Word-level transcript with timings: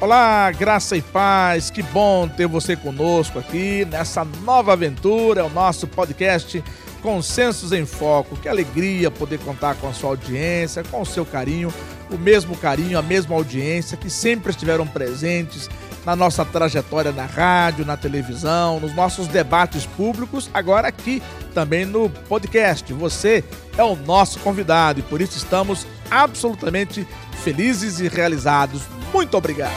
Olá, 0.00 0.48
graça 0.52 0.96
e 0.96 1.02
paz, 1.02 1.70
que 1.70 1.82
bom 1.82 2.28
ter 2.28 2.46
você 2.46 2.76
conosco 2.76 3.36
aqui 3.36 3.84
nessa 3.86 4.24
nova 4.44 4.72
aventura, 4.72 5.44
o 5.44 5.50
nosso 5.50 5.88
podcast 5.88 6.62
Consensos 7.02 7.72
em 7.72 7.84
Foco. 7.84 8.36
Que 8.36 8.48
alegria 8.48 9.10
poder 9.10 9.40
contar 9.40 9.74
com 9.74 9.88
a 9.88 9.92
sua 9.92 10.10
audiência, 10.10 10.84
com 10.84 11.02
o 11.02 11.06
seu 11.06 11.26
carinho, 11.26 11.74
o 12.12 12.16
mesmo 12.16 12.56
carinho, 12.56 12.96
a 12.96 13.02
mesma 13.02 13.34
audiência 13.34 13.96
que 13.96 14.08
sempre 14.08 14.50
estiveram 14.50 14.86
presentes 14.86 15.68
na 16.06 16.14
nossa 16.14 16.44
trajetória 16.44 17.10
na 17.10 17.26
rádio, 17.26 17.84
na 17.84 17.96
televisão, 17.96 18.78
nos 18.78 18.94
nossos 18.94 19.26
debates 19.26 19.84
públicos, 19.84 20.48
agora 20.54 20.86
aqui 20.86 21.20
também 21.52 21.84
no 21.84 22.08
podcast. 22.08 22.92
Você 22.92 23.42
é 23.76 23.82
o 23.82 23.96
nosso 23.96 24.38
convidado 24.38 25.00
e 25.00 25.02
por 25.02 25.20
isso 25.20 25.36
estamos 25.36 25.84
absolutamente 26.10 27.06
felizes 27.42 28.00
e 28.00 28.08
realizados 28.08 28.82
muito 29.12 29.36
obrigado. 29.36 29.72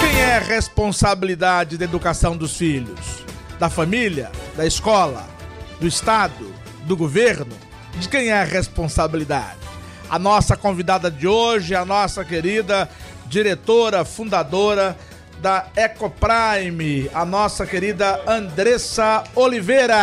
Quem 0.00 0.20
é 0.20 0.36
a 0.36 0.40
responsabilidade 0.40 1.76
da 1.76 1.84
educação 1.84 2.36
dos 2.36 2.56
filhos? 2.56 3.24
Da 3.58 3.68
família? 3.68 4.30
Da 4.56 4.66
escola? 4.66 5.26
Do 5.80 5.86
Estado? 5.86 6.54
Do 6.84 6.96
governo? 6.96 7.54
De 7.98 8.08
quem 8.08 8.28
é 8.28 8.40
a 8.40 8.44
responsabilidade? 8.44 9.58
A 10.08 10.18
nossa 10.18 10.56
convidada 10.56 11.10
de 11.10 11.26
hoje, 11.26 11.74
a 11.74 11.84
nossa 11.84 12.24
querida 12.24 12.88
diretora, 13.26 14.04
fundadora 14.04 14.96
da 15.40 15.66
Ecoprime, 15.76 17.10
a 17.12 17.24
nossa 17.24 17.66
querida 17.66 18.22
Andressa 18.26 19.24
Oliveira. 19.34 19.96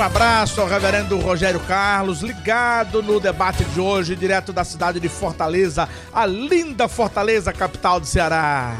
Um 0.01 0.03
abraço 0.03 0.62
ao 0.62 0.67
reverendo 0.67 1.19
Rogério 1.19 1.61
Carlos, 1.61 2.23
ligado 2.23 3.03
no 3.03 3.20
debate 3.20 3.62
de 3.67 3.79
hoje, 3.79 4.17
direto 4.17 4.51
da 4.51 4.65
cidade 4.65 4.98
de 4.98 5.11
Fortaleza, 5.11 5.87
a 6.11 6.25
linda 6.25 6.89
Fortaleza, 6.89 7.53
capital 7.53 8.01
do 8.01 8.07
Ceará. 8.07 8.75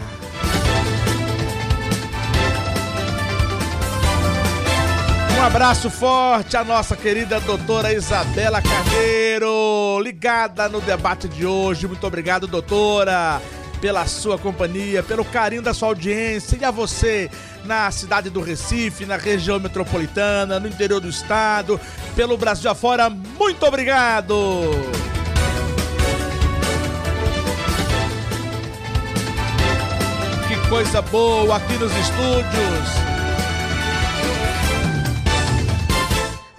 Um 5.39 5.43
abraço 5.43 5.91
forte 5.91 6.57
à 6.57 6.65
nossa 6.65 6.97
querida 6.97 7.39
doutora 7.41 7.93
Isabela 7.93 8.63
Carneiro, 8.63 10.01
ligada 10.03 10.71
no 10.71 10.81
debate 10.81 11.29
de 11.29 11.45
hoje. 11.45 11.87
Muito 11.87 12.07
obrigado, 12.07 12.47
doutora 12.47 13.43
pela 13.81 14.07
sua 14.07 14.39
companhia, 14.39 15.03
pelo 15.03 15.25
carinho 15.25 15.63
da 15.63 15.73
sua 15.73 15.89
audiência 15.89 16.59
e 16.61 16.65
a 16.65 16.71
você 16.71 17.31
na 17.65 17.91
cidade 17.91 18.31
do 18.31 18.41
Recife, 18.41 19.07
na 19.07 19.17
região 19.17 19.59
metropolitana, 19.59 20.61
no 20.61 20.69
interior 20.69 21.01
do 21.01 21.09
estado, 21.09 21.81
pelo 22.15 22.37
Brasil 22.37 22.71
afora. 22.71 23.09
Muito 23.11 23.65
obrigado! 23.65 24.35
Que 30.47 30.69
coisa 30.69 31.01
boa 31.03 31.57
aqui 31.57 31.75
nos 31.75 31.93
estúdios! 31.93 33.10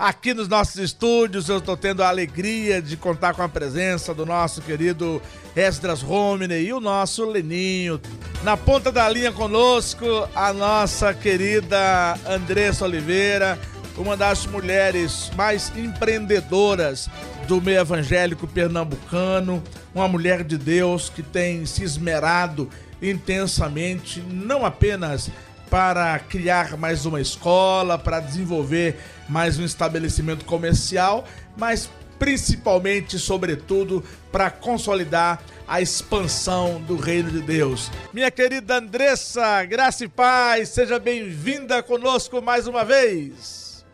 Aqui 0.01 0.34
nos 0.34 0.47
nossos 0.47 0.78
estúdios, 0.78 1.47
eu 1.47 1.59
estou 1.59 1.78
tendo 1.78 2.01
a 2.01 2.09
alegria 2.09 2.81
de 2.81 2.97
contar 2.97 3.35
com 3.35 3.44
a 3.44 3.47
presença 3.47 4.16
do 4.16 4.25
nosso 4.25 4.59
querido 4.59 5.22
Esdras 5.56 6.01
Romine 6.01 6.56
e 6.56 6.73
o 6.73 6.79
nosso 6.79 7.23
Leninho. 7.23 8.01
Na 8.41 8.57
ponta 8.57 8.91
da 8.91 9.07
linha 9.07 9.31
conosco, 9.31 10.03
a 10.34 10.51
nossa 10.51 11.13
querida 11.13 12.17
Andressa 12.28 12.84
Oliveira, 12.84 13.59
uma 13.95 14.17
das 14.17 14.47
mulheres 14.47 15.29
mais 15.35 15.72
empreendedoras 15.78 17.07
do 17.47 17.61
meio 17.61 17.81
evangélico 17.81 18.47
pernambucano, 18.47 19.61
uma 19.94 20.07
mulher 20.07 20.44
de 20.44 20.57
Deus 20.57 21.09
que 21.09 21.22
tem 21.22 21.63
se 21.67 21.84
esmerado 21.84 22.67
intensamente, 23.00 24.19
não 24.19 24.66
apenas 24.66 25.29
para 25.72 26.20
criar 26.20 26.76
mais 26.76 27.06
uma 27.06 27.22
escola, 27.22 27.98
para 27.98 28.20
desenvolver 28.20 29.00
mais 29.30 29.58
um 29.58 29.64
estabelecimento 29.64 30.44
comercial, 30.44 31.24
mas 31.56 31.90
principalmente, 32.20 33.18
sobretudo, 33.18 34.04
para 34.34 34.52
consolidar 34.52 35.42
a 35.66 35.80
expansão 35.80 36.82
do 36.82 36.98
reino 36.98 37.32
de 37.32 37.40
Deus. 37.40 37.90
Minha 38.12 38.30
querida 38.30 38.76
Andressa, 38.76 39.64
graça 39.64 40.04
e 40.04 40.09
paz, 40.09 40.68
seja 40.68 41.00
bem-vinda 41.00 41.82
conosco 41.82 42.42
mais 42.42 42.68
uma 42.68 42.84
vez. 42.84 43.86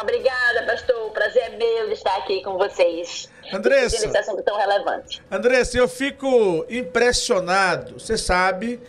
Obrigada, 0.00 0.64
pastor. 0.64 1.08
O 1.08 1.10
prazer 1.10 1.42
é 1.42 1.56
meu 1.58 1.92
estar 1.92 2.16
aqui 2.16 2.42
com 2.42 2.56
vocês. 2.56 3.28
Andressa, 3.52 4.06
esse 4.06 4.16
assunto 4.16 4.42
tão 4.42 4.56
relevante. 4.56 5.22
Andressa, 5.30 5.76
eu 5.76 5.86
fico 5.86 6.64
impressionado. 6.70 8.00
Você 8.00 8.16
sabe 8.16 8.80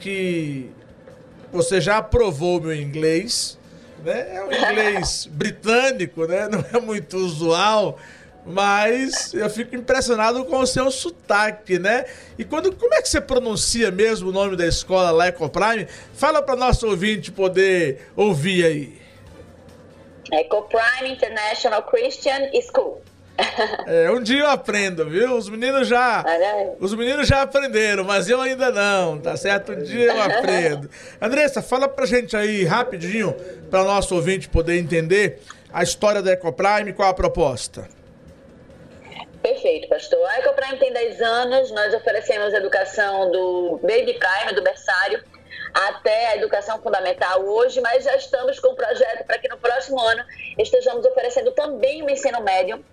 que 0.00 0.72
você 1.52 1.80
já 1.80 1.98
aprovou 1.98 2.60
meu 2.60 2.74
inglês, 2.74 3.58
né? 4.04 4.36
É 4.36 4.44
um 4.44 4.52
inglês 4.52 5.28
britânico, 5.32 6.26
né? 6.26 6.48
Não 6.48 6.64
é 6.72 6.80
muito 6.80 7.16
usual, 7.16 7.98
mas 8.44 9.32
eu 9.34 9.48
fico 9.50 9.76
impressionado 9.76 10.44
com 10.44 10.58
o 10.58 10.66
seu 10.66 10.90
sotaque, 10.90 11.78
né? 11.78 12.04
E 12.38 12.44
quando, 12.44 12.74
como 12.74 12.94
é 12.94 13.02
que 13.02 13.08
você 13.08 13.20
pronuncia 13.20 13.90
mesmo 13.90 14.30
o 14.30 14.32
nome 14.32 14.56
da 14.56 14.66
escola 14.66 15.10
lá, 15.10 15.28
Ecoprime? 15.28 15.86
Fala 16.14 16.42
para 16.42 16.56
nosso 16.56 16.86
ouvinte 16.86 17.30
poder 17.30 18.10
ouvir 18.16 18.64
aí. 18.64 18.98
Ecoprime 20.32 21.12
International 21.12 21.82
Christian 21.82 22.50
School. 22.62 23.02
É, 23.86 24.10
um 24.10 24.20
dia 24.20 24.40
eu 24.40 24.50
aprendo, 24.50 25.08
viu? 25.08 25.36
Os 25.36 25.48
meninos 25.48 25.86
já. 25.86 26.24
Os 26.80 26.94
meninos 26.94 27.28
já 27.28 27.42
aprenderam, 27.42 28.04
mas 28.04 28.28
eu 28.28 28.40
ainda 28.40 28.70
não, 28.70 29.18
tá 29.18 29.36
certo? 29.36 29.72
Um 29.72 29.82
dia 29.82 30.12
eu 30.12 30.22
aprendo. 30.22 30.90
Andressa, 31.20 31.62
fala 31.62 31.88
pra 31.88 32.04
gente 32.04 32.36
aí 32.36 32.64
rapidinho, 32.64 33.34
para 33.70 33.82
o 33.82 33.84
nosso 33.84 34.14
ouvinte 34.14 34.48
poder 34.48 34.78
entender 34.78 35.40
a 35.72 35.82
história 35.82 36.20
da 36.20 36.32
Ecoprime, 36.32 36.92
qual 36.92 37.08
a 37.08 37.14
proposta? 37.14 37.88
Perfeito, 39.40 39.88
pastor. 39.88 40.24
A 40.26 40.40
Ecoprime 40.40 40.78
tem 40.78 40.92
10 40.92 41.20
anos, 41.20 41.70
nós 41.70 41.94
oferecemos 41.94 42.52
educação 42.52 43.30
do 43.30 43.78
Baby 43.82 44.18
Prime, 44.18 44.52
do 44.54 44.62
berçário, 44.62 45.22
até 45.72 46.28
a 46.28 46.36
educação 46.36 46.80
fundamental 46.82 47.44
hoje, 47.44 47.80
mas 47.80 48.04
já 48.04 48.16
estamos 48.16 48.58
com 48.58 48.72
um 48.72 48.74
projeto 48.74 49.24
para 49.26 49.38
que 49.38 49.48
no 49.48 49.58
próximo 49.58 50.00
ano 50.00 50.24
estejamos 50.58 51.06
oferecendo 51.06 51.52
também 51.52 52.02
o 52.02 52.10
ensino 52.10 52.42
médio 52.42 52.84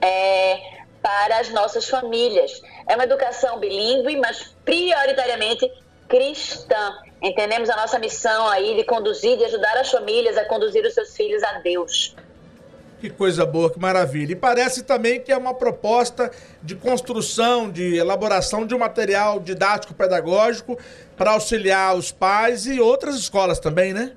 é, 0.00 0.60
para 1.02 1.38
as 1.38 1.50
nossas 1.50 1.88
famílias. 1.88 2.62
É 2.86 2.94
uma 2.94 3.04
educação 3.04 3.58
bilíngue, 3.58 4.16
mas 4.16 4.54
prioritariamente 4.64 5.70
cristã. 6.08 6.98
Entendemos 7.22 7.68
a 7.68 7.76
nossa 7.76 7.98
missão 7.98 8.48
aí 8.48 8.76
de 8.76 8.84
conduzir, 8.84 9.36
de 9.36 9.44
ajudar 9.44 9.76
as 9.76 9.90
famílias 9.90 10.36
a 10.36 10.44
conduzir 10.44 10.84
os 10.84 10.94
seus 10.94 11.14
filhos 11.16 11.42
a 11.42 11.58
Deus. 11.58 12.14
Que 13.00 13.08
coisa 13.08 13.46
boa, 13.46 13.70
que 13.70 13.78
maravilha. 13.78 14.32
E 14.32 14.36
parece 14.36 14.82
também 14.82 15.20
que 15.20 15.30
é 15.30 15.36
uma 15.36 15.54
proposta 15.54 16.32
de 16.62 16.74
construção, 16.74 17.70
de 17.70 17.96
elaboração 17.96 18.66
de 18.66 18.74
um 18.74 18.78
material 18.78 19.38
didático 19.38 19.94
pedagógico 19.94 20.76
para 21.16 21.32
auxiliar 21.32 21.94
os 21.96 22.10
pais 22.10 22.66
e 22.66 22.80
outras 22.80 23.14
escolas 23.14 23.60
também, 23.60 23.92
né? 23.92 24.12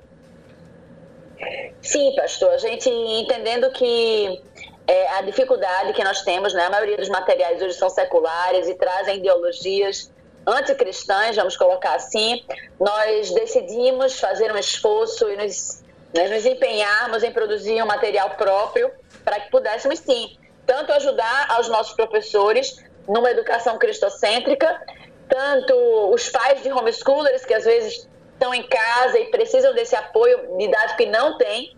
Sim, 1.80 2.12
pastor. 2.16 2.50
A 2.50 2.58
gente 2.58 2.88
entendendo 2.88 3.70
que 3.72 4.40
é, 4.86 5.08
a 5.10 5.22
dificuldade 5.22 5.92
que 5.92 6.02
nós 6.02 6.22
temos, 6.22 6.52
né? 6.52 6.66
A 6.66 6.70
maioria 6.70 6.96
dos 6.96 7.08
materiais 7.08 7.62
hoje 7.62 7.74
são 7.74 7.88
seculares 7.88 8.68
e 8.68 8.74
trazem 8.74 9.18
ideologias 9.18 10.10
anticristãs, 10.46 11.36
vamos 11.36 11.56
colocar 11.56 11.94
assim. 11.94 12.44
Nós 12.78 13.30
decidimos 13.30 14.18
fazer 14.18 14.52
um 14.52 14.58
esforço 14.58 15.28
e 15.30 15.36
nos, 15.36 15.82
né, 16.14 16.28
nos 16.28 16.44
empenharmos 16.44 17.22
em 17.22 17.30
produzir 17.32 17.82
um 17.82 17.86
material 17.86 18.30
próprio 18.30 18.90
para 19.24 19.38
que 19.40 19.50
pudéssemos, 19.50 20.00
sim, 20.00 20.36
tanto 20.66 20.92
ajudar 20.92 21.46
aos 21.50 21.68
nossos 21.68 21.94
professores, 21.94 22.84
numa 23.08 23.30
educação 23.30 23.78
cristocêntrica, 23.78 24.80
tanto 25.28 25.74
os 26.12 26.28
pais 26.28 26.62
de 26.62 26.72
homeschoolers, 26.72 27.44
que 27.44 27.54
às 27.54 27.64
vezes 27.64 28.08
estão 28.32 28.52
em 28.52 28.62
casa 28.64 29.18
e 29.18 29.26
precisam 29.26 29.72
desse 29.74 29.94
apoio 29.94 30.56
didático 30.58 30.98
que 30.98 31.06
não 31.06 31.38
tem, 31.38 31.76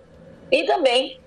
e 0.51 0.65
também 0.65 1.21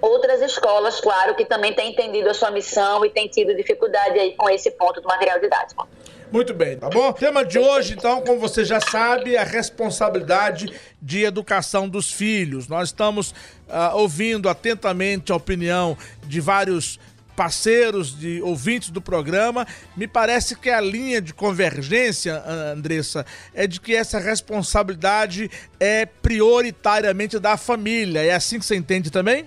outras 0.00 0.40
escolas, 0.40 1.00
claro, 1.00 1.34
que 1.34 1.44
também 1.44 1.72
têm 1.72 1.92
entendido 1.92 2.28
a 2.28 2.34
sua 2.34 2.50
missão 2.50 3.04
e 3.04 3.10
têm 3.10 3.28
tido 3.28 3.54
dificuldade 3.54 4.18
aí 4.18 4.34
com 4.36 4.48
esse 4.48 4.70
ponto 4.72 5.00
do 5.00 5.08
material 5.08 5.38
didático. 5.40 5.88
Muito 6.32 6.54
bem, 6.54 6.78
tá 6.78 6.88
bom? 6.88 7.12
Tema 7.12 7.44
de 7.44 7.58
hoje, 7.58 7.92
então, 7.92 8.22
como 8.22 8.40
você 8.40 8.64
já 8.64 8.80
sabe, 8.80 9.36
é 9.36 9.38
a 9.38 9.44
responsabilidade 9.44 10.72
de 11.00 11.24
educação 11.24 11.86
dos 11.86 12.10
filhos. 12.10 12.68
Nós 12.68 12.88
estamos 12.88 13.32
uh, 13.68 13.94
ouvindo 13.96 14.48
atentamente 14.48 15.30
a 15.30 15.36
opinião 15.36 15.96
de 16.26 16.40
vários 16.40 16.98
parceiros, 17.36 18.18
de 18.18 18.40
ouvintes 18.40 18.88
do 18.88 19.00
programa. 19.00 19.66
Me 19.94 20.06
parece 20.06 20.56
que 20.56 20.70
a 20.70 20.80
linha 20.80 21.20
de 21.20 21.34
convergência, 21.34 22.42
Andressa, 22.46 23.26
é 23.52 23.66
de 23.66 23.78
que 23.78 23.94
essa 23.94 24.18
responsabilidade 24.18 25.50
é 25.78 26.06
prioritariamente 26.06 27.38
da 27.38 27.58
família. 27.58 28.24
É 28.24 28.32
assim 28.32 28.58
que 28.58 28.64
você 28.64 28.76
entende 28.76 29.10
também? 29.10 29.46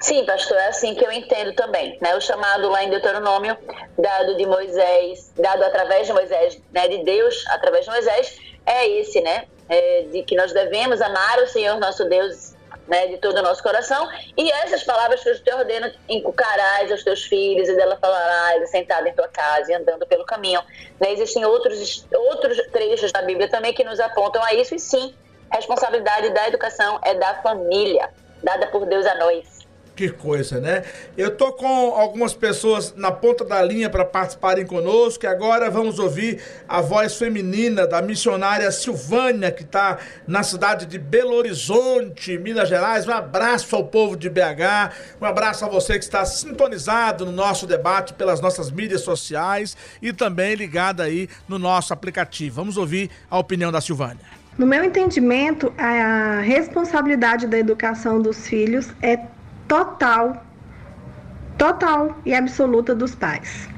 Sim, 0.00 0.24
pastor, 0.24 0.56
é 0.56 0.68
assim 0.68 0.94
que 0.94 1.04
eu 1.04 1.10
entendo 1.10 1.54
também. 1.54 1.98
Né? 2.00 2.14
O 2.14 2.20
chamado 2.20 2.68
lá 2.68 2.84
em 2.84 2.90
Deuteronômio, 2.90 3.56
dado 3.98 4.36
de 4.36 4.46
Moisés, 4.46 5.32
dado 5.36 5.64
através 5.64 6.06
de 6.06 6.12
Moisés, 6.12 6.60
né? 6.72 6.88
de 6.88 7.04
Deus 7.04 7.44
através 7.48 7.84
de 7.84 7.90
Moisés, 7.90 8.38
é 8.64 8.86
esse, 8.86 9.20
né? 9.20 9.46
É 9.68 10.02
de 10.12 10.22
que 10.22 10.36
nós 10.36 10.52
devemos 10.52 11.00
amar 11.00 11.38
o 11.42 11.46
Senhor 11.46 11.78
nosso 11.78 12.04
Deus 12.04 12.54
né, 12.88 13.06
de 13.06 13.18
todo 13.18 13.38
o 13.38 13.42
nosso 13.42 13.62
coração. 13.62 14.08
E 14.36 14.50
essas 14.50 14.82
palavras 14.82 15.22
que 15.22 15.28
eu 15.28 15.42
te 15.42 15.52
ordeno, 15.52 15.90
encucarás 16.08 16.90
aos 16.90 17.04
teus 17.04 17.24
filhos, 17.24 17.68
e 17.68 17.76
dela 17.76 17.96
falarás, 18.00 18.70
sentado 18.70 19.06
em 19.06 19.12
tua 19.12 19.28
casa 19.28 19.70
e 19.70 19.74
andando 19.74 20.06
pelo 20.06 20.24
caminho. 20.24 20.60
Né? 20.98 21.12
Existem 21.12 21.44
outros, 21.44 22.06
outros 22.12 22.56
trechos 22.72 23.12
da 23.12 23.22
Bíblia 23.22 23.48
também 23.48 23.74
que 23.74 23.84
nos 23.84 24.00
apontam 24.00 24.42
a 24.42 24.54
isso, 24.54 24.74
e 24.74 24.78
sim, 24.78 25.14
responsabilidade 25.52 26.30
da 26.30 26.48
educação 26.48 26.98
é 27.04 27.14
da 27.14 27.34
família, 27.42 28.08
dada 28.42 28.66
por 28.68 28.86
Deus 28.86 29.06
a 29.06 29.14
nós. 29.16 29.57
Que 29.98 30.10
coisa, 30.10 30.60
né? 30.60 30.84
Eu 31.16 31.36
tô 31.36 31.52
com 31.52 31.66
algumas 31.66 32.32
pessoas 32.32 32.94
na 32.96 33.10
ponta 33.10 33.44
da 33.44 33.60
linha 33.60 33.90
para 33.90 34.04
participarem 34.04 34.64
conosco 34.64 35.24
e 35.24 35.26
agora 35.26 35.68
vamos 35.68 35.98
ouvir 35.98 36.40
a 36.68 36.80
voz 36.80 37.16
feminina 37.16 37.84
da 37.84 38.00
missionária 38.00 38.70
Silvânia, 38.70 39.50
que 39.50 39.64
está 39.64 39.98
na 40.24 40.44
cidade 40.44 40.86
de 40.86 41.00
Belo 41.00 41.34
Horizonte, 41.34 42.38
Minas 42.38 42.68
Gerais. 42.68 43.08
Um 43.08 43.12
abraço 43.12 43.74
ao 43.74 43.86
povo 43.86 44.16
de 44.16 44.30
BH, 44.30 44.94
um 45.20 45.24
abraço 45.24 45.64
a 45.64 45.68
você 45.68 45.98
que 45.98 46.04
está 46.04 46.24
sintonizado 46.24 47.26
no 47.26 47.32
nosso 47.32 47.66
debate 47.66 48.14
pelas 48.14 48.40
nossas 48.40 48.70
mídias 48.70 49.00
sociais 49.00 49.76
e 50.00 50.12
também 50.12 50.54
ligado 50.54 51.00
aí 51.00 51.28
no 51.48 51.58
nosso 51.58 51.92
aplicativo. 51.92 52.54
Vamos 52.54 52.76
ouvir 52.76 53.10
a 53.28 53.36
opinião 53.36 53.72
da 53.72 53.80
Silvânia. 53.80 54.24
No 54.56 54.64
meu 54.64 54.84
entendimento, 54.84 55.72
a 55.76 56.38
responsabilidade 56.40 57.48
da 57.48 57.58
educação 57.58 58.22
dos 58.22 58.46
filhos 58.46 58.92
é 59.02 59.16
total, 59.68 60.44
total 61.56 62.18
e 62.24 62.34
absoluta 62.34 62.94
dos 62.94 63.14
pais. 63.14 63.68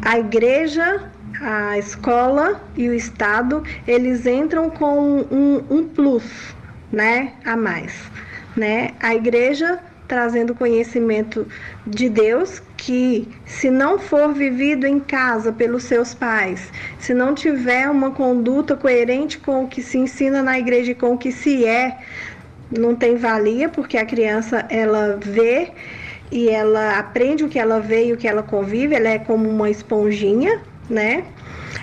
A 0.00 0.18
igreja, 0.18 1.10
a 1.40 1.76
escola 1.78 2.62
e 2.76 2.88
o 2.88 2.94
Estado, 2.94 3.62
eles 3.86 4.24
entram 4.26 4.70
com 4.70 5.26
um, 5.30 5.64
um 5.68 5.88
plus, 5.88 6.54
né, 6.90 7.34
a 7.44 7.56
mais, 7.56 7.92
né? 8.56 8.92
A 9.00 9.14
igreja 9.14 9.80
trazendo 10.08 10.54
conhecimento 10.54 11.46
de 11.86 12.08
Deus 12.08 12.62
que 12.76 13.28
se 13.46 13.70
não 13.70 13.98
for 13.98 14.34
vivido 14.34 14.86
em 14.86 15.00
casa 15.00 15.52
pelos 15.52 15.84
seus 15.84 16.12
pais, 16.12 16.70
se 16.98 17.14
não 17.14 17.34
tiver 17.34 17.88
uma 17.88 18.10
conduta 18.10 18.76
coerente 18.76 19.38
com 19.38 19.64
o 19.64 19.68
que 19.68 19.80
se 19.80 19.96
ensina 19.96 20.42
na 20.42 20.58
igreja 20.58 20.90
e 20.90 20.94
com 20.94 21.14
o 21.14 21.18
que 21.18 21.32
se 21.32 21.64
é, 21.64 21.96
não 22.78 22.94
tem 22.94 23.16
valia, 23.16 23.68
porque 23.68 23.96
a 23.96 24.06
criança 24.06 24.66
ela 24.68 25.18
vê 25.20 25.70
e 26.30 26.48
ela 26.48 26.98
aprende 26.98 27.44
o 27.44 27.48
que 27.48 27.58
ela 27.58 27.78
vê 27.80 28.06
e 28.06 28.12
o 28.12 28.16
que 28.16 28.26
ela 28.26 28.42
convive, 28.42 28.94
ela 28.94 29.08
é 29.08 29.18
como 29.18 29.48
uma 29.48 29.68
esponjinha, 29.68 30.62
né? 30.88 31.24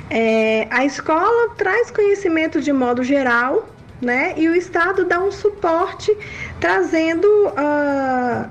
É, 0.09 0.67
a 0.71 0.83
escola 0.83 1.51
traz 1.55 1.91
conhecimento 1.91 2.59
de 2.59 2.73
modo 2.73 3.03
geral, 3.03 3.69
né? 4.01 4.33
E 4.35 4.49
o 4.49 4.55
Estado 4.55 5.05
dá 5.05 5.19
um 5.19 5.31
suporte 5.31 6.15
trazendo 6.59 7.27
uh, 7.49 8.49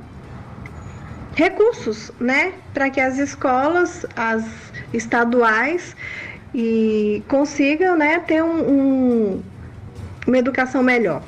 recursos, 1.35 2.13
né? 2.21 2.53
Para 2.73 2.91
que 2.91 3.01
as 3.01 3.19
escolas, 3.19 4.07
as 4.15 4.45
estaduais, 4.93 5.97
e 6.55 7.23
consigam, 7.29 7.97
né, 7.97 8.21
ter 8.21 8.43
um, 8.43 8.71
um, 8.71 9.43
uma 10.27 10.39
educação 10.39 10.83
melhor 10.83 11.23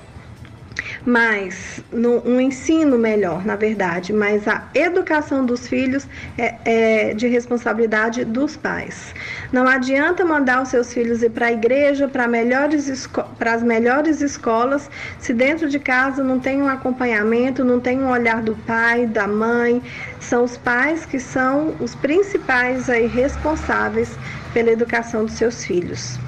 mas 1.05 1.81
no, 1.93 2.23
um 2.26 2.41
ensino 2.41 2.99
melhor, 2.99 3.44
na 3.44 3.56
verdade, 3.56 4.12
mas 4.12 4.47
a 4.47 4.69
educação 4.75 5.44
dos 5.44 5.67
filhos 5.67 6.06
é, 6.37 6.55
é 6.64 7.14
de 7.14 7.26
responsabilidade 7.26 8.25
dos 8.25 8.56
pais. 8.56 9.14
Não 9.52 9.67
adianta 9.67 10.25
mandar 10.25 10.62
os 10.62 10.69
seus 10.69 10.93
filhos 10.93 11.23
ir 11.23 11.31
para 11.31 11.47
a 11.47 11.52
igreja, 11.52 12.08
para 12.08 12.29
melhores 12.29 13.08
para 13.38 13.55
as 13.55 13.62
melhores 13.62 14.20
escolas, 14.20 14.91
se 15.19 15.32
dentro 15.32 15.69
de 15.69 15.79
casa 15.79 16.23
não 16.23 16.38
tem 16.38 16.62
um 16.62 16.69
acompanhamento, 16.69 17.64
não 17.64 17.81
tem 17.81 18.02
um 18.02 18.11
olhar 18.11 18.43
do 18.43 18.55
pai, 18.55 19.06
da 19.06 19.26
mãe. 19.26 19.82
São 20.20 20.44
os 20.44 20.56
pais 20.56 21.06
que 21.06 21.19
são 21.19 21.75
os 21.81 21.94
principais 21.94 22.88
aí 22.88 23.06
responsáveis 23.06 24.19
pela 24.52 24.70
educação 24.70 25.25
dos 25.25 25.35
seus 25.35 25.64
filhos. 25.64 26.19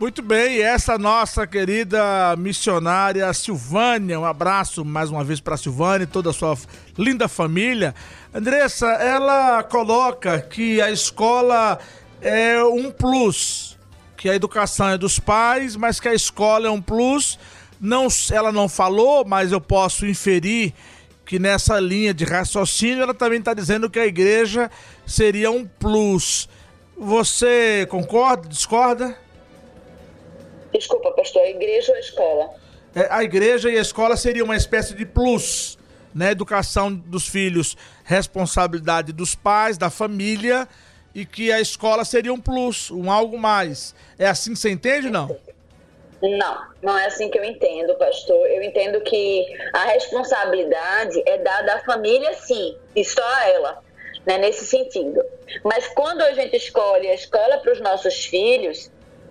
Muito 0.00 0.22
bem, 0.22 0.62
essa 0.62 0.96
nossa 0.96 1.46
querida 1.46 2.34
missionária 2.38 3.30
Silvânia, 3.34 4.18
um 4.18 4.24
abraço 4.24 4.82
mais 4.82 5.10
uma 5.10 5.22
vez 5.22 5.40
para 5.40 5.58
Silvânia 5.58 6.04
e 6.04 6.06
toda 6.06 6.30
a 6.30 6.32
sua 6.32 6.56
linda 6.96 7.28
família. 7.28 7.94
Andressa, 8.32 8.86
ela 8.86 9.62
coloca 9.62 10.40
que 10.40 10.80
a 10.80 10.90
escola 10.90 11.78
é 12.22 12.64
um 12.64 12.90
plus, 12.90 13.78
que 14.16 14.30
a 14.30 14.34
educação 14.34 14.88
é 14.88 14.96
dos 14.96 15.18
pais, 15.18 15.76
mas 15.76 16.00
que 16.00 16.08
a 16.08 16.14
escola 16.14 16.66
é 16.66 16.70
um 16.70 16.80
plus. 16.80 17.38
Não, 17.78 18.08
ela 18.32 18.50
não 18.50 18.70
falou, 18.70 19.22
mas 19.26 19.52
eu 19.52 19.60
posso 19.60 20.06
inferir 20.06 20.72
que 21.26 21.38
nessa 21.38 21.78
linha 21.78 22.14
de 22.14 22.24
raciocínio 22.24 23.02
ela 23.02 23.12
também 23.12 23.40
está 23.40 23.52
dizendo 23.52 23.90
que 23.90 23.98
a 23.98 24.06
igreja 24.06 24.70
seria 25.06 25.50
um 25.50 25.66
plus. 25.66 26.48
Você 26.96 27.86
concorda, 27.90 28.48
discorda? 28.48 29.14
Desculpa, 30.72 31.10
pastor, 31.12 31.42
a 31.42 31.48
igreja 31.48 31.92
ou 31.92 31.96
a 31.96 32.00
escola? 32.00 32.50
É, 32.94 33.06
a 33.10 33.22
igreja 33.22 33.70
e 33.70 33.78
a 33.78 33.80
escola 33.80 34.16
seria 34.16 34.44
uma 34.44 34.56
espécie 34.56 34.94
de 34.94 35.06
plus, 35.06 35.78
né? 36.14 36.32
Educação 36.32 36.92
dos 36.92 37.28
filhos, 37.28 37.76
responsabilidade 38.04 39.12
dos 39.12 39.34
pais, 39.34 39.78
da 39.78 39.90
família, 39.90 40.66
e 41.14 41.24
que 41.24 41.52
a 41.52 41.60
escola 41.60 42.04
seria 42.04 42.32
um 42.32 42.40
plus, 42.40 42.90
um 42.90 43.10
algo 43.10 43.38
mais. 43.38 43.94
É 44.18 44.26
assim 44.26 44.52
que 44.52 44.58
você 44.58 44.70
entende, 44.70 45.10
não? 45.10 45.36
Não, 46.22 46.66
não 46.82 46.98
é 46.98 47.06
assim 47.06 47.30
que 47.30 47.38
eu 47.38 47.44
entendo, 47.44 47.94
pastor. 47.94 48.46
Eu 48.48 48.62
entendo 48.62 49.00
que 49.00 49.46
a 49.72 49.84
responsabilidade 49.86 51.22
é 51.26 51.38
dada 51.38 51.74
à 51.74 51.78
família, 51.80 52.32
sim, 52.34 52.76
e 52.94 53.04
só 53.04 53.26
a 53.36 53.48
ela, 53.48 53.82
né, 54.26 54.36
nesse 54.36 54.66
sentido. 54.66 55.22
Mas 55.64 55.88
quando 55.88 56.20
a 56.20 56.32
gente 56.32 56.56
escolhe 56.56 57.08
a 57.08 57.14
escola 57.14 57.58
para 57.58 57.72
os 57.72 57.80
nossos 57.80 58.26
filhos, 58.26 58.90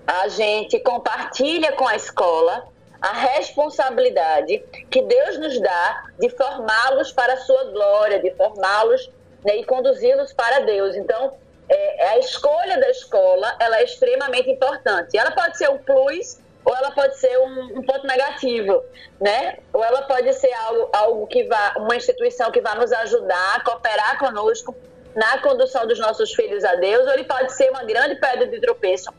a 0.10 0.28
gente 0.28 0.80
compartilha 0.80 1.72
com 1.74 1.88
a 1.88 1.96
escola 1.96 2.68
a 3.00 3.13
responsabilidade 3.13 4.58
que 4.89 5.04
Deus 5.04 5.38
nos 5.38 5.62
dá 5.62 6.04
de 6.20 6.30
formá-los 6.30 7.12
para 7.12 7.34
a 7.34 7.38
sua 7.38 7.66
glória, 7.66 8.20
de 8.20 8.32
formá-los 8.32 9.08
né, 9.46 9.58
e 9.58 9.63
conduzi-los 9.63 10.34
para 10.34 10.62
Deus. 10.62 10.96
Então, 10.96 11.34
é, 11.70 12.08
a 12.10 12.18
escolha 12.18 12.80
da 12.80 12.89
escola 12.89 13.56
ela 13.60 13.78
é 13.78 13.84
extremamente 13.84 14.50
importante. 14.50 15.16
Ela 15.16 15.30
pode 15.30 15.60
ser 15.60 15.70
um 15.70 15.78
plus 15.78 16.39
ou 16.66 16.75
ela 16.75 16.89
pode 16.89 17.16
ser 17.18 17.38
um, 17.38 17.78
um, 17.78 17.84
ponto 17.84 18.06
negativo, 18.08 18.84
né? 19.22 19.60
Ou 19.72 19.84
ela 19.84 20.01
pode 20.01 20.34
ser 20.34 20.51
algo, 20.54 20.89
algo 20.92 21.28
que 21.28 21.44
vá, 21.44 21.75
uma 21.78 21.96
instituição 21.96 22.51
que 22.51 22.62
vai 22.62 22.75
nos 22.75 22.92
ajudar 22.92 23.56
a 23.58 23.63
cooperar 23.63 24.18
conosco 24.18 24.75
na 25.16 25.38
condução 25.38 25.86
dos 25.88 26.00
nossos 26.00 26.34
filhos 26.34 26.63
a 26.63 26.75
Deus, 26.75 27.06
ou 27.06 27.13
ele 27.13 27.24
pode 27.24 27.54
ser 27.54 27.70
uma 27.70 27.84
grande 27.84 28.16
pedra 28.16 28.48
de 28.48 28.60
tropeço 28.60 29.10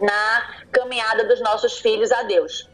na 0.00 0.54
caminhada 0.70 1.24
dos 1.24 1.40
nossos 1.40 1.78
filhos 1.78 2.10
a 2.12 2.22
Deus. 2.22 2.68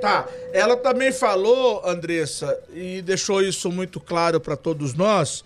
Tá. 0.00 0.26
Ela 0.52 0.76
também 0.76 1.12
falou, 1.12 1.82
Andressa, 1.84 2.58
e 2.72 3.00
deixou 3.02 3.42
isso 3.42 3.70
muito 3.70 4.00
claro 4.00 4.40
para 4.40 4.56
todos 4.56 4.94
nós, 4.94 5.44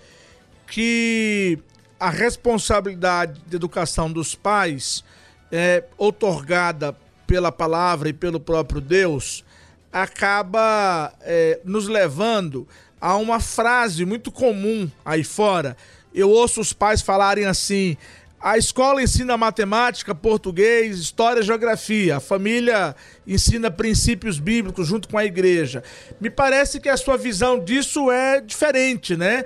que 0.66 1.58
a 1.98 2.10
responsabilidade 2.10 3.40
de 3.46 3.56
educação 3.56 4.10
dos 4.10 4.34
pais 4.34 5.04
é 5.50 5.84
otorgada 5.96 6.96
pela 7.26 7.52
palavra 7.52 8.08
e 8.08 8.12
pelo 8.12 8.40
próprio 8.40 8.80
Deus 8.80 9.44
acaba 9.92 11.12
é, 11.22 11.60
nos 11.64 11.88
levando 11.88 12.66
a 13.00 13.16
uma 13.16 13.40
frase 13.40 14.04
muito 14.04 14.30
comum 14.30 14.90
aí 15.04 15.24
fora 15.24 15.76
eu 16.14 16.30
ouço 16.30 16.60
os 16.60 16.72
pais 16.72 17.00
falarem 17.00 17.44
assim: 17.44 17.96
a 18.40 18.56
escola 18.56 19.02
ensina 19.02 19.36
matemática, 19.36 20.14
português, 20.14 20.98
história, 20.98 21.42
geografia. 21.42 22.16
A 22.16 22.20
família 22.20 22.94
ensina 23.26 23.70
princípios 23.70 24.38
bíblicos 24.38 24.86
junto 24.86 25.08
com 25.08 25.18
a 25.18 25.24
igreja. 25.24 25.82
Me 26.20 26.30
parece 26.30 26.78
que 26.78 26.88
a 26.88 26.96
sua 26.96 27.16
visão 27.16 27.58
disso 27.58 28.10
é 28.10 28.40
diferente, 28.40 29.16
né? 29.16 29.44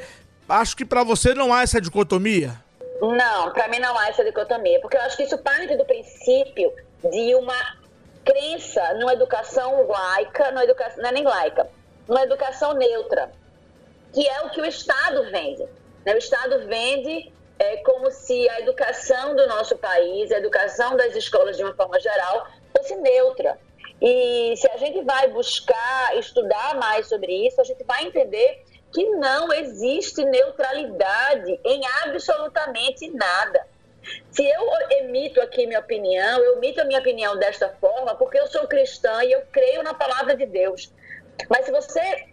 Acho 0.49 0.77
que 0.77 0.85
para 0.85 1.03
você 1.03 1.35
não 1.35 1.55
há 1.55 1.63
essa 1.63 1.81
dicotomia. 1.81 2.61
Não, 3.01 3.51
para 3.53 3.67
mim 3.69 3.79
não 3.79 3.99
há 3.99 4.09
essa 4.09 4.23
dicotomia, 4.23 4.79
porque 4.81 4.97
eu 4.97 5.01
acho 5.01 5.17
que 5.17 5.23
isso 5.23 5.39
parte 5.39 5.75
do 5.77 5.85
princípio 5.87 6.71
de 7.11 7.35
uma 7.35 7.77
crença 8.25 8.95
numa 8.95 9.15
educação 9.15 9.89
laica, 9.89 10.51
numa 10.51 10.65
educação, 10.65 11.03
não 11.03 11.09
é 11.09 11.13
nem 11.13 11.25
laica, 11.25 11.67
numa 12.07 12.23
educação 12.23 12.75
neutra, 12.75 13.33
que 14.13 14.29
é 14.29 14.43
o 14.43 14.51
que 14.51 14.61
o 14.61 14.65
Estado 14.67 15.25
vende. 15.31 15.65
Né? 16.05 16.15
O 16.15 16.19
Estado 16.19 16.67
vende 16.69 17.33
é 17.59 17.77
como 17.79 18.11
se 18.11 18.49
a 18.51 18.61
educação 18.61 19.37
do 19.37 19.47
nosso 19.47 19.77
país, 19.77 20.33
a 20.33 20.39
educação 20.39 20.97
das 20.97 21.15
escolas 21.15 21.57
de 21.57 21.63
uma 21.63 21.75
forma 21.75 21.99
geral, 22.01 22.47
fosse 22.77 22.95
neutra. 22.97 23.59
E 24.01 24.55
se 24.57 24.69
a 24.71 24.77
gente 24.79 25.03
vai 25.03 25.29
buscar 25.29 26.17
estudar 26.19 26.75
mais 26.75 27.09
sobre 27.09 27.47
isso, 27.47 27.61
a 27.61 27.65
gente 27.65 27.85
vai 27.85 28.05
entender 28.05 28.65
que 28.93 29.05
não 29.11 29.53
existe 29.53 30.25
neutralidade 30.25 31.59
em 31.65 31.81
absolutamente 32.05 33.09
nada. 33.11 33.67
Se 34.31 34.45
eu 34.45 34.69
emito 34.99 35.41
aqui 35.41 35.67
minha 35.67 35.79
opinião, 35.79 36.41
eu 36.41 36.57
emito 36.57 36.81
a 36.81 36.85
minha 36.85 36.99
opinião 36.99 37.37
desta 37.37 37.69
forma 37.81 38.15
porque 38.17 38.39
eu 38.39 38.47
sou 38.49 38.67
cristã 38.67 39.23
e 39.25 39.33
eu 39.33 39.43
creio 39.53 39.83
na 39.83 39.95
palavra 39.95 40.35
de 40.37 40.47
Deus. 40.47 40.93
Mas 41.49 41.65
se 41.65 41.71
você 41.71 42.27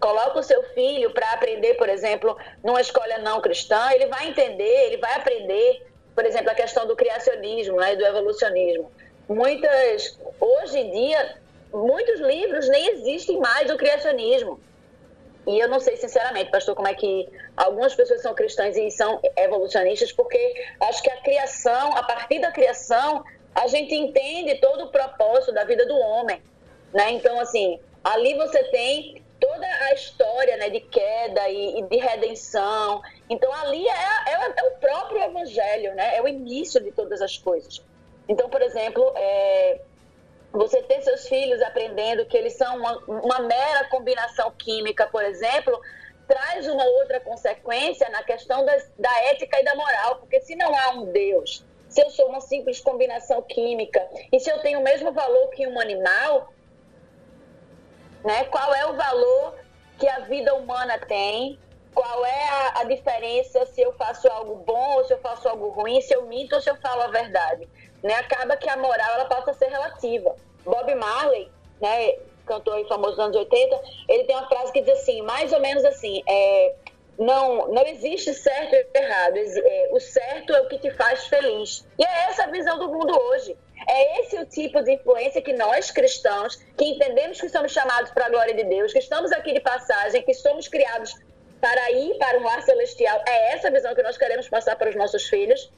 coloca 0.00 0.38
o 0.38 0.42
seu 0.42 0.62
filho 0.74 1.10
para 1.10 1.32
aprender, 1.32 1.74
por 1.74 1.88
exemplo, 1.88 2.36
numa 2.62 2.80
escola 2.80 3.18
não 3.18 3.40
cristã, 3.40 3.90
ele 3.92 4.06
vai 4.06 4.28
entender, 4.28 4.86
ele 4.86 4.96
vai 4.98 5.14
aprender, 5.14 5.86
por 6.14 6.24
exemplo, 6.24 6.50
a 6.50 6.54
questão 6.54 6.86
do 6.86 6.96
criacionismo, 6.96 7.76
né, 7.76 7.96
do 7.96 8.04
evolucionismo. 8.04 8.90
Muitas, 9.28 10.18
hoje 10.40 10.78
em 10.78 10.90
dia, 10.90 11.38
muitos 11.72 12.20
livros 12.20 12.68
nem 12.68 12.88
existem 12.90 13.38
mais 13.38 13.68
do 13.68 13.76
criacionismo. 13.76 14.60
E 15.46 15.58
eu 15.58 15.68
não 15.68 15.80
sei, 15.80 15.96
sinceramente, 15.96 16.50
pastor, 16.50 16.74
como 16.74 16.88
é 16.88 16.94
que 16.94 17.26
algumas 17.56 17.94
pessoas 17.94 18.20
são 18.20 18.34
cristãs 18.34 18.76
e 18.76 18.90
são 18.90 19.20
evolucionistas, 19.36 20.12
porque 20.12 20.66
acho 20.80 21.02
que 21.02 21.10
a 21.10 21.16
criação, 21.22 21.96
a 21.96 22.02
partir 22.02 22.38
da 22.38 22.52
criação, 22.52 23.24
a 23.54 23.66
gente 23.66 23.94
entende 23.94 24.56
todo 24.56 24.84
o 24.84 24.88
propósito 24.88 25.52
da 25.52 25.64
vida 25.64 25.86
do 25.86 25.96
homem. 25.96 26.42
Né? 26.92 27.12
Então, 27.12 27.40
assim, 27.40 27.80
ali 28.04 28.34
você 28.34 28.62
tem 28.64 29.22
toda 29.40 29.66
a 29.66 29.94
história 29.94 30.56
né, 30.56 30.70
de 30.70 30.80
queda 30.80 31.48
e, 31.48 31.78
e 31.78 31.82
de 31.82 31.96
redenção. 31.96 33.02
Então, 33.28 33.52
ali 33.54 33.86
é, 33.86 33.92
é, 33.92 34.54
é, 34.56 34.68
o 34.68 34.78
próprio 34.78 35.22
evangelho, 35.22 35.94
né? 35.94 36.16
é 36.16 36.22
o 36.22 36.28
início 36.28 36.80
de 36.82 36.92
todas 36.92 37.20
as 37.22 37.36
coisas. 37.38 37.82
Então, 38.28 38.48
por 38.48 38.60
exemplo, 38.60 39.12
é, 39.16 39.80
você 40.52 40.82
ter 40.82 41.02
seus 41.02 41.26
filhos 41.28 41.62
aprendendo 41.62 42.26
que 42.26 42.36
eles 42.36 42.54
são 42.54 42.76
uma, 42.76 42.98
uma 43.06 43.38
mera 43.40 43.88
combinação 43.88 44.50
química, 44.52 45.06
por 45.06 45.24
exemplo, 45.24 45.80
traz 46.26 46.66
uma 46.68 46.84
outra 46.84 47.20
consequência 47.20 48.08
na 48.10 48.22
questão 48.22 48.64
das, 48.64 48.90
da 48.98 49.12
ética 49.30 49.58
e 49.60 49.64
da 49.64 49.74
moral, 49.74 50.16
porque 50.16 50.40
se 50.40 50.54
não 50.56 50.74
há 50.76 50.90
um 50.90 51.06
Deus, 51.06 51.64
se 51.88 52.02
eu 52.02 52.10
sou 52.10 52.28
uma 52.28 52.40
simples 52.40 52.80
combinação 52.80 53.40
química 53.42 54.06
e 54.30 54.38
se 54.38 54.50
eu 54.50 54.58
tenho 54.58 54.80
o 54.80 54.82
mesmo 54.82 55.10
valor 55.10 55.48
que 55.50 55.66
um 55.66 55.80
animal, 55.80 56.52
né? 58.24 58.44
Qual 58.44 58.74
é 58.74 58.86
o 58.86 58.94
valor 58.94 59.54
que 59.98 60.08
a 60.08 60.20
vida 60.20 60.54
humana 60.54 60.98
tem? 60.98 61.58
Qual 61.94 62.24
é 62.24 62.48
a, 62.48 62.80
a, 62.80 62.84
diferença 62.84 63.66
se 63.66 63.80
eu 63.80 63.92
faço 63.94 64.28
algo 64.28 64.56
bom 64.56 64.96
ou 64.96 65.04
se 65.04 65.12
eu 65.12 65.18
faço 65.18 65.48
algo 65.48 65.68
ruim, 65.70 66.00
se 66.00 66.14
eu 66.14 66.26
minto 66.26 66.54
ou 66.54 66.60
se 66.60 66.70
eu 66.70 66.76
falo 66.76 67.02
a 67.02 67.08
verdade? 67.08 67.68
Né? 68.02 68.14
Acaba 68.14 68.56
que 68.56 68.68
a 68.68 68.76
moral 68.76 69.14
ela 69.14 69.24
passa 69.24 69.50
a 69.50 69.54
ser 69.54 69.66
relativa. 69.66 70.36
Bob 70.64 70.94
Marley, 70.94 71.50
né, 71.80 72.18
cantor 72.46 72.86
famoso 72.86 73.16
dos 73.16 73.24
anos 73.24 73.36
80, 73.36 73.82
ele 74.08 74.24
tem 74.24 74.36
uma 74.36 74.46
frase 74.46 74.72
que 74.72 74.80
diz 74.80 75.00
assim, 75.00 75.22
mais 75.22 75.52
ou 75.52 75.60
menos 75.60 75.84
assim, 75.84 76.22
é, 76.26 76.74
não, 77.18 77.68
não 77.68 77.84
existe 77.86 78.32
certo 78.32 78.74
e 78.74 78.86
errado. 78.94 79.36
É, 79.36 79.88
o 79.92 79.98
certo 79.98 80.54
é 80.54 80.60
o 80.60 80.68
que 80.68 80.78
te 80.78 80.90
faz 80.92 81.26
feliz. 81.26 81.84
E 81.98 82.04
é 82.04 82.30
essa 82.30 82.44
a 82.44 82.46
visão 82.46 82.78
do 82.78 82.88
mundo 82.88 83.18
hoje. 83.18 83.56
É 83.88 84.20
esse 84.20 84.38
o 84.38 84.46
tipo 84.46 84.82
de 84.82 84.92
influência 84.92 85.42
que 85.42 85.52
nós 85.52 85.90
cristãos, 85.90 86.56
que 86.76 86.84
entendemos 86.84 87.40
que 87.40 87.48
somos 87.48 87.72
chamados 87.72 88.10
para 88.10 88.26
a 88.26 88.28
glória 88.28 88.54
de 88.54 88.64
Deus, 88.64 88.92
que 88.92 88.98
estamos 88.98 89.32
aqui 89.32 89.52
de 89.52 89.60
passagem, 89.60 90.22
que 90.22 90.34
somos 90.34 90.68
criados 90.68 91.14
para 91.60 91.90
ir 91.90 92.16
para 92.18 92.38
um 92.38 92.44
lar 92.44 92.62
celestial, 92.62 93.20
é 93.26 93.54
essa 93.54 93.70
visão 93.70 93.94
que 93.94 94.02
nós 94.02 94.16
queremos 94.16 94.48
passar 94.48 94.76
para 94.76 94.90
os 94.90 94.94
nossos 94.94 95.28
filhos. 95.28 95.70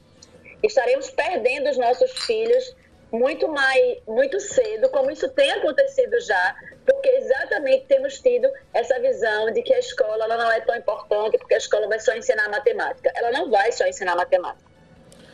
Estaremos 0.61 1.09
perdendo 1.09 1.69
os 1.69 1.77
nossos 1.77 2.11
filhos 2.25 2.75
muito 3.11 3.47
mais 3.47 3.97
muito 4.07 4.39
cedo, 4.39 4.89
como 4.89 5.11
isso 5.11 5.27
tem 5.29 5.51
acontecido 5.51 6.19
já, 6.21 6.55
porque 6.85 7.09
exatamente 7.09 7.85
temos 7.85 8.19
tido 8.19 8.47
essa 8.73 8.99
visão 8.99 9.51
de 9.51 9.61
que 9.61 9.73
a 9.73 9.79
escola 9.79 10.23
ela 10.23 10.37
não 10.37 10.51
é 10.51 10.61
tão 10.61 10.75
importante, 10.75 11.37
porque 11.37 11.53
a 11.53 11.57
escola 11.57 11.87
vai 11.87 11.99
só 11.99 12.15
ensinar 12.15 12.49
matemática. 12.49 13.11
Ela 13.15 13.31
não 13.31 13.49
vai 13.49 13.71
só 13.71 13.85
ensinar 13.85 14.15
matemática. 14.15 14.71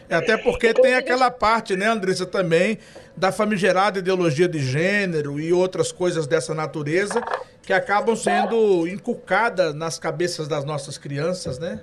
É, 0.09 0.15
até 0.15 0.37
porque 0.37 0.73
tem 0.73 0.95
aquela 0.95 1.29
parte, 1.29 1.75
né, 1.75 1.85
Andressa, 1.85 2.25
também, 2.25 2.79
da 3.15 3.31
famigerada 3.31 3.99
ideologia 3.99 4.47
de 4.47 4.59
gênero 4.59 5.39
e 5.39 5.51
outras 5.51 5.91
coisas 5.91 6.25
dessa 6.25 6.53
natureza 6.55 7.21
que 7.61 7.73
acabam 7.73 8.15
sendo 8.15 8.87
inculcadas 8.87 9.73
nas 9.73 9.99
cabeças 9.99 10.47
das 10.47 10.63
nossas 10.63 10.97
crianças, 10.97 11.59
né? 11.59 11.81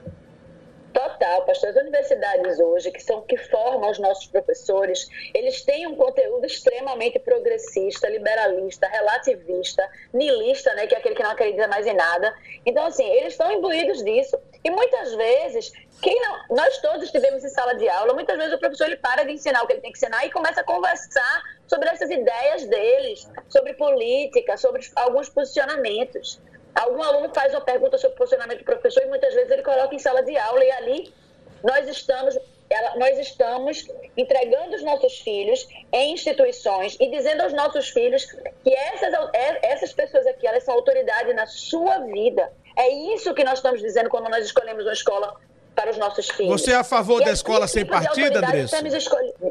Pastor. 1.47 1.71
As 1.71 1.77
universidades 1.77 2.59
hoje, 2.61 2.91
que 2.91 3.03
são 3.03 3.23
que 3.23 3.37
formam 3.37 3.91
os 3.91 3.99
nossos 3.99 4.27
professores, 4.27 5.09
eles 5.35 5.63
têm 5.63 5.87
um 5.87 5.97
conteúdo 5.97 6.47
extremamente 6.47 7.19
progressista, 7.19 8.09
liberalista, 8.09 8.87
relativista, 8.87 9.89
nilista, 10.13 10.75
né, 10.75 10.87
que 10.87 10.95
é 10.95 10.99
aquele 10.99 11.15
que 11.15 11.23
não 11.23 11.31
acredita 11.31 11.67
mais 11.69 11.87
em 11.87 11.95
nada. 11.95 12.35
Então, 12.67 12.87
assim, 12.87 13.09
eles 13.11 13.33
estão 13.35 13.51
imbuídos 13.51 14.03
disso. 14.05 14.39
E 14.63 14.71
muitas 14.71 15.15
vezes, 15.15 15.73
quem 16.03 16.21
não, 16.21 16.57
nós 16.57 16.79
todos 16.79 17.05
estivemos 17.05 17.45
em 17.45 17.49
sala 17.49 17.75
de 17.75 17.89
aula, 17.89 18.15
muitas 18.15 18.37
vezes 18.37 18.55
o 18.55 18.59
professor 18.59 18.87
ele 18.87 18.97
para 18.97 19.25
de 19.25 19.33
ensinar 19.33 19.63
o 19.63 19.67
que 19.67 19.75
ele 19.75 19.81
tem 19.81 19.93
que 19.93 19.99
ensinar 19.99 20.25
e 20.27 20.31
começa 20.31 20.61
a 20.61 20.65
conversar 20.65 21.43
sobre 21.67 21.89
essas 21.89 22.11
ideias 22.11 22.67
deles, 22.67 23.29
sobre 23.49 23.75
política, 23.75 24.57
sobre 24.57 24.83
alguns 24.97 25.29
posicionamentos. 25.29 26.41
Algum 26.75 27.03
aluno 27.03 27.31
faz 27.33 27.53
uma 27.53 27.61
pergunta 27.61 27.97
sobre 27.99 28.15
o 28.15 28.19
posicionamento 28.19 28.59
do 28.59 28.65
professor 28.65 29.03
e 29.03 29.07
muitas 29.07 29.33
vezes 29.33 29.51
ele 29.51 29.63
coloca 29.63 29.95
em 29.95 29.99
sala 29.99 30.23
de 30.23 30.37
aula 30.37 30.65
e 30.65 30.71
ali 30.73 31.15
nós 31.63 31.89
estamos, 31.89 32.37
ela, 32.69 32.97
nós 32.97 33.19
estamos 33.19 33.87
entregando 34.17 34.75
os 34.75 34.83
nossos 34.83 35.21
filhos 35.21 35.67
em 35.93 36.13
instituições 36.13 36.97
e 37.01 37.09
dizendo 37.11 37.43
aos 37.43 37.53
nossos 37.53 37.89
filhos 37.89 38.25
que 38.63 38.75
essas, 38.75 39.15
é, 39.33 39.73
essas 39.73 39.93
pessoas 39.93 40.27
aqui, 40.27 40.47
elas 40.47 40.65
são 40.65 40.75
autoridade 40.75 41.33
na 41.33 41.47
sua 41.47 41.99
vida. 42.01 42.53
É 42.77 42.89
isso 43.15 43.33
que 43.35 43.45
nós 43.45 43.61
estamos 43.61 43.81
dizendo 43.81 44.11
quando 44.11 44.29
nós 44.29 44.45
escolhemos 44.45 44.85
uma 44.85 44.93
escola 44.93 45.37
para 45.75 45.91
os 45.91 45.97
nossos 45.97 46.29
filhos. 46.31 46.61
Você 46.61 46.73
é 46.73 46.77
a 46.77 46.85
favor 46.85 47.21
e 47.23 47.25
da 47.25 47.33
escola 47.33 47.67
sem 47.67 47.85
partido, 47.85 48.37
Andressa? 48.37 48.83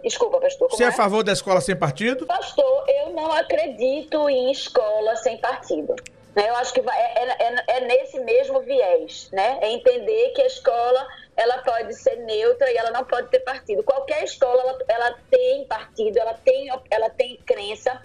Desculpa, 0.03 0.39
pastor. 0.39 0.69
Você 0.69 0.83
é? 0.83 0.87
é 0.87 0.89
a 0.89 0.93
favor 0.93 1.23
da 1.23 1.33
escola 1.33 1.61
sem 1.61 1.75
partido? 1.75 2.25
Pastor, 2.25 2.85
eu 2.87 3.13
não 3.13 3.31
acredito 3.31 4.29
em 4.29 4.51
escola 4.51 5.15
sem 5.17 5.37
partido. 5.37 5.95
Né? 6.35 6.49
Eu 6.49 6.55
acho 6.55 6.73
que 6.73 6.81
vai, 6.81 6.99
é, 6.99 7.23
é, 7.23 7.37
é, 7.39 7.63
é, 7.67 7.81
nesse 7.81 8.19
mesmo 8.19 8.59
viés, 8.61 9.29
né? 9.31 9.59
É 9.61 9.71
entender 9.71 10.29
que 10.29 10.41
a 10.41 10.47
escola 10.47 11.07
ela 11.35 11.59
pode 11.59 11.93
ser 11.95 12.17
neutra 12.17 12.71
e 12.71 12.77
ela 12.77 12.91
não 12.91 13.03
pode 13.03 13.29
ter 13.29 13.39
partido. 13.39 13.83
Qualquer 13.83 14.23
escola 14.23 14.61
ela, 14.61 14.79
ela 14.87 15.19
tem 15.29 15.65
partido, 15.65 16.17
ela 16.17 16.33
tem, 16.33 16.69
ela 16.89 17.09
tem 17.09 17.37
crença. 17.45 18.01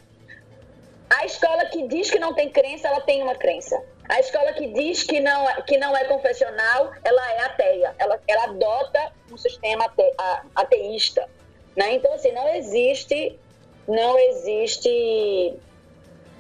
A 1.08 1.25
escola 1.25 1.66
que 1.66 1.88
diz 1.88 2.11
que 2.11 2.18
não 2.18 2.35
tem 2.35 2.50
crença, 2.50 2.88
ela 2.88 3.00
tem 3.00 3.23
uma 3.23 3.35
crença. 3.35 3.82
A 4.08 4.20
escola 4.20 4.52
que 4.52 4.66
diz 4.68 5.02
que 5.02 5.20
não, 5.20 5.47
que 5.62 5.78
não 5.78 5.97
é 5.97 6.04
confessional, 6.04 6.92
ela 7.02 7.32
é 7.32 7.40
ateia. 7.44 7.94
Ela, 7.99 8.20
ela 8.26 8.44
adota 8.44 9.12
um 9.30 9.37
sistema 9.37 9.87
ate, 9.87 10.14
a, 10.18 10.42
ateísta. 10.54 11.28
Né? 11.76 11.94
Então, 11.94 12.12
assim, 12.12 12.32
não 12.32 12.49
existe, 12.54 13.38
não 13.87 14.18
existe 14.18 15.58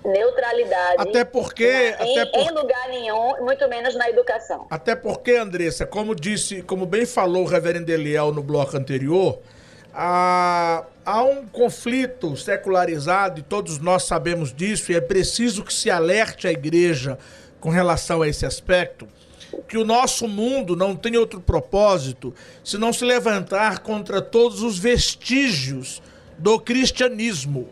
neutralidade. 0.04 0.96
Até 0.98 1.24
porque. 1.24 1.94
Em, 2.00 2.18
até 2.18 2.26
por... 2.26 2.40
em 2.40 2.50
lugar 2.50 2.88
nenhum, 2.88 3.44
muito 3.44 3.68
menos 3.68 3.94
na 3.94 4.08
educação. 4.08 4.66
Até 4.70 4.94
porque, 4.94 5.32
Andressa, 5.32 5.86
como 5.86 6.14
disse, 6.14 6.62
como 6.62 6.86
bem 6.86 7.06
falou 7.06 7.44
o 7.44 7.46
reverendo 7.46 7.90
Eliel 7.90 8.32
no 8.32 8.42
bloco 8.42 8.76
anterior, 8.76 9.38
há, 9.92 10.84
há 11.04 11.22
um 11.22 11.46
conflito 11.46 12.36
secularizado, 12.36 13.40
e 13.40 13.42
todos 13.42 13.78
nós 13.78 14.04
sabemos 14.04 14.52
disso, 14.52 14.92
e 14.92 14.94
é 14.94 15.00
preciso 15.00 15.64
que 15.64 15.72
se 15.72 15.90
alerte 15.90 16.46
a 16.46 16.52
igreja 16.52 17.18
com 17.60 17.70
relação 17.70 18.22
a 18.22 18.28
esse 18.28 18.46
aspecto. 18.46 19.08
Que 19.66 19.78
o 19.78 19.84
nosso 19.84 20.28
mundo 20.28 20.76
não 20.76 20.94
tem 20.94 21.16
outro 21.16 21.40
propósito 21.40 22.34
senão 22.62 22.92
se 22.92 23.04
levantar 23.04 23.80
contra 23.80 24.20
todos 24.20 24.62
os 24.62 24.78
vestígios 24.78 26.02
do 26.38 26.60
cristianismo 26.60 27.68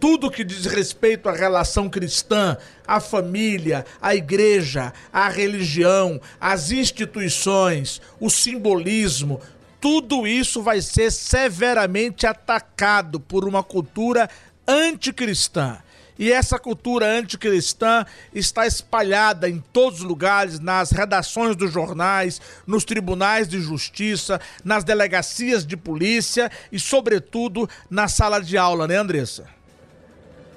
tudo 0.00 0.30
que 0.30 0.42
diz 0.42 0.64
respeito 0.64 1.28
à 1.28 1.32
relação 1.32 1.88
cristã, 1.88 2.56
à 2.86 2.98
família, 2.98 3.84
à 4.00 4.14
igreja, 4.14 4.94
à 5.12 5.28
religião, 5.28 6.18
às 6.40 6.72
instituições, 6.72 8.00
o 8.18 8.30
simbolismo, 8.30 9.40
tudo 9.78 10.26
isso 10.26 10.62
vai 10.62 10.80
ser 10.80 11.12
severamente 11.12 12.26
atacado 12.26 13.20
por 13.20 13.46
uma 13.46 13.62
cultura 13.62 14.28
anticristã. 14.66 15.78
E 16.18 16.30
essa 16.30 16.58
cultura 16.58 17.06
anticristã 17.06 18.04
está 18.34 18.66
espalhada 18.66 19.48
em 19.48 19.58
todos 19.72 20.00
os 20.00 20.04
lugares, 20.04 20.60
nas 20.60 20.90
redações 20.90 21.56
dos 21.56 21.72
jornais, 21.72 22.40
nos 22.66 22.84
tribunais 22.84 23.48
de 23.48 23.58
justiça, 23.58 24.38
nas 24.62 24.84
delegacias 24.84 25.64
de 25.64 25.78
polícia 25.78 26.50
e, 26.70 26.78
sobretudo, 26.78 27.68
na 27.88 28.06
sala 28.06 28.38
de 28.38 28.58
aula, 28.58 28.86
né, 28.86 28.96
Andressa? 28.96 29.59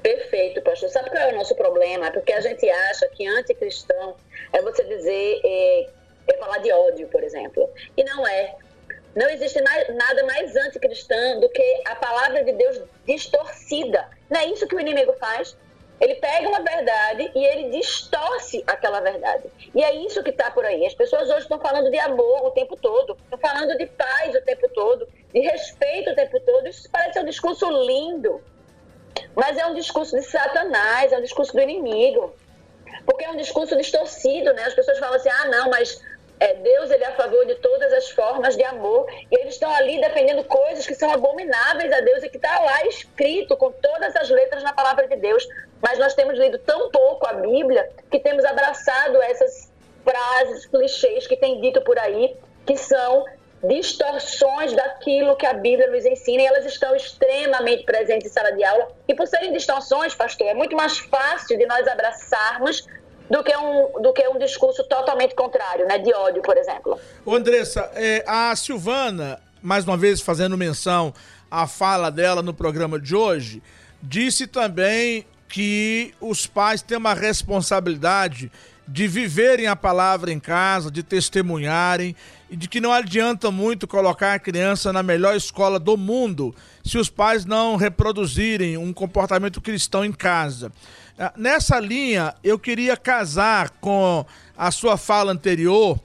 Perfeito, 0.03 0.61
pastor. 0.61 0.89
Sabe 0.89 1.09
qual 1.09 1.23
é 1.23 1.31
o 1.31 1.35
nosso 1.37 1.55
problema? 1.55 2.11
Porque 2.11 2.33
a 2.33 2.41
gente 2.41 2.69
acha 2.69 3.07
que 3.07 3.25
anticristão 3.25 4.15
é 4.51 4.61
você 4.61 4.83
dizer, 4.83 5.39
é, 5.41 5.87
é 6.27 6.37
falar 6.37 6.57
de 6.57 6.71
ódio, 6.73 7.07
por 7.07 7.23
exemplo. 7.23 7.69
E 7.95 8.03
não 8.03 8.27
é. 8.27 8.53
Não 9.15 9.29
existe 9.29 9.61
mais, 9.61 9.95
nada 9.95 10.25
mais 10.25 10.53
anticristão 10.57 11.39
do 11.39 11.47
que 11.49 11.81
a 11.85 11.95
palavra 11.95 12.43
de 12.43 12.51
Deus 12.51 12.81
distorcida. 13.07 14.09
Não 14.29 14.41
é 14.41 14.45
isso 14.47 14.67
que 14.67 14.75
o 14.75 14.79
inimigo 14.79 15.13
faz? 15.13 15.55
Ele 16.01 16.15
pega 16.15 16.49
uma 16.49 16.59
verdade 16.59 17.31
e 17.33 17.45
ele 17.45 17.69
distorce 17.69 18.61
aquela 18.67 18.99
verdade. 18.99 19.43
E 19.73 19.81
é 19.81 19.95
isso 19.95 20.21
que 20.21 20.31
está 20.31 20.51
por 20.51 20.65
aí. 20.65 20.85
As 20.85 20.93
pessoas 20.93 21.29
hoje 21.29 21.43
estão 21.43 21.61
falando 21.61 21.89
de 21.89 21.99
amor 21.99 22.45
o 22.45 22.51
tempo 22.51 22.75
todo, 22.75 23.15
estão 23.23 23.39
falando 23.39 23.77
de 23.77 23.85
paz 23.85 24.35
o 24.35 24.41
tempo 24.41 24.67
todo, 24.73 25.07
de 25.31 25.39
respeito 25.39 26.09
o 26.09 26.15
tempo 26.15 26.37
todo. 26.41 26.67
Isso 26.67 26.89
parece 26.91 27.19
um 27.19 27.25
discurso 27.25 27.69
lindo, 27.85 28.41
mas 29.35 29.57
é 29.57 29.65
um 29.65 29.73
discurso 29.73 30.15
de 30.15 30.23
Satanás, 30.23 31.11
é 31.11 31.17
um 31.17 31.21
discurso 31.21 31.53
do 31.53 31.61
inimigo. 31.61 32.33
Porque 33.05 33.25
é 33.25 33.29
um 33.29 33.35
discurso 33.35 33.75
distorcido, 33.75 34.53
né? 34.53 34.63
As 34.63 34.73
pessoas 34.73 34.99
falam 34.99 35.15
assim: 35.15 35.29
ah, 35.29 35.47
não, 35.47 35.69
mas 35.69 36.01
é, 36.39 36.55
Deus 36.55 36.91
ele 36.91 37.03
é 37.03 37.07
a 37.07 37.15
favor 37.15 37.45
de 37.45 37.55
todas 37.55 37.91
as 37.93 38.09
formas 38.09 38.55
de 38.55 38.63
amor 38.63 39.07
e 39.31 39.39
eles 39.39 39.53
estão 39.53 39.73
ali 39.73 39.99
defendendo 40.01 40.43
coisas 40.43 40.85
que 40.85 40.95
são 40.95 41.11
abomináveis 41.11 41.91
a 41.91 42.01
Deus 42.01 42.23
e 42.23 42.29
que 42.29 42.37
está 42.37 42.59
lá 42.59 42.85
escrito 42.85 43.55
com 43.55 43.71
todas 43.71 44.15
as 44.15 44.29
letras 44.29 44.63
na 44.63 44.73
palavra 44.73 45.07
de 45.07 45.15
Deus. 45.15 45.47
Mas 45.81 45.97
nós 45.99 46.13
temos 46.13 46.37
lido 46.37 46.57
tão 46.59 46.89
pouco 46.91 47.25
a 47.27 47.33
Bíblia 47.33 47.89
que 48.11 48.19
temos 48.19 48.45
abraçado 48.45 49.21
essas 49.21 49.71
frases, 50.03 50.65
clichês 50.65 51.27
que 51.27 51.37
tem 51.37 51.61
dito 51.61 51.81
por 51.81 51.97
aí, 51.97 52.35
que 52.65 52.77
são 52.77 53.25
distorções 53.63 54.73
daquilo 54.73 55.35
que 55.35 55.45
a 55.45 55.53
Bíblia 55.53 55.89
nos 55.89 56.05
ensina 56.05 56.43
e 56.43 56.45
elas 56.45 56.65
estão 56.65 56.95
extremamente 56.95 57.83
presentes 57.83 58.29
em 58.29 58.33
sala 58.33 58.51
de 58.51 58.63
aula. 58.63 58.89
E 59.07 59.15
por 59.15 59.25
serem 59.27 59.53
distorções, 59.53 60.13
pastor, 60.13 60.47
é 60.47 60.53
muito 60.53 60.75
mais 60.75 60.97
fácil 60.97 61.57
de 61.57 61.65
nós 61.65 61.87
abraçarmos 61.87 62.85
do 63.29 63.41
que 63.41 63.55
um, 63.55 64.01
do 64.01 64.11
que 64.13 64.27
um 64.27 64.37
discurso 64.37 64.83
totalmente 64.83 65.33
contrário, 65.33 65.87
né, 65.87 65.97
de 65.97 66.13
ódio, 66.13 66.41
por 66.41 66.57
exemplo. 66.57 66.99
Ô 67.25 67.33
Andressa, 67.33 67.89
é, 67.95 68.23
a 68.27 68.53
Silvana, 68.55 69.39
mais 69.61 69.85
uma 69.85 69.95
vez 69.95 70.19
fazendo 70.19 70.57
menção 70.57 71.13
à 71.49 71.65
fala 71.65 72.11
dela 72.11 72.41
no 72.41 72.53
programa 72.53 72.99
de 72.99 73.15
hoje, 73.15 73.63
disse 74.01 74.45
também 74.45 75.25
que 75.47 76.13
os 76.19 76.45
pais 76.45 76.81
têm 76.81 76.97
uma 76.97 77.13
responsabilidade 77.13 78.51
de 78.87 79.07
viverem 79.07 79.67
a 79.67 79.75
palavra 79.75 80.31
em 80.31 80.39
casa, 80.39 80.91
de 80.91 81.01
testemunharem 81.01 82.15
e 82.49 82.55
de 82.55 82.67
que 82.67 82.81
não 82.81 82.91
adianta 82.91 83.49
muito 83.49 83.87
colocar 83.87 84.33
a 84.33 84.39
criança 84.39 84.91
na 84.91 85.01
melhor 85.01 85.35
escola 85.35 85.79
do 85.79 85.97
mundo 85.97 86.53
se 86.83 86.97
os 86.97 87.09
pais 87.09 87.45
não 87.45 87.75
reproduzirem 87.75 88.77
um 88.77 88.91
comportamento 88.91 89.61
cristão 89.61 90.03
em 90.03 90.11
casa. 90.11 90.71
Ah, 91.17 91.33
nessa 91.37 91.79
linha, 91.79 92.33
eu 92.43 92.59
queria 92.59 92.97
casar 92.97 93.69
com 93.81 94.25
a 94.57 94.71
sua 94.71 94.97
fala 94.97 95.31
anterior, 95.31 95.99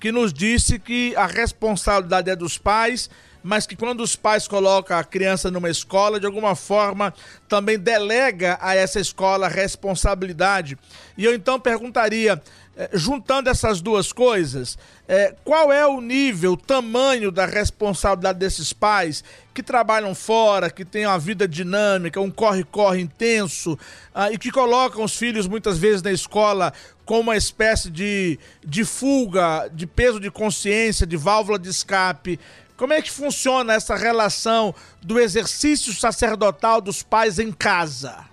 que 0.00 0.10
nos 0.10 0.32
disse 0.32 0.78
que 0.78 1.14
a 1.14 1.26
responsabilidade 1.26 2.30
é 2.30 2.34
dos 2.34 2.58
pais, 2.58 3.08
mas 3.42 3.66
que 3.66 3.76
quando 3.76 4.02
os 4.02 4.16
pais 4.16 4.46
colocam 4.46 4.96
a 4.96 5.04
criança 5.04 5.50
numa 5.50 5.70
escola, 5.70 6.20
de 6.20 6.26
alguma 6.26 6.54
forma 6.54 7.12
também 7.48 7.78
delega 7.78 8.58
a 8.60 8.74
essa 8.74 9.00
escola 9.00 9.48
responsabilidade. 9.48 10.78
E 11.16 11.24
eu 11.24 11.34
então 11.34 11.58
perguntaria: 11.58 12.40
é, 12.74 12.88
juntando 12.94 13.50
essas 13.50 13.82
duas 13.82 14.12
coisas, 14.12 14.78
é, 15.06 15.34
qual 15.44 15.70
é 15.70 15.86
o 15.86 16.00
nível, 16.00 16.52
o 16.52 16.56
tamanho 16.56 17.30
da 17.30 17.44
responsabilidade 17.44 18.38
desses 18.38 18.72
pais 18.72 19.22
que 19.52 19.62
trabalham 19.62 20.14
fora, 20.14 20.70
que 20.70 20.82
têm 20.82 21.04
uma 21.04 21.18
vida 21.18 21.46
dinâmica, 21.46 22.18
um 22.18 22.30
corre-corre 22.30 23.02
intenso 23.02 23.78
ah, 24.14 24.32
e 24.32 24.38
que 24.38 24.50
colocam 24.50 25.04
os 25.04 25.14
filhos 25.14 25.46
muitas 25.46 25.76
vezes 25.76 26.00
na 26.00 26.10
escola 26.10 26.72
como 27.04 27.22
uma 27.22 27.36
espécie 27.36 27.90
de, 27.90 28.38
de 28.64 28.86
fuga, 28.86 29.68
de 29.70 29.86
peso 29.86 30.18
de 30.18 30.30
consciência, 30.30 31.06
de 31.06 31.16
válvula 31.18 31.58
de 31.58 31.68
escape? 31.68 32.40
Como 32.82 32.94
é 32.94 33.00
que 33.00 33.12
funciona 33.12 33.74
essa 33.74 33.94
relação 33.94 34.74
do 35.00 35.20
exercício 35.20 35.92
sacerdotal 35.92 36.80
dos 36.80 37.00
pais 37.00 37.38
em 37.38 37.52
casa? 37.52 38.28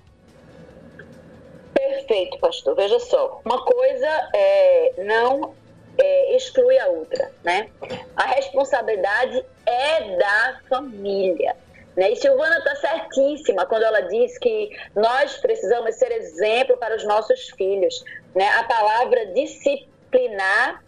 Perfeito, 1.71 2.35
pastor. 2.39 2.75
Veja 2.75 2.99
só, 2.99 3.41
uma 3.45 3.63
coisa 3.63 4.29
é, 4.33 4.93
não 5.05 5.53
é, 5.99 6.35
exclui 6.35 6.79
a 6.79 6.87
outra, 6.87 7.31
né? 7.43 7.69
A 8.15 8.23
responsabilidade 8.25 9.45
é 9.67 10.17
da 10.17 10.59
família. 10.67 11.55
Né? 11.95 12.13
E 12.13 12.15
Silvana 12.15 12.57
está 12.57 12.75
certíssima 12.77 13.67
quando 13.67 13.83
ela 13.83 14.01
diz 14.01 14.35
que 14.39 14.75
nós 14.95 15.37
precisamos 15.37 15.93
ser 15.93 16.11
exemplo 16.11 16.75
para 16.77 16.95
os 16.95 17.05
nossos 17.05 17.51
filhos. 17.51 18.03
Né? 18.33 18.49
A 18.57 18.63
palavra 18.63 19.27
disciplinar, 19.27 20.83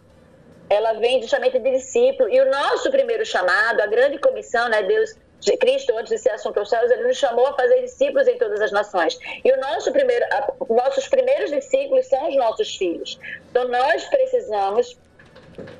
ela 0.72 0.94
vem 0.94 1.20
justamente 1.20 1.58
de 1.58 1.70
discípulo. 1.70 2.28
E 2.28 2.40
o 2.40 2.50
nosso 2.50 2.90
primeiro 2.90 3.24
chamado, 3.26 3.80
a 3.80 3.86
grande 3.86 4.18
comissão, 4.18 4.68
né? 4.68 4.82
Deus 4.82 5.14
Cristo, 5.58 5.92
antes 5.96 6.10
de 6.10 6.18
ser 6.18 6.30
assunto 6.30 6.58
aos 6.58 6.70
céus, 6.70 6.90
ele 6.90 7.08
nos 7.08 7.16
chamou 7.16 7.46
a 7.46 7.54
fazer 7.54 7.80
discípulos 7.82 8.28
em 8.28 8.38
todas 8.38 8.60
as 8.60 8.70
nações. 8.70 9.18
E 9.44 9.50
o 9.52 9.60
nosso 9.60 9.90
primeiro, 9.90 10.24
nossos 10.70 11.08
primeiros 11.08 11.50
discípulos 11.50 12.06
são 12.06 12.28
os 12.28 12.36
nossos 12.36 12.76
filhos. 12.76 13.18
Então, 13.50 13.66
nós 13.66 14.04
precisamos 14.04 14.96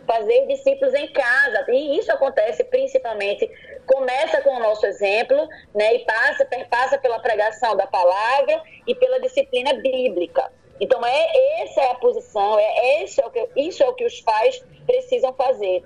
fazer 0.07 0.47
discípulos 0.47 0.93
em 0.95 1.13
casa. 1.13 1.65
E 1.69 1.99
isso 1.99 2.11
acontece 2.13 2.65
principalmente, 2.65 3.49
começa 3.87 4.41
com 4.43 4.57
o 4.57 4.59
nosso 4.59 4.85
exemplo, 4.85 5.49
né, 5.75 5.95
e 5.95 5.99
passa, 6.01 6.45
perpassa 6.45 6.99
pela 6.99 7.21
pregação 7.21 7.77
da 7.77 7.87
palavra 7.87 8.61
e 8.87 8.95
pela 8.95 9.21
disciplina 9.21 9.75
bíblica. 9.75 10.51
Então, 10.81 11.05
é, 11.05 11.63
essa 11.63 11.81
é 11.81 11.91
a 11.91 11.95
posição, 11.95 12.59
é, 12.59 13.03
esse 13.03 13.21
é 13.21 13.27
o 13.27 13.31
que, 13.31 13.49
isso 13.57 13.83
é 13.83 13.89
o 13.89 13.95
que 13.95 14.05
os 14.05 14.21
pais 14.21 14.65
precisam 14.87 15.33
fazer. 15.35 15.83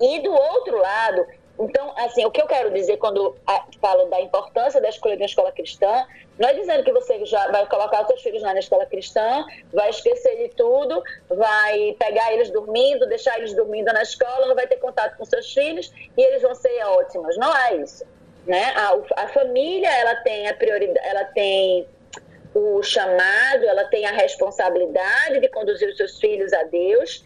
E 0.00 0.20
do 0.20 0.32
outro 0.32 0.78
lado, 0.78 1.26
então, 1.58 1.92
assim, 1.96 2.24
o 2.24 2.30
que 2.30 2.40
eu 2.40 2.46
quero 2.46 2.70
dizer 2.70 2.98
quando 2.98 3.36
falo 3.80 4.04
da 4.06 4.20
importância 4.20 4.80
da 4.80 4.88
escolha 4.88 5.16
de 5.16 5.22
uma 5.22 5.26
escola 5.26 5.50
cristã, 5.50 6.06
não 6.38 6.48
é 6.48 6.54
dizendo 6.54 6.84
que 6.84 6.92
você 6.92 7.24
já 7.24 7.50
vai 7.50 7.66
colocar 7.66 8.02
os 8.02 8.06
seus 8.06 8.22
filhos 8.22 8.42
na 8.42 8.56
escola 8.56 8.86
cristã, 8.86 9.44
vai 9.72 9.90
esquecer 9.90 10.36
de 10.36 10.54
tudo, 10.54 11.02
vai 11.28 11.96
pegar 11.98 12.32
eles 12.32 12.50
dormindo, 12.50 13.08
deixar 13.08 13.38
eles 13.38 13.54
dormindo 13.54 13.92
na 13.92 14.02
escola, 14.02 14.46
não 14.46 14.54
vai 14.54 14.68
ter 14.68 14.76
contato 14.76 15.16
com 15.16 15.24
seus 15.24 15.52
filhos 15.52 15.92
e 16.16 16.22
eles 16.22 16.42
vão 16.42 16.54
ser 16.54 16.80
ótimos. 16.84 17.36
Não 17.36 17.54
é 17.56 17.76
isso. 17.76 18.04
Né? 18.46 18.72
A, 18.76 19.24
a 19.24 19.28
família, 19.28 19.90
ela 19.90 20.14
tem 20.22 20.48
a 20.48 20.54
prioridade, 20.54 21.06
ela 21.06 21.24
tem 21.24 21.88
o 22.54 22.82
chamado, 22.82 23.64
ela 23.64 23.84
tem 23.84 24.06
a 24.06 24.12
responsabilidade 24.12 25.40
de 25.40 25.48
conduzir 25.48 25.88
os 25.88 25.96
seus 25.96 26.18
filhos 26.18 26.52
a 26.52 26.62
Deus, 26.64 27.24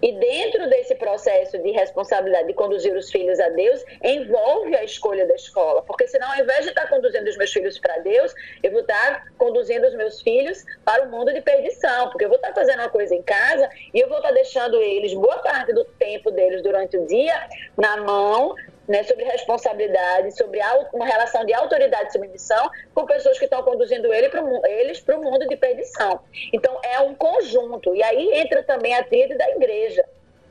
e 0.00 0.12
dentro 0.12 0.68
desse 0.68 0.94
processo 0.94 1.58
de 1.58 1.72
responsabilidade 1.72 2.46
de 2.46 2.54
conduzir 2.54 2.94
os 2.94 3.10
filhos 3.10 3.40
a 3.40 3.48
Deus, 3.48 3.84
envolve 4.02 4.76
a 4.76 4.84
escolha 4.84 5.26
da 5.26 5.34
escola. 5.34 5.82
Porque 5.82 6.06
senão, 6.06 6.30
ao 6.30 6.38
invés 6.38 6.62
de 6.62 6.68
estar 6.68 6.88
conduzindo 6.88 7.28
os 7.28 7.36
meus 7.36 7.52
filhos 7.52 7.78
para 7.78 7.98
Deus, 7.98 8.32
eu 8.62 8.70
vou 8.70 8.80
estar 8.80 9.26
conduzindo 9.36 9.86
os 9.86 9.94
meus 9.94 10.20
filhos 10.22 10.64
para 10.84 11.02
o 11.02 11.10
mundo 11.10 11.32
de 11.32 11.40
perdição. 11.40 12.10
Porque 12.10 12.24
eu 12.24 12.28
vou 12.28 12.36
estar 12.36 12.54
fazendo 12.54 12.78
uma 12.78 12.88
coisa 12.88 13.14
em 13.14 13.22
casa 13.22 13.68
e 13.92 13.98
eu 13.98 14.08
vou 14.08 14.18
estar 14.18 14.30
deixando 14.30 14.80
eles, 14.80 15.12
boa 15.14 15.38
parte 15.38 15.72
do 15.72 15.84
tempo 15.84 16.30
deles 16.30 16.62
durante 16.62 16.96
o 16.96 17.04
dia, 17.04 17.48
na 17.76 17.96
mão 17.96 18.54
né, 18.88 19.02
sobre 19.02 19.22
responsabilidade, 19.24 20.34
sobre 20.34 20.60
uma 20.94 21.04
relação 21.04 21.44
de 21.44 21.52
autoridade 21.52 22.08
e 22.08 22.12
submissão 22.12 22.70
com 22.94 23.04
pessoas 23.04 23.38
que 23.38 23.44
estão 23.44 23.62
conduzindo 23.62 24.12
ele 24.12 24.30
pro, 24.30 24.66
eles 24.66 24.98
para 24.98 25.18
o 25.18 25.22
mundo 25.22 25.46
de 25.46 25.56
perdição. 25.56 26.20
Então, 26.52 26.80
é 26.82 26.98
um 27.00 27.14
conjunto. 27.14 27.94
E 27.94 28.02
aí 28.02 28.40
entra 28.40 28.62
também 28.62 28.94
a 28.94 29.04
tríade 29.04 29.36
da 29.36 29.48
igreja, 29.50 30.02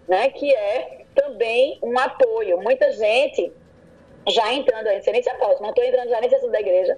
né, 0.07 0.29
que 0.29 0.53
é 0.53 0.99
também 1.15 1.79
um 1.81 1.97
apoio. 1.97 2.61
Muita 2.61 2.91
gente, 2.91 3.51
já 4.27 4.53
entrando, 4.53 4.85
não 4.85 5.01
sei 5.01 5.13
nem 5.13 5.23
se 5.23 5.29
é 5.29 5.37
não 5.59 5.69
estou 5.69 5.83
entrando 5.83 6.09
já 6.09 6.21
nem 6.21 6.29
se 6.29 6.47
da 6.47 6.59
igreja, 6.59 6.95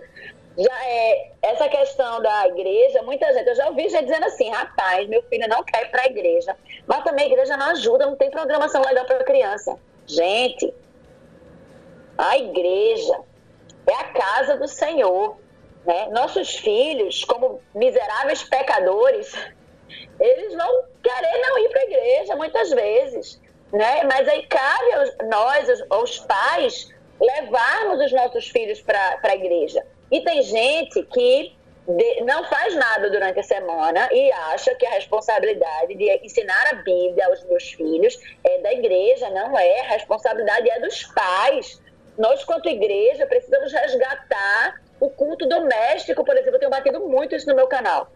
já 0.57 0.85
é 0.85 1.31
essa 1.41 1.69
questão 1.69 2.21
da 2.21 2.47
igreja, 2.49 3.01
muita 3.03 3.31
gente, 3.31 3.47
eu 3.47 3.55
já 3.55 3.67
ouvi 3.69 3.87
gente 3.87 4.05
dizendo 4.05 4.25
assim, 4.25 4.49
rapaz, 4.49 5.07
meu 5.07 5.23
filho 5.23 5.47
não 5.47 5.63
quer 5.63 5.83
ir 5.83 5.89
para 5.89 6.01
a 6.01 6.07
igreja, 6.07 6.53
mas 6.85 7.01
também 7.05 7.25
a 7.25 7.27
igreja 7.29 7.55
não 7.55 7.67
ajuda, 7.67 8.05
não 8.05 8.17
tem 8.17 8.29
programação 8.29 8.81
legal 8.81 9.05
para 9.05 9.23
criança. 9.23 9.77
Gente, 10.05 10.73
a 12.19 12.37
igreja 12.37 13.17
é 13.87 13.93
a 13.93 14.03
casa 14.05 14.57
do 14.57 14.67
Senhor. 14.67 15.37
Né? 15.85 16.09
Nossos 16.11 16.57
filhos, 16.57 17.23
como 17.23 17.61
miseráveis 17.73 18.43
pecadores, 18.43 19.33
eles 20.19 20.53
vão 20.53 20.83
querer 21.01 21.41
não 21.41 21.57
ir 21.59 21.69
para 21.69 21.79
a 21.79 21.85
igreja 21.85 22.35
muitas 22.35 22.69
vezes. 22.71 23.41
Né? 23.71 24.03
Mas 24.03 24.27
aí 24.27 24.45
cabe 24.47 24.91
aos, 24.93 25.29
nós, 25.29 25.69
aos, 25.69 25.83
aos 25.89 26.19
pais, 26.19 26.93
levarmos 27.19 28.03
os 28.03 28.11
nossos 28.11 28.49
filhos 28.49 28.81
para 28.81 29.19
a 29.23 29.35
igreja. 29.35 29.85
E 30.11 30.21
tem 30.21 30.43
gente 30.43 31.01
que 31.03 31.55
de, 31.87 32.21
não 32.21 32.43
faz 32.45 32.75
nada 32.75 33.09
durante 33.09 33.39
a 33.39 33.43
semana 33.43 34.09
e 34.11 34.31
acha 34.31 34.75
que 34.75 34.85
a 34.85 34.91
responsabilidade 34.91 35.95
de 35.95 36.09
ensinar 36.23 36.67
a 36.71 36.75
Bíblia 36.75 37.27
aos 37.27 37.43
meus 37.45 37.71
filhos 37.71 38.19
é 38.43 38.59
da 38.59 38.73
igreja, 38.73 39.29
não 39.29 39.57
é. 39.57 39.81
A 39.81 39.87
responsabilidade 39.93 40.69
é 40.69 40.79
dos 40.81 41.03
pais. 41.05 41.81
Nós, 42.19 42.43
quanto 42.43 42.69
igreja, 42.69 43.25
precisamos 43.25 43.71
resgatar 43.71 44.81
o 44.99 45.09
culto 45.09 45.47
doméstico, 45.47 46.23
por 46.23 46.35
exemplo. 46.35 46.55
Eu 46.55 46.59
tenho 46.59 46.71
batido 46.71 46.99
muito 46.99 47.35
isso 47.35 47.47
no 47.47 47.55
meu 47.55 47.67
canal 47.67 48.11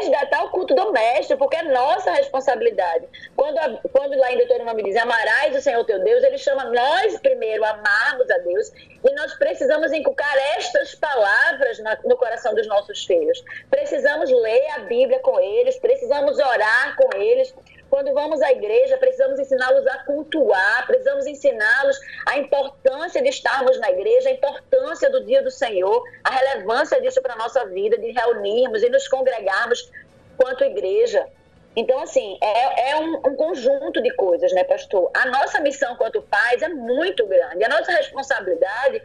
resgatar 0.00 0.44
o 0.44 0.50
culto 0.50 0.74
doméstico, 0.74 1.38
porque 1.38 1.56
é 1.56 1.62
nossa 1.62 2.10
responsabilidade. 2.12 3.06
Quando, 3.36 3.58
a, 3.58 3.78
quando 3.92 4.16
lá 4.16 4.32
em 4.32 4.38
Deuteronômio 4.38 4.84
diz 4.84 4.96
amarás 4.96 5.54
o 5.54 5.60
Senhor 5.60 5.84
teu 5.84 6.02
Deus, 6.02 6.22
ele 6.22 6.38
chama 6.38 6.64
nós 6.64 7.18
primeiro 7.20 7.64
amarmos 7.64 8.30
a 8.30 8.38
Deus 8.38 8.70
e 9.04 9.14
nós 9.14 9.34
precisamos 9.34 9.92
inculcar 9.92 10.34
estas 10.56 10.94
palavras 10.94 11.78
na, 11.80 11.98
no 12.04 12.16
coração 12.16 12.54
dos 12.54 12.66
nossos 12.66 13.04
filhos. 13.04 13.42
Precisamos 13.70 14.30
ler 14.30 14.66
a 14.76 14.78
Bíblia 14.80 15.18
com 15.20 15.38
eles, 15.38 15.78
precisamos 15.78 16.38
orar 16.38 16.96
com 16.96 17.16
eles, 17.16 17.54
quando 17.90 18.14
vamos 18.14 18.40
à 18.40 18.52
igreja, 18.52 18.96
precisamos 18.96 19.38
ensiná-los 19.38 19.84
a 19.88 20.04
cultuar, 20.04 20.86
precisamos 20.86 21.26
ensiná-los 21.26 22.00
a 22.24 22.38
importância 22.38 23.20
de 23.20 23.28
estarmos 23.28 23.78
na 23.80 23.90
igreja, 23.90 24.28
a 24.28 24.32
importância 24.32 25.10
do 25.10 25.24
dia 25.26 25.42
do 25.42 25.50
Senhor, 25.50 26.02
a 26.22 26.30
relevância 26.30 27.00
disso 27.00 27.20
para 27.20 27.34
a 27.34 27.36
nossa 27.36 27.66
vida, 27.66 27.98
de 27.98 28.12
reunirmos 28.12 28.82
e 28.84 28.88
nos 28.88 29.08
congregarmos 29.08 29.90
quanto 30.36 30.64
igreja. 30.64 31.26
Então, 31.74 32.00
assim, 32.00 32.38
é, 32.40 32.90
é 32.90 32.96
um, 32.96 33.16
um, 33.16 33.36
conjunto 33.36 34.00
de 34.02 34.10
coisas, 34.14 34.52
né, 34.52 34.64
pastor? 34.64 35.10
A 35.14 35.26
nossa 35.26 35.60
missão 35.60 35.96
quanto 35.96 36.22
pais 36.22 36.62
é 36.62 36.68
muito 36.68 37.26
grande, 37.26 37.64
a 37.64 37.68
nossa 37.68 37.92
responsabilidade 37.92 39.02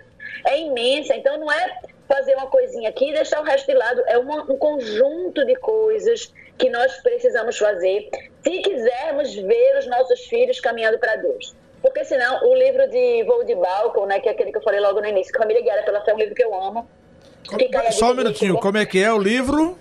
é 0.47 0.59
imensa. 0.59 1.15
Então, 1.15 1.37
não 1.37 1.51
é 1.51 1.79
fazer 2.07 2.35
uma 2.35 2.47
coisinha 2.47 2.89
aqui 2.89 3.09
e 3.09 3.13
deixar 3.13 3.41
o 3.41 3.43
resto 3.43 3.67
de 3.67 3.73
lado, 3.73 4.03
é 4.07 4.17
uma, 4.17 4.43
um 4.43 4.57
conjunto 4.57 5.45
de 5.45 5.55
coisas 5.55 6.33
que 6.57 6.69
nós 6.69 6.95
precisamos 7.01 7.57
fazer 7.57 8.09
se 8.43 8.59
quisermos 8.59 9.33
ver 9.33 9.77
os 9.79 9.87
nossos 9.87 10.21
filhos 10.25 10.59
caminhando 10.59 10.99
para 10.99 11.15
Deus. 11.15 11.55
Porque 11.81 12.03
senão 12.05 12.43
o 12.47 12.55
livro 12.55 12.89
de 12.89 13.23
Voo 13.23 13.43
de 13.43 13.55
Balcão, 13.55 14.05
né, 14.05 14.19
que 14.19 14.29
é 14.29 14.31
aquele 14.31 14.51
que 14.51 14.57
eu 14.57 14.63
falei 14.63 14.79
logo 14.79 15.01
no 15.01 15.07
início, 15.07 15.35
Família 15.37 15.61
Guiada 15.61 15.83
pela 15.83 16.01
Fé, 16.03 16.11
é 16.11 16.13
um 16.13 16.17
livro 16.17 16.35
que 16.35 16.43
eu 16.43 16.53
amo. 16.53 16.87
Só 17.91 18.11
um 18.11 18.15
minutinho, 18.15 18.59
como 18.59 18.77
é 18.77 18.85
que 18.85 19.03
é 19.03 19.11
o 19.11 19.19
livro? 19.19 19.77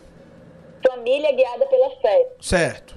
Família 0.87 1.33
Guiada 1.33 1.67
pela 1.67 1.91
Fé. 2.01 2.29
Certo. 2.41 2.95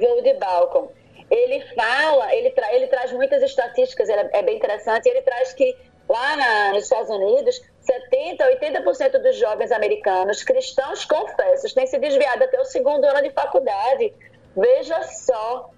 Voo 0.00 0.22
de 0.22 0.34
Balcão. 0.34 0.90
Ele 1.30 1.62
fala, 1.74 2.34
ele, 2.34 2.50
tra 2.50 2.72
ele 2.72 2.86
traz 2.86 3.12
muitas 3.12 3.42
estatísticas, 3.42 4.08
é, 4.08 4.30
é 4.32 4.42
bem 4.42 4.56
interessante, 4.56 5.08
ele 5.08 5.22
traz 5.22 5.52
que 5.52 5.76
lá 6.08 6.36
na, 6.36 6.72
nos 6.72 6.84
Estados 6.84 7.10
Unidos, 7.10 7.60
70%, 7.86 8.38
80% 8.38 9.22
dos 9.22 9.36
jovens 9.36 9.70
americanos 9.70 10.42
cristãos 10.42 11.04
confessos 11.04 11.72
têm 11.72 11.86
se 11.86 11.98
desviado 11.98 12.42
até 12.44 12.60
o 12.60 12.64
segundo 12.64 13.04
ano 13.04 13.22
de 13.22 13.30
faculdade. 13.30 14.12
Veja 14.56 15.02
só, 15.02 15.70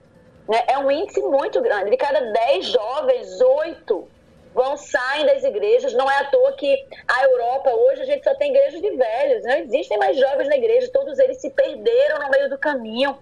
né? 0.48 0.64
é 0.68 0.78
um 0.78 0.90
índice 0.90 1.20
muito 1.22 1.60
grande. 1.60 1.90
De 1.90 1.96
cada 1.96 2.20
10 2.20 2.66
jovens, 2.66 3.40
8 3.40 4.08
vão 4.54 4.76
saem 4.76 5.26
das 5.26 5.44
igrejas. 5.44 5.92
Não 5.92 6.10
é 6.10 6.16
à 6.16 6.24
toa 6.24 6.52
que 6.52 6.86
a 7.06 7.24
Europa 7.24 7.70
hoje 7.70 8.02
a 8.02 8.06
gente 8.06 8.24
só 8.24 8.34
tem 8.34 8.50
igrejas 8.50 8.80
de 8.80 8.90
velhos. 8.90 9.44
Não 9.44 9.56
existem 9.58 9.98
mais 9.98 10.16
jovens 10.16 10.48
na 10.48 10.56
igreja. 10.56 10.90
Todos 10.92 11.18
eles 11.18 11.40
se 11.40 11.50
perderam 11.50 12.20
no 12.20 12.30
meio 12.30 12.48
do 12.48 12.58
caminho. 12.58 13.16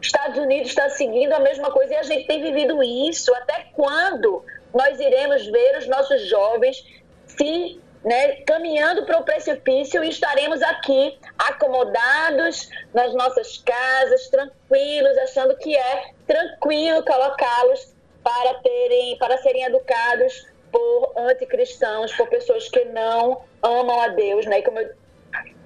Estados 0.00 0.38
Unidos 0.38 0.68
está 0.68 0.88
seguindo 0.90 1.32
a 1.32 1.40
mesma 1.40 1.70
coisa 1.70 1.94
e 1.94 1.96
a 1.96 2.02
gente 2.02 2.26
tem 2.26 2.40
vivido 2.40 2.82
isso. 2.82 3.34
Até 3.34 3.66
quando 3.72 4.44
nós 4.72 5.00
iremos 5.00 5.46
ver 5.46 5.78
os 5.78 5.86
nossos 5.86 6.28
jovens 6.28 6.84
se 7.26 7.80
né, 8.04 8.42
caminhando 8.42 9.04
para 9.06 9.18
o 9.18 9.24
precipício 9.24 10.04
e 10.04 10.10
estaremos 10.10 10.62
aqui 10.62 11.18
acomodados 11.38 12.68
nas 12.92 13.14
nossas 13.14 13.58
casas, 13.58 14.28
tranquilos, 14.28 15.16
achando 15.18 15.56
que 15.56 15.74
é 15.74 16.10
tranquilo 16.26 17.02
colocá-los 17.04 17.94
para 18.22 18.54
terem, 18.60 19.16
para 19.18 19.38
serem 19.38 19.64
educados 19.64 20.46
por 20.70 21.12
anticristãos, 21.16 22.12
por 22.12 22.28
pessoas 22.28 22.68
que 22.68 22.84
não 22.86 23.42
amam 23.62 24.00
a 24.00 24.08
Deus, 24.08 24.44
né? 24.46 24.60
Como 24.62 24.78
eu, 24.78 24.90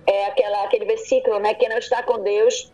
é 0.07 0.27
aquela, 0.27 0.65
aquele 0.65 0.85
versículo, 0.85 1.39
né? 1.41 1.55
Quem 1.55 1.69
não 1.69 1.79
está 1.79 2.03
com 2.03 2.23
Deus 2.23 2.73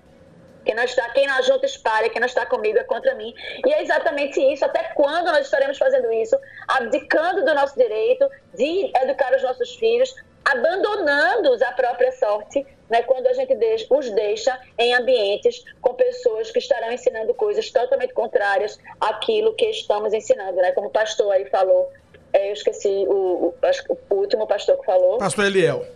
quem 0.64 0.74
não 0.74 0.84
está, 0.84 1.08
quem 1.10 1.26
não 1.26 1.42
junta 1.42 1.66
espalha, 1.66 2.08
quem 2.08 2.20
não 2.20 2.26
está 2.26 2.46
comigo 2.46 2.78
é 2.78 2.84
contra 2.84 3.14
mim. 3.14 3.34
E 3.64 3.72
é 3.72 3.82
exatamente 3.82 4.40
isso. 4.40 4.64
Até 4.64 4.82
quando 4.94 5.26
nós 5.26 5.44
estaremos 5.46 5.78
fazendo 5.78 6.12
isso? 6.12 6.36
Abdicando 6.66 7.44
do 7.44 7.54
nosso 7.54 7.76
direito 7.76 8.28
de 8.54 8.90
educar 9.02 9.34
os 9.34 9.42
nossos 9.42 9.74
filhos, 9.76 10.14
abandonando-os 10.44 11.62
à 11.62 11.72
própria 11.72 12.12
sorte, 12.12 12.66
né, 12.90 13.02
quando 13.02 13.26
a 13.26 13.32
gente 13.32 13.54
os 13.90 14.10
deixa 14.10 14.58
em 14.78 14.94
ambientes 14.94 15.64
com 15.80 15.94
pessoas 15.94 16.50
que 16.50 16.58
estarão 16.58 16.92
ensinando 16.92 17.32
coisas 17.34 17.70
totalmente 17.70 18.12
contrárias 18.12 18.78
àquilo 19.00 19.54
que 19.54 19.66
estamos 19.66 20.12
ensinando, 20.12 20.56
né? 20.58 20.72
Como 20.72 20.88
o 20.88 20.90
pastor 20.90 21.32
aí 21.32 21.46
falou, 21.46 21.90
é, 22.32 22.50
eu 22.50 22.52
esqueci 22.52 23.06
o, 23.08 23.54
o, 23.58 23.98
o 24.10 24.14
último 24.16 24.46
pastor 24.46 24.78
que 24.78 24.84
falou. 24.84 25.18
Pastor 25.18 25.46
Eliel. 25.46 25.86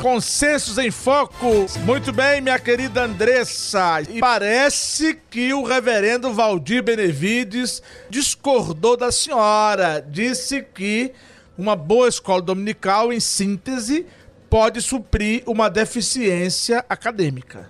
Consensos 0.01 0.77
em 0.77 0.89
Foco. 0.89 1.65
Muito 1.81 2.13
bem, 2.13 2.39
minha 2.39 2.57
querida 2.57 3.03
Andressa. 3.03 4.01
E 4.09 4.21
parece 4.21 5.19
que 5.29 5.53
o 5.53 5.63
reverendo 5.63 6.31
Valdir 6.31 6.81
Benevides 6.81 7.83
discordou 8.09 8.95
da 8.95 9.11
senhora. 9.11 9.99
Disse 9.99 10.65
que 10.73 11.11
uma 11.57 11.75
boa 11.75 12.07
escola 12.07 12.41
dominical, 12.41 13.11
em 13.11 13.19
síntese, 13.19 14.05
pode 14.49 14.81
suprir 14.81 15.43
uma 15.45 15.69
deficiência 15.69 16.85
acadêmica. 16.87 17.69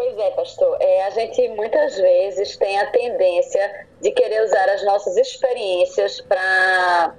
Pois 0.00 0.16
é, 0.16 0.30
pastor. 0.30 0.78
É, 0.80 1.04
a 1.04 1.10
gente 1.10 1.46
muitas 1.50 1.94
vezes 1.98 2.56
tem 2.56 2.80
a 2.80 2.90
tendência 2.90 3.86
de 4.00 4.10
querer 4.12 4.42
usar 4.44 4.66
as 4.70 4.82
nossas 4.82 5.14
experiências 5.18 6.22
para 6.22 7.14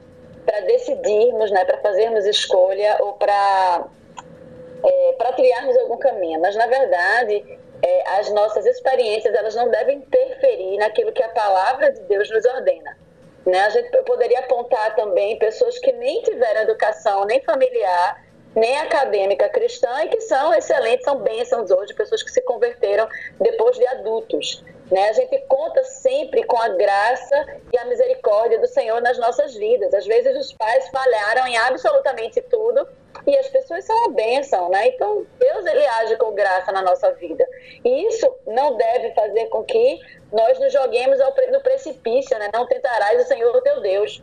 decidirmos, 0.65 1.52
né, 1.52 1.63
para 1.63 1.78
fazermos 1.78 2.26
escolha 2.26 2.98
ou 3.02 3.13
para 3.13 3.86
é, 4.84 5.13
para 5.13 5.32
trilharmos 5.34 5.78
algum 5.78 5.98
caminho. 5.98 6.41
Mas 6.41 6.56
na 6.56 6.65
verdade, 6.65 7.60
é, 7.84 8.10
as 8.17 8.32
nossas 8.32 8.65
experiências 8.65 9.32
elas 9.36 9.54
não 9.54 9.70
devem 9.70 10.00
interferir 10.00 10.78
naquilo 10.78 11.12
que 11.12 11.22
a 11.22 11.30
palavra 11.30 11.91
de 11.91 12.02
Deus 12.06 12.32
nos 12.32 12.44
ordena. 12.46 12.98
Né? 13.46 13.60
A 13.60 13.70
gente 13.70 13.96
poderia 14.06 14.39
apontar 14.39 14.96
também 14.96 15.38
pessoas 15.38 15.78
que 15.78 15.91
nem 15.91 16.24
tiveram 16.24 16.62
educação 16.62 17.26
nem 17.26 17.44
familiar 17.44 18.26
nem 18.56 18.78
acadêmica 18.80 19.50
cristã 19.50 20.04
e 20.04 20.10
que 20.10 20.22
são 20.22 20.54
excelentes, 20.54 21.06
são 21.06 21.18
bênçãos 21.18 21.72
hoje, 21.72 21.94
pessoas 21.94 22.22
que 22.22 22.32
se 22.32 22.42
converteram 22.42 23.08
depois 23.40 23.78
de 23.78 23.88
adultos. 23.88 24.64
Né? 24.92 25.08
A 25.08 25.14
gente 25.14 25.40
conta 25.48 25.84
sempre 25.86 26.44
com 26.44 26.58
a 26.58 26.68
graça 26.68 27.46
e 27.72 27.78
a 27.78 27.86
misericórdia 27.86 28.60
do 28.60 28.68
Senhor 28.68 29.02
nas 29.02 29.18
nossas 29.18 29.56
vidas. 29.56 29.94
Às 29.94 30.06
vezes 30.06 30.38
os 30.38 30.52
pais 30.52 30.90
falharam 30.90 31.48
em 31.48 31.58
absolutamente 31.58 32.42
tudo 32.42 32.86
e 33.26 33.38
as 33.38 33.48
pessoas 33.48 33.86
são 33.86 33.96
uma 33.96 34.12
bênção, 34.12 34.70
né? 34.70 34.88
Então 34.88 35.26
Deus 35.40 35.66
ele 35.66 35.86
age 35.86 36.18
com 36.18 36.34
graça 36.34 36.74
na 36.74 36.82
nossa 36.82 37.10
vida. 37.14 37.48
E 37.86 38.08
isso 38.08 38.30
não 38.46 38.76
deve 38.76 39.14
fazer 39.14 39.46
com 39.46 39.64
que 39.64 40.00
nós 40.32 40.60
nos 40.60 40.74
joguemos 40.74 41.20
no 41.52 41.62
precipício, 41.62 42.38
né? 42.38 42.50
Não 42.54 42.68
tentarás 42.68 43.24
o 43.24 43.28
Senhor 43.28 43.62
teu 43.62 43.80
Deus. 43.80 44.22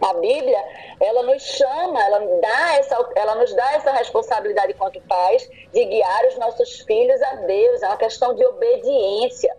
A 0.00 0.14
Bíblia, 0.14 0.64
ela 0.98 1.22
nos 1.24 1.42
chama, 1.42 2.02
ela, 2.02 2.20
dá 2.40 2.76
essa, 2.78 3.10
ela 3.14 3.34
nos 3.34 3.52
dá 3.54 3.74
essa 3.74 3.92
responsabilidade 3.92 4.72
quanto 4.74 5.00
pais 5.02 5.48
de 5.72 5.84
guiar 5.84 6.26
os 6.26 6.38
nossos 6.38 6.80
filhos 6.80 7.20
a 7.22 7.34
Deus. 7.36 7.82
É 7.82 7.86
uma 7.86 7.96
questão 7.98 8.34
de 8.34 8.44
obediência. 8.44 9.54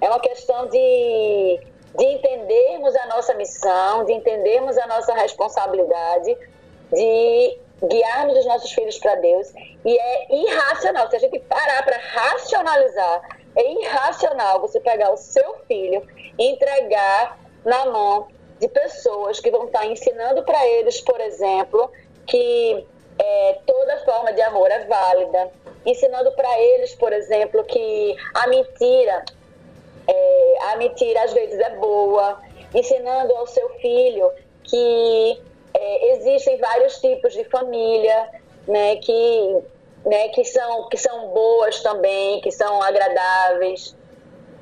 É 0.00 0.08
uma 0.08 0.18
questão 0.18 0.66
de, 0.68 1.60
de 1.96 2.04
entendermos 2.04 2.96
a 2.96 3.06
nossa 3.06 3.34
missão, 3.34 4.04
de 4.04 4.12
entendermos 4.12 4.76
a 4.76 4.86
nossa 4.86 5.14
responsabilidade, 5.14 6.36
de 6.92 7.58
guiarmos 7.86 8.38
os 8.38 8.46
nossos 8.46 8.72
filhos 8.72 8.98
para 8.98 9.14
Deus. 9.16 9.52
E 9.84 9.96
é 9.96 10.34
irracional. 10.34 11.08
Se 11.10 11.16
a 11.16 11.20
gente 11.20 11.38
parar 11.40 11.84
para 11.84 11.96
racionalizar, 11.96 13.38
é 13.54 13.72
irracional 13.72 14.60
você 14.60 14.80
pegar 14.80 15.12
o 15.12 15.16
seu 15.16 15.56
filho 15.68 16.02
e 16.38 16.46
entregar 16.48 17.38
na 17.64 17.86
mão 17.86 18.28
de 18.60 18.68
pessoas 18.68 19.40
que 19.40 19.50
vão 19.50 19.64
estar 19.64 19.86
ensinando 19.86 20.42
para 20.44 20.64
eles, 20.68 21.00
por 21.00 21.18
exemplo, 21.18 21.90
que 22.26 22.86
é, 23.18 23.58
toda 23.66 24.04
forma 24.04 24.32
de 24.34 24.42
amor 24.42 24.70
é 24.70 24.84
válida, 24.84 25.50
ensinando 25.84 26.30
para 26.32 26.60
eles, 26.60 26.94
por 26.94 27.10
exemplo, 27.12 27.64
que 27.64 28.16
a 28.34 28.46
mentira, 28.48 29.24
é, 30.06 30.58
a 30.72 30.76
mentira 30.76 31.22
às 31.22 31.32
vezes 31.32 31.58
é 31.58 31.70
boa, 31.70 32.38
ensinando 32.74 33.34
ao 33.34 33.46
seu 33.46 33.68
filho 33.80 34.30
que 34.62 35.42
é, 35.72 36.12
existem 36.12 36.58
vários 36.58 37.00
tipos 37.00 37.32
de 37.32 37.44
família, 37.44 38.28
né, 38.68 38.96
que, 38.96 39.58
né, 40.04 40.28
que, 40.28 40.44
são, 40.44 40.86
que 40.90 40.98
são 40.98 41.28
boas 41.28 41.82
também, 41.82 42.42
que 42.42 42.50
são 42.50 42.82
agradáveis 42.82 43.96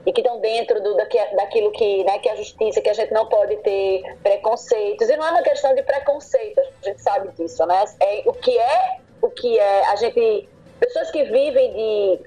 e 0.09 0.13
que 0.13 0.23
estão 0.23 0.41
dentro 0.41 0.83
do, 0.83 0.97
daquilo 0.97 1.71
que, 1.71 2.03
né, 2.05 2.19
que 2.19 2.31
a 2.31 2.35
justiça, 2.35 2.81
que 2.81 2.89
a 2.89 2.95
gente 2.95 3.13
não 3.13 3.27
pode 3.27 3.57
ter 3.59 4.03
preconceitos. 4.23 5.07
E 5.07 5.17
não 5.19 5.27
é 5.27 5.31
uma 5.33 5.43
questão 5.43 5.75
de 5.75 5.83
preconceito, 5.83 6.59
a 6.61 6.89
gente 6.89 7.03
sabe 7.03 7.29
disso, 7.33 7.67
né? 7.67 7.85
É, 8.01 8.23
o 8.25 8.33
que 8.33 8.57
é, 8.57 9.01
o 9.21 9.29
que 9.29 9.59
é, 9.59 9.85
a 9.85 9.97
gente, 9.97 10.49
pessoas 10.81 11.11
que 11.11 11.25
vivem 11.25 11.75
de, 11.75 12.21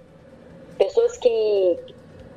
pessoas 0.77 1.17
que, 1.17 1.79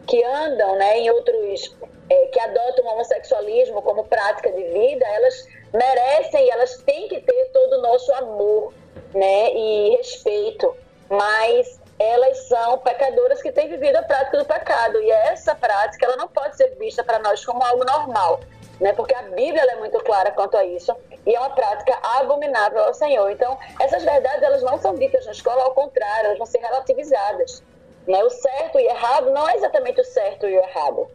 que 0.07 0.25
andam, 0.25 0.77
né, 0.77 1.01
em 1.01 1.11
outros, 1.11 1.77
é, 2.09 2.27
que 2.29 2.41
adotam 2.41 2.87
o 2.87 2.95
homossexualismo 2.95 3.83
como 3.83 4.05
prática 4.05 4.51
de 4.51 4.63
vida, 4.63 5.05
elas 5.05 5.47
merecem, 5.75 6.51
elas 6.53 6.79
têm 6.85 7.07
que 7.07 7.21
ter 7.21 7.51
todo 7.53 7.81
o 7.81 7.83
nosso 7.83 8.11
amor, 8.15 8.73
né, 9.13 9.53
e 9.53 9.97
respeito, 9.99 10.75
mas 11.11 11.84
elas 12.05 12.39
são 12.49 12.79
pecadoras 12.79 13.41
que 13.41 13.51
têm 13.51 13.69
vivido 13.69 13.97
a 13.97 14.03
prática 14.03 14.37
do 14.37 14.45
pecado 14.45 15.01
e 15.01 15.11
essa 15.11 15.55
prática 15.55 16.05
ela 16.05 16.17
não 16.17 16.29
pode 16.29 16.57
ser 16.57 16.77
vista 16.79 17.03
para 17.03 17.19
nós 17.19 17.45
como 17.45 17.63
algo 17.65 17.85
normal, 17.85 18.41
né? 18.81 18.93
Porque 18.93 19.15
a 19.15 19.23
Bíblia 19.23 19.63
é 19.63 19.77
muito 19.77 19.99
clara 20.01 20.31
quanto 20.31 20.57
a 20.57 20.65
isso 20.65 20.95
e 21.27 21.35
é 21.35 21.41
uma 21.41 21.51
prática 21.51 21.99
abominável 22.03 22.85
ao 22.85 22.95
Senhor. 22.95 23.31
Então 23.31 23.59
essas 23.81 24.05
verdades 24.05 24.43
elas 24.43 24.63
não 24.63 24.79
são 24.79 24.95
ditas 24.95 25.25
na 25.25 25.33
escola, 25.33 25.65
ao 25.65 25.73
contrário, 25.73 26.27
elas 26.27 26.39
vão 26.39 26.47
ser 26.47 26.59
relativizadas. 26.59 27.63
Né? 28.07 28.23
O 28.23 28.31
certo 28.31 28.79
e 28.79 28.85
errado 28.85 29.31
não 29.31 29.49
é 29.49 29.55
exatamente 29.57 30.01
o 30.01 30.05
certo 30.05 30.47
e 30.47 30.59
o 30.59 30.63
errado. 30.63 31.09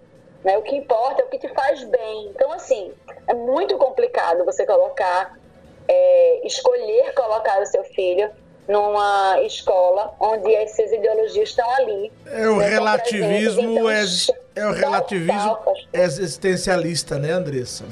Né? 0.43 0.57
O 0.57 0.63
que 0.63 0.75
importa 0.75 1.21
é 1.21 1.25
o 1.25 1.29
que 1.29 1.37
te 1.37 1.49
faz 1.49 1.83
bem. 1.83 2.27
Então 2.29 2.51
assim 2.51 2.93
é 3.27 3.33
muito 3.33 3.77
complicado 3.77 4.43
você 4.43 4.65
colocar, 4.65 5.37
é, 5.87 6.47
escolher 6.47 7.13
colocar 7.13 7.61
o 7.61 7.65
seu 7.67 7.83
filho 7.83 8.31
numa 8.69 9.41
escola 9.41 10.13
onde 10.19 10.53
essas 10.53 10.91
ideologias 10.91 11.49
estão 11.49 11.67
ali. 11.71 12.11
É 12.27 12.47
o 12.47 12.59
relativismo, 12.59 13.71
então, 13.71 13.89
é, 13.89 14.05
é 14.55 14.67
o 14.67 14.71
relativismo 14.71 15.57
existencialista, 15.91 17.17
né, 17.17 17.31
Andressa? 17.31 17.85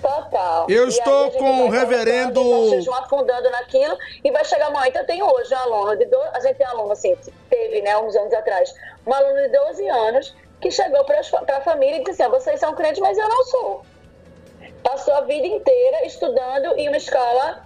Total. 0.00 0.66
Eu 0.70 0.84
e 0.84 0.88
estou 0.90 1.32
com 1.32 1.64
o 1.64 1.68
reverendo. 1.68 2.40
Vocês 2.40 2.84
vão 2.84 2.94
afundando 2.94 3.50
naquilo 3.50 3.98
e 4.22 4.30
vai 4.30 4.44
chegar 4.44 4.70
uma. 4.70 4.86
Então, 4.86 5.04
tem 5.04 5.20
hoje 5.20 5.52
um 5.52 5.58
aluno 5.58 5.96
de. 5.96 6.04
Do... 6.04 6.16
A 6.32 6.38
gente 6.38 6.56
tem 6.56 6.66
um 6.68 6.70
aluno, 6.70 6.92
assim, 6.92 7.16
teve, 7.50 7.82
né, 7.82 7.98
uns 7.98 8.14
anos 8.14 8.32
atrás, 8.32 8.72
um 9.04 9.12
aluno 9.12 9.42
de 9.42 9.48
12 9.48 9.88
anos 9.88 10.36
que 10.60 10.70
chegou 10.70 11.04
para 11.04 11.18
a 11.56 11.60
família 11.62 11.96
e 11.96 12.04
disse 12.04 12.22
assim: 12.22 12.30
vocês 12.30 12.60
são 12.60 12.72
crentes, 12.76 13.00
mas 13.00 13.18
eu 13.18 13.28
não 13.28 13.44
sou. 13.44 13.82
Passou 14.84 15.14
a 15.14 15.22
vida 15.22 15.48
inteira 15.48 16.06
estudando 16.06 16.76
em 16.76 16.86
uma 16.86 16.96
escola 16.96 17.65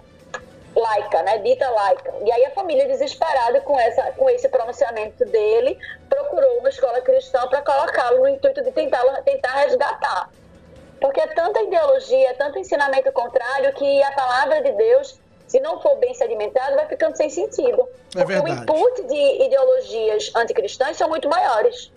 laica, 0.75 1.21
né, 1.23 1.37
dita 1.39 1.69
laica. 1.69 2.13
E 2.23 2.31
aí 2.31 2.45
a 2.45 2.51
família 2.51 2.87
desesperada 2.87 3.61
com 3.61 3.79
essa 3.79 4.03
com 4.13 4.29
esse 4.29 4.47
pronunciamento 4.49 5.25
dele, 5.25 5.77
procurou 6.09 6.59
uma 6.59 6.69
escola 6.69 7.01
cristã 7.01 7.47
para 7.47 7.61
colocá-lo 7.61 8.19
no 8.19 8.29
intuito 8.29 8.63
de 8.63 8.71
tentar 8.71 9.03
tentar 9.23 9.53
resgatar. 9.55 10.29
Porque 10.99 11.19
é 11.19 11.27
tanta 11.27 11.61
ideologia, 11.63 12.29
é 12.29 12.33
tanto 12.33 12.59
ensinamento 12.59 13.11
contrário 13.11 13.73
que 13.73 14.03
a 14.03 14.11
palavra 14.11 14.61
de 14.61 14.71
Deus, 14.73 15.19
se 15.47 15.59
não 15.59 15.81
for 15.81 15.97
bem 15.97 16.13
sedimentada, 16.13 16.75
vai 16.75 16.87
ficando 16.87 17.17
sem 17.17 17.29
sentido. 17.29 17.87
É 18.15 18.23
Porque 18.23 18.39
o 18.39 18.47
input 18.47 19.03
de 19.07 19.43
ideologias 19.43 20.31
anticristãs 20.35 20.97
são 20.97 21.09
muito 21.09 21.27
maiores. 21.27 21.91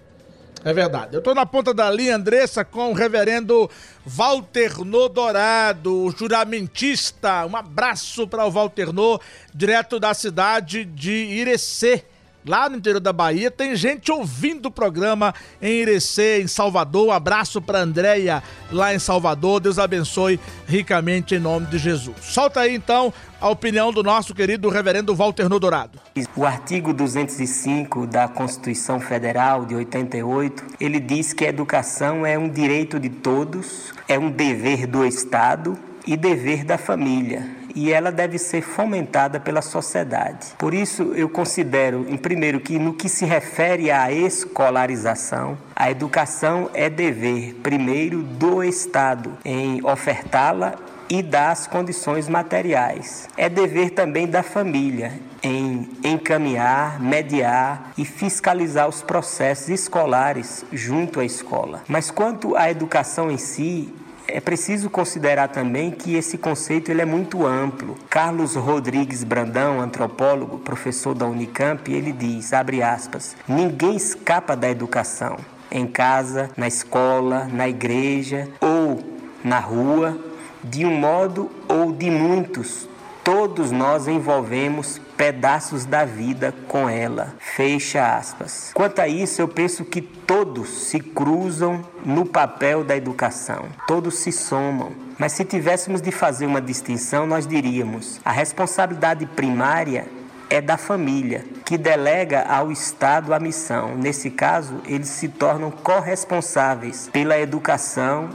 É 0.65 0.73
verdade. 0.73 1.15
Eu 1.15 1.19
estou 1.19 1.35
na 1.35 1.45
ponta 1.45 1.75
da 1.75 1.91
linha, 1.91 2.17
Andressa, 2.17 2.65
com 2.65 2.91
o 2.91 2.95
reverendo 2.95 3.71
Walter 4.07 4.83
Nodorado, 4.83 6.15
juramentista. 6.19 7.45
Um 7.45 7.55
abraço 7.55 8.27
para 8.27 8.47
o 8.47 8.51
Walter 8.51 8.91
No, 8.91 9.21
direto 9.55 10.01
da 10.01 10.15
cidade 10.15 10.87
de 10.87 11.13
Irecê 11.13 12.07
lá 12.47 12.69
no 12.69 12.77
interior 12.77 13.01
da 13.01 13.13
Bahia. 13.13 13.51
Tem 13.51 13.75
gente 13.75 14.11
ouvindo 14.13 14.67
o 14.67 14.71
programa 14.71 15.35
em 15.61 15.81
Irecê, 15.83 16.43
em 16.43 16.47
Salvador. 16.47 17.09
Um 17.09 17.13
abraço 17.13 17.61
para 17.61 17.81
Andréia 17.81 18.43
lá 18.71 18.95
em 18.95 18.99
Salvador. 18.99 19.61
Deus 19.61 19.79
abençoe 19.79 20.39
ricamente 20.67 21.35
em 21.35 21.39
nome 21.39 21.67
de 21.67 21.79
Jesus. 21.79 22.17
Solta 22.21 22.61
aí 22.61 22.75
então 22.75 23.13
a 23.41 23.49
opinião 23.49 23.93
do 23.93 24.03
nosso 24.03 24.35
querido 24.35 24.69
reverendo 24.69 25.15
Walter 25.15 25.49
Nodorado. 25.49 25.99
O 26.37 26.47
artigo 26.47 26.93
205 26.93 28.07
da 28.07 28.27
Constituição 28.27 29.01
Federal 29.01 29.67
de 29.67 29.75
88, 29.75 30.65
ele 30.81 30.99
diz 31.01 31.33
que 31.33 31.45
a 31.45 31.49
educação 31.49 32.25
é 32.25 32.39
um 32.39 32.49
direito 32.49 32.99
de 32.99 33.11
todos, 33.11 33.93
é 34.09 34.19
um 34.19 34.31
dever 34.31 34.87
do 34.87 35.05
Estado 35.05 35.79
e 36.07 36.17
dever 36.17 36.65
da 36.65 36.79
família 36.79 37.64
e 37.75 37.93
ela 37.93 38.13
deve 38.13 38.39
ser 38.39 38.63
fomentada 38.63 39.41
pela 39.41 39.63
sociedade. 39.63 40.49
Por 40.59 40.73
isso, 40.73 41.13
eu 41.15 41.29
considero, 41.29 42.07
em 42.09 42.17
primeiro, 42.17 42.61
que 42.61 42.79
no 42.79 42.95
que 42.95 43.09
se 43.09 43.25
refere 43.25 43.91
à 43.91 44.13
escolarização, 44.13 45.59
a 45.75 45.91
educação 45.91 46.71
é 46.73 46.89
dever, 46.89 47.55
primeiro, 47.63 48.23
do 48.23 48.63
Estado 48.63 49.37
em 49.45 49.85
ofertá-la 49.85 50.75
e 51.09 51.23
das 51.23 51.67
condições 51.67 52.29
materiais. 52.29 53.29
É 53.37 53.49
dever 53.49 53.91
também 53.91 54.27
da 54.27 54.43
família 54.43 55.13
em 55.43 55.91
encaminhar, 56.03 57.01
mediar 57.01 57.93
e 57.99 58.05
fiscalizar 58.05 58.89
os 58.89 59.03
processos 59.03 59.69
escolares 59.69 60.65
junto 60.73 61.21
à 61.21 61.25
escola. 61.25 61.83
Mas 61.87 62.11
quanto 62.11 62.57
à 62.57 62.71
educação 62.71 63.31
em 63.31 63.37
si, 63.37 63.93
é 64.27 64.41
preciso 64.41 64.89
considerar 64.89 65.49
também 65.49 65.91
que 65.91 66.15
esse 66.15 66.39
conceito 66.39 66.91
ele 66.91 67.03
é 67.03 67.05
muito 67.05 67.47
amplo. 67.47 67.97
Carlos 68.09 68.55
Rodrigues 68.55 69.23
Brandão, 69.23 69.81
antropólogo, 69.81 70.59
professor 70.59 71.15
da 71.15 71.27
Unicamp, 71.27 71.93
ele 71.93 72.13
diz, 72.13 72.53
abre 72.53 72.83
aspas, 72.83 73.37
ninguém 73.47 73.97
escapa 73.97 74.57
da 74.57 74.69
educação. 74.71 75.37
Em 75.71 75.87
casa, 75.87 76.51
na 76.57 76.69
escola, 76.69 77.49
na 77.53 77.69
igreja 77.69 78.49
ou 78.61 79.03
na 79.43 79.59
rua, 79.59 80.17
de 80.63 80.87
um 80.87 80.97
modo 80.97 81.51
ou 81.69 81.93
de 81.93 82.11
muitos, 82.11 82.89
todos 83.23 83.71
nós 83.71 84.09
envolvemos 84.09 85.01
pedaços 85.17 85.85
da 85.85 86.05
vida 86.05 86.55
com 86.69 86.89
ela. 86.89 87.35
Fecha 87.39 88.17
aspas. 88.17 88.71
Quanto 88.75 89.01
a 89.01 89.09
isso, 89.09 89.41
eu 89.41 89.49
penso 89.49 89.85
que 89.85 90.01
todos 90.01 90.69
se 90.89 91.01
cruzam 91.01 91.85
no 92.05 92.25
papel 92.25 92.85
da 92.85 92.97
educação, 92.97 93.67
todos 93.87 94.19
se 94.19 94.33
somam. 94.33 94.93
Mas 95.19 95.33
se 95.33 95.45
tivéssemos 95.45 96.01
de 96.01 96.11
fazer 96.11 96.47
uma 96.47 96.61
distinção, 96.61 97.27
nós 97.27 97.47
diríamos: 97.47 98.21
a 98.25 98.33
responsabilidade 98.33 99.27
primária 99.27 100.07
é 100.51 100.61
da 100.61 100.77
família, 100.77 101.45
que 101.65 101.79
delega 101.79 102.43
ao 102.43 102.71
Estado 102.71 103.33
a 103.33 103.41
missão. 103.41 103.97
Nesse 103.97 104.31
caso, 104.31 104.81
eles 104.87 105.09
se 105.09 105.29
tornam 105.29 105.71
corresponsáveis 105.71 107.09
pela 107.13 107.39
educação, 107.39 108.31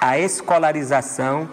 a 0.00 0.18
escolarização 0.18 1.48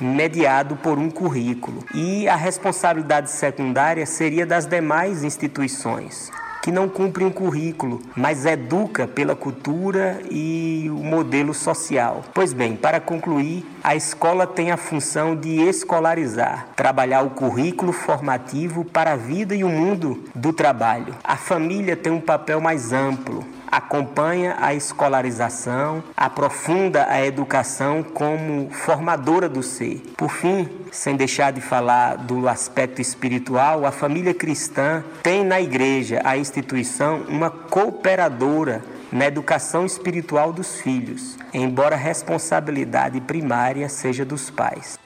mediado 0.00 0.76
por 0.76 0.98
um 0.98 1.10
currículo. 1.10 1.84
E 1.94 2.28
a 2.28 2.36
responsabilidade 2.36 3.30
secundária 3.30 4.06
seria 4.06 4.46
das 4.46 4.66
demais 4.66 5.24
instituições 5.24 6.30
que 6.68 6.72
não 6.72 6.86
cumprem 6.86 7.26
um 7.26 7.30
currículo, 7.30 7.98
mas 8.14 8.44
educa 8.44 9.06
pela 9.06 9.34
cultura 9.34 10.20
e 10.30 10.86
o 10.90 11.02
modelo 11.02 11.54
social. 11.54 12.22
Pois 12.34 12.52
bem, 12.52 12.76
para 12.76 13.00
concluir, 13.00 13.64
a 13.82 13.96
escola 13.96 14.46
tem 14.46 14.70
a 14.70 14.76
função 14.76 15.34
de 15.34 15.62
escolarizar, 15.62 16.68
trabalhar 16.76 17.22
o 17.22 17.30
currículo 17.30 17.90
formativo 17.90 18.84
para 18.84 19.12
a 19.12 19.16
vida 19.16 19.54
e 19.54 19.64
o 19.64 19.68
mundo 19.70 20.24
do 20.34 20.52
trabalho. 20.52 21.14
A 21.24 21.36
família 21.36 21.96
tem 21.96 22.12
um 22.12 22.20
papel 22.20 22.60
mais 22.60 22.92
amplo, 22.92 23.46
acompanha 23.70 24.56
a 24.58 24.74
escolarização, 24.74 26.02
aprofunda 26.16 27.06
a 27.08 27.24
educação 27.24 28.02
como 28.02 28.70
formadora 28.70 29.48
do 29.48 29.62
ser. 29.62 30.02
Por 30.16 30.30
fim, 30.30 30.68
sem 30.90 31.16
deixar 31.16 31.52
de 31.52 31.60
falar 31.60 32.16
do 32.16 32.48
aspecto 32.48 33.00
espiritual, 33.00 33.86
a 33.86 33.92
família 33.92 34.34
cristã 34.34 35.04
tem 35.22 35.44
na 35.44 35.60
igreja, 35.60 36.20
a 36.24 36.36
instituição, 36.36 37.22
uma 37.28 37.50
cooperadora 37.50 38.82
na 39.12 39.26
educação 39.26 39.86
espiritual 39.86 40.52
dos 40.52 40.80
filhos, 40.80 41.36
embora 41.52 41.94
a 41.94 41.98
responsabilidade 41.98 43.20
primária 43.20 43.88
seja 43.88 44.24
dos 44.24 44.50
pais. 44.50 44.98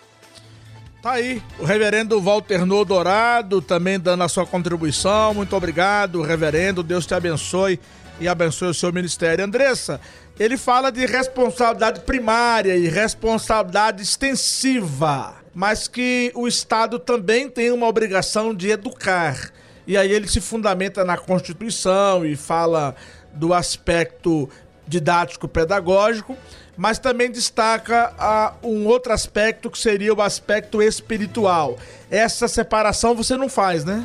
Tá 1.03 1.13
aí, 1.13 1.43
o 1.59 1.65
reverendo 1.65 2.21
Walter 2.21 2.65
No 2.65 2.85
Dourado 2.85 3.61
também 3.61 3.99
dando 3.99 4.23
a 4.23 4.29
sua 4.29 4.47
contribuição. 4.47 5.35
Muito 5.35 5.57
obrigado, 5.57 6.23
reverendo. 6.23 6.81
Deus 6.81 7.05
te 7.05 7.13
abençoe 7.13 7.81
e 8.23 8.29
abençoe 8.29 8.69
o 8.69 8.75
seu 8.75 8.93
ministério. 8.93 9.45
Andressa, 9.45 10.01
ele 10.39 10.57
fala 10.57 10.91
de 10.91 11.05
responsabilidade 11.05 12.01
primária 12.01 12.77
e 12.77 12.89
responsabilidade 12.89 14.03
extensiva, 14.03 15.35
mas 15.53 15.89
que 15.89 16.31
o 16.35 16.47
Estado 16.47 16.99
também 16.99 17.49
tem 17.49 17.73
uma 17.73 17.87
obrigação 17.87 18.55
de 18.55 18.71
educar. 18.71 19.51
E 19.87 19.97
aí 19.97 20.11
ele 20.11 20.29
se 20.29 20.41
fundamenta 20.41 21.05
na 21.05 21.19
Constituição 21.19 22.25
e 22.25 22.37
fala 22.37 22.95
do 23.35 23.53
aspecto 23.53 24.49
didático-pedagógico 24.87 26.37
mas 26.77 26.99
também 26.99 27.31
destaca 27.31 28.15
ah, 28.19 28.55
um 28.63 28.87
outro 28.87 29.13
aspecto 29.13 29.71
que 29.71 29.79
seria 29.79 30.15
o 30.15 30.23
aspecto 30.23 30.83
espiritual. 30.83 31.77
Essa 32.11 32.49
separação 32.49 33.15
você 33.15 33.37
não 33.37 33.49
faz, 33.49 33.85
né? 33.85 34.05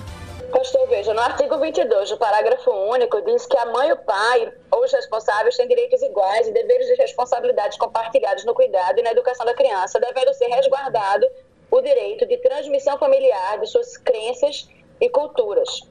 Pastor, 0.51 0.88
veja, 0.88 1.13
no 1.13 1.19
artigo 1.19 1.57
22, 1.57 2.12
o 2.12 2.17
parágrafo 2.17 2.71
único, 2.71 3.21
diz 3.21 3.45
que 3.45 3.57
a 3.57 3.65
mãe 3.65 3.89
e 3.89 3.91
o 3.91 3.97
pai, 3.97 4.53
ou 4.71 4.83
os 4.83 4.93
responsáveis, 4.93 5.57
têm 5.57 5.67
direitos 5.67 6.01
iguais 6.01 6.47
e 6.47 6.53
deveres 6.53 6.88
de 6.88 6.95
responsabilidades 6.95 7.77
compartilhados 7.77 8.45
no 8.45 8.53
cuidado 8.53 8.97
e 8.97 9.03
na 9.03 9.12
educação 9.12 9.45
da 9.45 9.53
criança, 9.53 9.99
devendo 9.99 10.33
ser 10.33 10.47
resguardado 10.47 11.27
o 11.69 11.81
direito 11.81 12.25
de 12.25 12.38
transmissão 12.38 12.97
familiar 12.97 13.60
de 13.60 13.67
suas 13.67 13.97
crenças 13.97 14.69
e 15.01 15.10
culturas, 15.10 15.81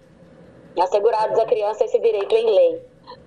assegurados 0.80 1.38
à 1.38 1.44
criança 1.44 1.84
esse 1.84 1.98
direito 1.98 2.34
em 2.34 2.54
lei. 2.54 2.82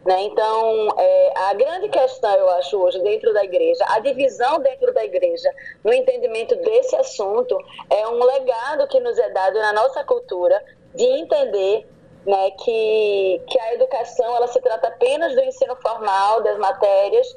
Né? 0.06 0.24
Então, 0.24 0.88
é, 0.98 1.34
a 1.36 1.54
grande 1.54 1.89
questão, 1.89 2.34
eu 2.34 2.50
acho, 2.50 2.78
hoje, 2.78 3.00
dentro 3.04 3.34
da 3.34 3.44
igreja, 3.44 3.86
a 3.88 4.00
divisão 4.00 4.60
dentro 4.60 4.92
da 4.94 5.06
igreja 5.06 5.54
no 5.84 5.94
entendimento 5.94 6.56
desse 6.56 6.96
assunto 6.96 7.56
é 7.89 8.08
um 8.08 8.24
legado 8.24 8.88
que 8.88 9.00
nos 9.00 9.18
é 9.18 9.30
dado 9.30 9.60
na 9.60 9.74
nossa 9.74 10.04
cultura 10.04 10.62
de 10.95 11.04
entender 11.04 11.88
né, 12.25 12.52
que, 12.52 13.41
que 13.47 13.60
a 13.60 13.73
educação 13.73 14.36
ela 14.36 14.47
se 14.47 14.60
trata 14.62 14.88
apenas 14.88 15.34
do 15.34 15.41
ensino 15.41 15.75
formal, 15.78 16.43
das 16.43 16.58
matérias, 16.58 17.28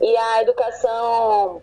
e 0.00 0.16
a 0.16 0.42
educação. 0.42 1.62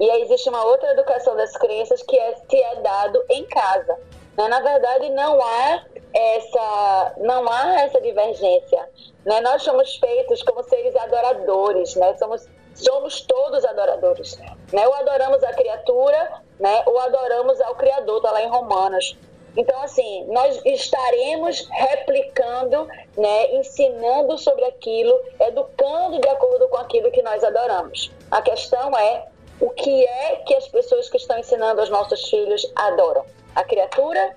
E 0.00 0.22
existe 0.22 0.48
uma 0.48 0.64
outra 0.64 0.90
educação 0.92 1.36
das 1.36 1.56
crenças 1.56 2.02
que 2.02 2.18
é, 2.18 2.34
que 2.48 2.56
é 2.56 2.76
dado 2.76 3.22
em 3.28 3.44
casa. 3.44 3.96
Né? 4.36 4.48
Na 4.48 4.60
verdade, 4.60 5.10
não 5.10 5.40
há 5.40 5.84
essa, 6.12 7.14
não 7.18 7.48
há 7.48 7.80
essa 7.82 8.00
divergência. 8.00 8.88
Né? 9.24 9.40
Nós 9.40 9.62
somos 9.62 9.96
feitos 9.96 10.42
como 10.42 10.62
seres 10.64 10.94
adoradores, 10.96 11.94
né? 11.94 12.16
somos, 12.16 12.48
somos 12.74 13.20
todos 13.20 13.64
adoradores. 13.64 14.36
Né? 14.72 14.86
Ou 14.86 14.94
adoramos 14.94 15.42
a 15.44 15.52
criatura, 15.52 16.42
né? 16.58 16.82
ou 16.86 16.98
adoramos 16.98 17.60
ao 17.60 17.74
Criador, 17.76 18.16
está 18.16 18.32
lá 18.32 18.42
em 18.42 18.48
Romanos. 18.48 19.16
Então, 19.56 19.80
assim, 19.82 20.24
nós 20.26 20.60
estaremos 20.64 21.68
replicando, 21.70 22.88
né, 23.16 23.54
ensinando 23.54 24.36
sobre 24.36 24.64
aquilo, 24.64 25.18
educando 25.40 26.20
de 26.20 26.28
acordo 26.28 26.68
com 26.68 26.76
aquilo 26.76 27.10
que 27.10 27.22
nós 27.22 27.42
adoramos. 27.44 28.10
A 28.30 28.42
questão 28.42 28.96
é 28.96 29.26
o 29.60 29.70
que 29.70 30.04
é 30.04 30.36
que 30.46 30.54
as 30.54 30.66
pessoas 30.66 31.08
que 31.08 31.16
estão 31.16 31.38
ensinando 31.38 31.80
aos 31.80 31.88
nossos 31.88 32.28
filhos 32.28 32.70
adoram? 32.74 33.24
A 33.54 33.62
criatura 33.62 34.36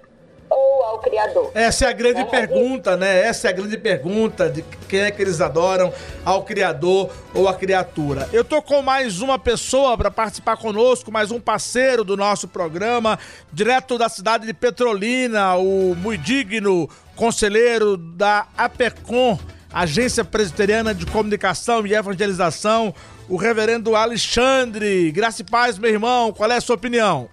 ou 0.50 0.84
ao 0.84 1.00
Criador? 1.00 1.52
Essa 1.54 1.86
é 1.86 1.90
a 1.90 1.94
grande 1.94 2.24
né? 2.24 2.26
pergunta, 2.26 2.96
né? 2.96 3.22
Essa 3.22 3.48
é 3.48 3.50
a 3.50 3.54
grande 3.54 3.78
pergunta 3.78 4.50
de 4.50 4.64
quem 4.88 5.02
é 5.02 5.12
que 5.12 5.22
eles 5.22 5.42
adoram, 5.42 5.94
ao 6.24 6.44
Criador 6.44 7.12
ou 7.34 7.48
à 7.48 7.54
criatura. 7.54 8.30
Eu 8.32 8.44
tô 8.44 8.62
com 8.62 8.82
mais 8.82 9.22
uma 9.22 9.38
pessoa 9.38 9.98
para 9.98 10.12
participar 10.12 10.58
conosco, 10.58 11.12
mais 11.12 11.32
um 11.32 11.40
parceiro 11.40 12.04
do 12.04 12.16
nosso 12.16 12.48
programa, 12.48 13.20
direto 13.52 13.98
da 13.98 14.10
cidade 14.10 14.46
de 14.46 14.54
Petrolina, 14.54 15.56
o 15.56 15.96
muito 15.96 16.22
digno 16.22 16.90
conselheiro 17.16 17.98
da 17.98 18.48
APECOM, 18.58 19.38
Agência 19.74 20.24
Presbiteriana 20.24 20.94
de 20.94 21.06
Comunicação 21.06 21.86
e 21.86 21.94
Evangelização, 21.94 22.94
o 23.28 23.36
reverendo 23.36 23.96
Alexandre. 23.96 25.12
Graça 25.12 25.42
e 25.42 25.46
paz, 25.46 25.78
meu 25.78 25.92
irmão, 25.92 26.32
qual 26.32 26.50
é 26.52 26.56
a 26.56 26.62
sua 26.62 26.76
opinião? 26.76 27.28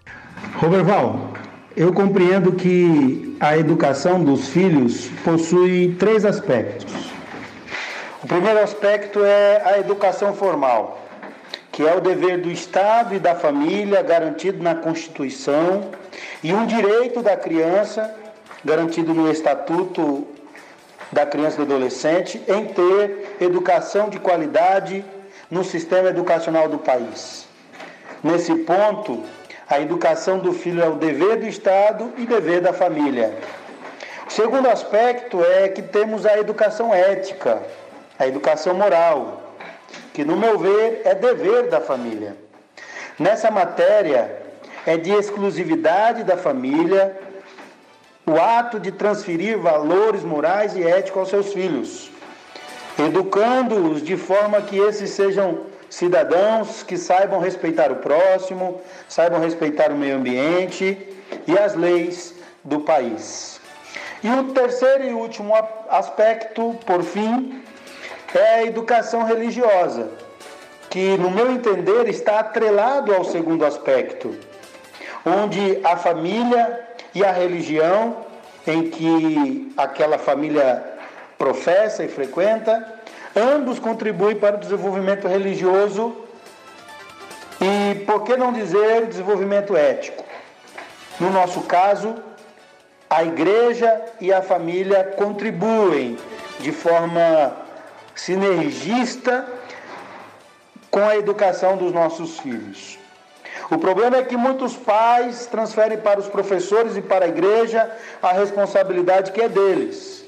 Roberval, 0.57 1.33
eu 1.77 1.93
compreendo 1.93 2.53
que 2.53 3.37
a 3.41 3.57
educação 3.57 4.23
dos 4.23 4.49
filhos 4.49 5.09
possui 5.25 5.97
três 5.99 6.25
aspectos. 6.25 6.93
O 8.23 8.27
primeiro 8.27 8.61
aspecto 8.61 9.25
é 9.25 9.61
a 9.65 9.79
educação 9.79 10.35
formal, 10.35 11.01
que 11.73 11.87
é 11.87 11.95
o 11.95 12.01
dever 12.01 12.41
do 12.41 12.51
Estado 12.51 13.15
e 13.15 13.19
da 13.19 13.35
família 13.35 14.03
garantido 14.03 14.63
na 14.63 14.75
Constituição 14.75 15.91
e 16.43 16.55
um 16.55 16.65
direito 16.65 17.23
da 17.23 17.37
criança 17.37 18.15
garantido 18.65 19.13
no 19.13 19.31
Estatuto 19.31 20.27
da 21.11 21.27
Criança 21.27 21.61
e 21.61 21.67
do 21.67 21.75
Adolescente 21.75 22.41
em 22.49 22.67
ter 22.67 23.37
educação 23.41 24.09
de 24.09 24.19
qualidade 24.19 25.05
no 25.51 25.65
sistema 25.65 26.09
educacional 26.09 26.69
do 26.69 26.79
país. 26.79 27.47
Nesse 28.23 28.55
ponto, 28.55 29.23
a 29.69 29.81
educação 29.81 30.39
do 30.39 30.53
filho 30.53 30.83
é 30.83 30.89
o 30.89 30.97
dever 30.97 31.39
do 31.39 31.47
Estado 31.47 32.13
e 32.19 32.27
dever 32.27 32.61
da 32.61 32.73
família. 32.73 33.37
O 34.27 34.31
segundo 34.31 34.69
aspecto 34.69 35.43
é 35.45 35.69
que 35.69 35.83
temos 35.83 36.27
a 36.27 36.39
educação 36.39 36.93
ética, 36.93 37.63
a 38.19 38.27
educação 38.27 38.75
moral, 38.75 39.55
que, 40.13 40.25
no 40.25 40.37
meu 40.37 40.59
ver, 40.59 41.03
é 41.05 41.15
dever 41.15 41.69
da 41.69 41.81
família. 41.81 42.37
Nessa 43.19 43.51
matéria, 43.51 44.45
é 44.87 44.97
de 44.97 45.11
exclusividade 45.13 46.25
da 46.25 46.37
família 46.37 47.17
o 48.27 48.41
ato 48.41 48.81
de 48.81 48.91
transferir 48.91 49.59
valores 49.59 50.23
morais 50.23 50.75
e 50.77 50.83
éticos 50.83 51.21
aos 51.21 51.29
seus 51.29 51.53
filhos, 51.53 52.11
educando-os 52.99 54.03
de 54.03 54.17
forma 54.17 54.63
que 54.63 54.79
esses 54.79 55.11
sejam 55.11 55.61
cidadãos 55.95 56.83
que 56.83 56.97
saibam 56.97 57.39
respeitar 57.39 57.93
o 57.93 57.97
próximo, 57.97 58.81
saibam 59.09 59.41
respeitar 59.41 59.93
o 59.93 59.97
meio 59.97 60.17
ambiente 60.17 60.99
e 61.47 61.57
as 61.57 61.75
leis 61.75 62.35
do 62.65 62.81
país. 62.81 63.61
E 64.23 64.29
o 64.29 64.53
terceiro 64.53 65.05
e 65.05 65.13
último 65.13 65.53
aspecto, 65.89 66.77
por 66.85 67.03
fim, 67.05 67.63
é 68.35 68.55
a 68.57 68.65
educação 68.65 69.25
religiosa, 69.25 70.09
que, 70.91 71.17
no 71.17 71.31
meu 71.31 71.53
entender, 71.53 72.09
está 72.09 72.41
atrelado 72.41 73.15
ao 73.15 73.25
segundo 73.25 73.65
aspecto, 73.65 74.37
onde 75.25 75.79
a 75.85 75.97
família 75.97 76.81
e 77.15 77.25
a 77.25 77.31
religião 77.31 78.17
em 78.67 78.91
que 78.91 79.73
aquela 79.77 80.19
família 80.19 80.83
professa 81.39 82.03
e 82.03 82.09
frequenta 82.09 82.94
Ambos 83.37 83.79
contribuem 83.79 84.37
para 84.37 84.57
o 84.57 84.61
desenvolvimento 84.61 85.27
religioso 85.27 86.15
e, 87.61 87.97
por 88.05 88.23
que 88.23 88.37
não 88.37 88.53
dizer, 88.53 89.07
desenvolvimento 89.07 89.77
ético. 89.77 90.25
No 91.19 91.31
nosso 91.31 91.63
caso, 91.63 92.15
a 93.11 93.25
igreja 93.25 94.03
e 94.21 94.33
a 94.33 94.41
família 94.41 95.05
contribuem 95.17 96.17
de 96.61 96.71
forma 96.71 97.57
sinergista 98.15 99.47
com 100.91 101.01
a 101.01 101.17
educação 101.17 101.77
dos 101.77 101.93
nossos 101.93 102.39
filhos. 102.39 102.99
O 103.71 103.79
problema 103.79 104.17
é 104.17 104.23
que 104.23 104.37
muitos 104.37 104.77
pais 104.77 105.47
transferem 105.47 105.99
para 105.99 106.21
os 106.21 106.29
professores 106.29 106.97
e 106.97 107.03
para 107.03 107.25
a 107.25 107.29
igreja 107.29 107.91
a 108.23 108.33
responsabilidade 108.33 109.33
que 109.33 109.41
é 109.41 109.49
deles. 109.49 110.25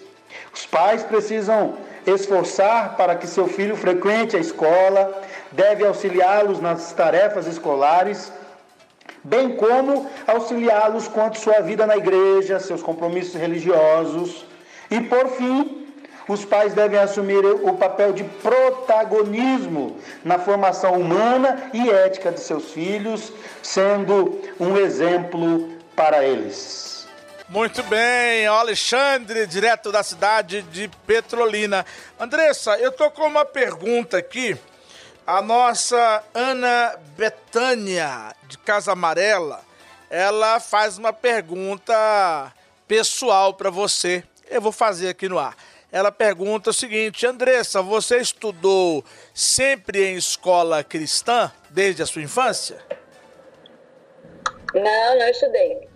Os 0.53 0.67
pais 0.67 1.03
precisam 1.05 1.75
esforçar 2.07 2.97
para 2.97 3.17
que 3.17 3.27
seu 3.27 3.49
filho 3.49 3.77
frequente 3.77 4.37
a 4.37 4.41
escola, 4.41 5.23
deve 5.53 5.85
auxiliá-los 5.85 6.61
nas 6.61 6.93
tarefas 6.93 7.47
escolares, 7.47 8.33
bem 9.25 9.57
como 9.57 10.09
auxiliá-los 10.27 11.09
quanto 11.09 11.39
sua 11.39 11.61
vida 11.61 11.87
na 11.87 11.97
igreja, 11.97 12.61
seus 12.61 12.83
compromissos 12.83 13.35
religiosos. 13.35 14.47
E 14.91 15.01
por 15.01 15.29
fim, 15.29 15.87
os 16.29 16.45
pais 16.45 16.75
devem 16.75 16.99
assumir 16.99 17.45
o 17.45 17.75
papel 17.75 18.13
de 18.13 18.25
protagonismo 18.25 19.97
na 20.25 20.39
formação 20.39 20.95
humana 20.95 21.71
e 21.73 21.89
ética 21.91 22.33
de 22.33 22.41
seus 22.41 22.73
filhos, 22.73 23.33
sendo 23.63 24.41
um 24.59 24.77
exemplo 24.77 25.69
para 25.95 26.25
eles. 26.25 26.96
Muito 27.49 27.81
bem, 27.85 28.45
Alexandre, 28.49 29.47
direto 29.47 29.93
da 29.93 30.03
cidade 30.03 30.63
de 30.63 30.89
Petrolina. 31.07 31.87
Andressa, 32.19 32.77
eu 32.77 32.91
tô 32.91 33.09
com 33.09 33.23
uma 33.23 33.45
pergunta 33.45 34.19
aqui. 34.19 34.59
A 35.25 35.41
nossa 35.41 36.25
Ana 36.35 36.99
Betânia, 37.17 38.35
de 38.49 38.59
Casa 38.59 38.91
Amarela, 38.91 39.65
ela 40.11 40.59
faz 40.59 40.99
uma 40.99 41.13
pergunta 41.13 42.53
pessoal 42.89 43.55
para 43.55 43.71
você. 43.71 44.25
Eu 44.51 44.61
vou 44.61 44.73
fazer 44.73 45.11
aqui 45.11 45.29
no 45.29 45.39
ar. 45.39 45.57
ela 45.93 46.11
pergunta 46.11 46.71
o 46.71 46.75
seguinte: 46.75 47.25
Andressa, 47.29 47.81
você 47.81 48.19
estudou 48.19 49.05
sempre 49.33 50.05
em 50.05 50.17
escola 50.17 50.83
cristã 50.83 51.53
desde 51.71 52.03
a 52.03 52.07
sua 52.07 52.23
infância? 52.23 52.85
Não, 54.75 55.19
não 55.19 55.29
estudei. 55.29 55.96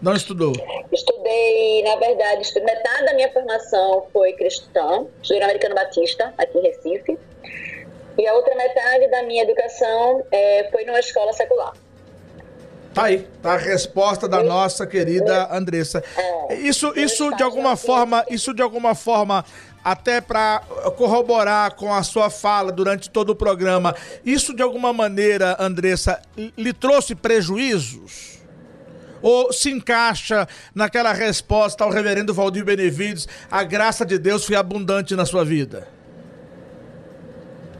Não 0.00 0.14
estudou? 0.14 0.52
Estudei, 0.92 1.82
na 1.82 1.96
verdade, 1.96 2.42
estudei, 2.42 2.74
metade 2.74 3.04
da 3.04 3.14
minha 3.14 3.32
formação 3.32 4.06
foi 4.12 4.32
cristã, 4.34 5.06
estudei 5.20 5.40
no 5.40 5.44
Americano 5.46 5.74
Batista, 5.74 6.32
aqui 6.38 6.58
em 6.58 6.62
Recife, 6.62 7.18
e 8.16 8.26
a 8.26 8.34
outra 8.34 8.54
metade 8.54 9.08
da 9.10 9.22
minha 9.24 9.42
educação 9.42 10.24
é, 10.30 10.68
foi 10.70 10.84
numa 10.84 11.00
escola 11.00 11.32
secular. 11.32 11.72
Tá 12.94 13.04
aí, 13.04 13.28
tá 13.42 13.54
a 13.54 13.56
resposta 13.56 14.28
da 14.28 14.42
nossa 14.42 14.86
querida 14.86 15.48
Andressa. 15.52 16.02
É, 16.16 16.54
isso, 16.54 16.92
isso 16.96 17.30
de 17.36 17.42
alguma 17.42 17.76
forma, 17.76 18.24
isso 18.30 18.54
de 18.54 18.62
alguma 18.62 18.94
forma, 18.94 19.44
até 19.84 20.20
para 20.20 20.60
corroborar 20.96 21.74
com 21.74 21.92
a 21.92 22.02
sua 22.02 22.30
fala 22.30 22.72
durante 22.72 23.10
todo 23.10 23.30
o 23.30 23.36
programa, 23.36 23.94
isso 24.24 24.54
de 24.54 24.62
alguma 24.62 24.92
maneira, 24.92 25.56
Andressa, 25.60 26.20
lhe 26.56 26.72
trouxe 26.72 27.14
prejuízos? 27.14 28.37
Ou 29.22 29.52
se 29.52 29.70
encaixa 29.70 30.46
naquela 30.74 31.12
resposta 31.12 31.84
ao 31.84 31.90
reverendo 31.90 32.34
Valdir 32.34 32.64
Benevides, 32.64 33.26
a 33.50 33.62
graça 33.64 34.04
de 34.04 34.18
Deus 34.18 34.44
foi 34.44 34.56
abundante 34.56 35.14
na 35.14 35.26
sua 35.26 35.44
vida? 35.44 35.86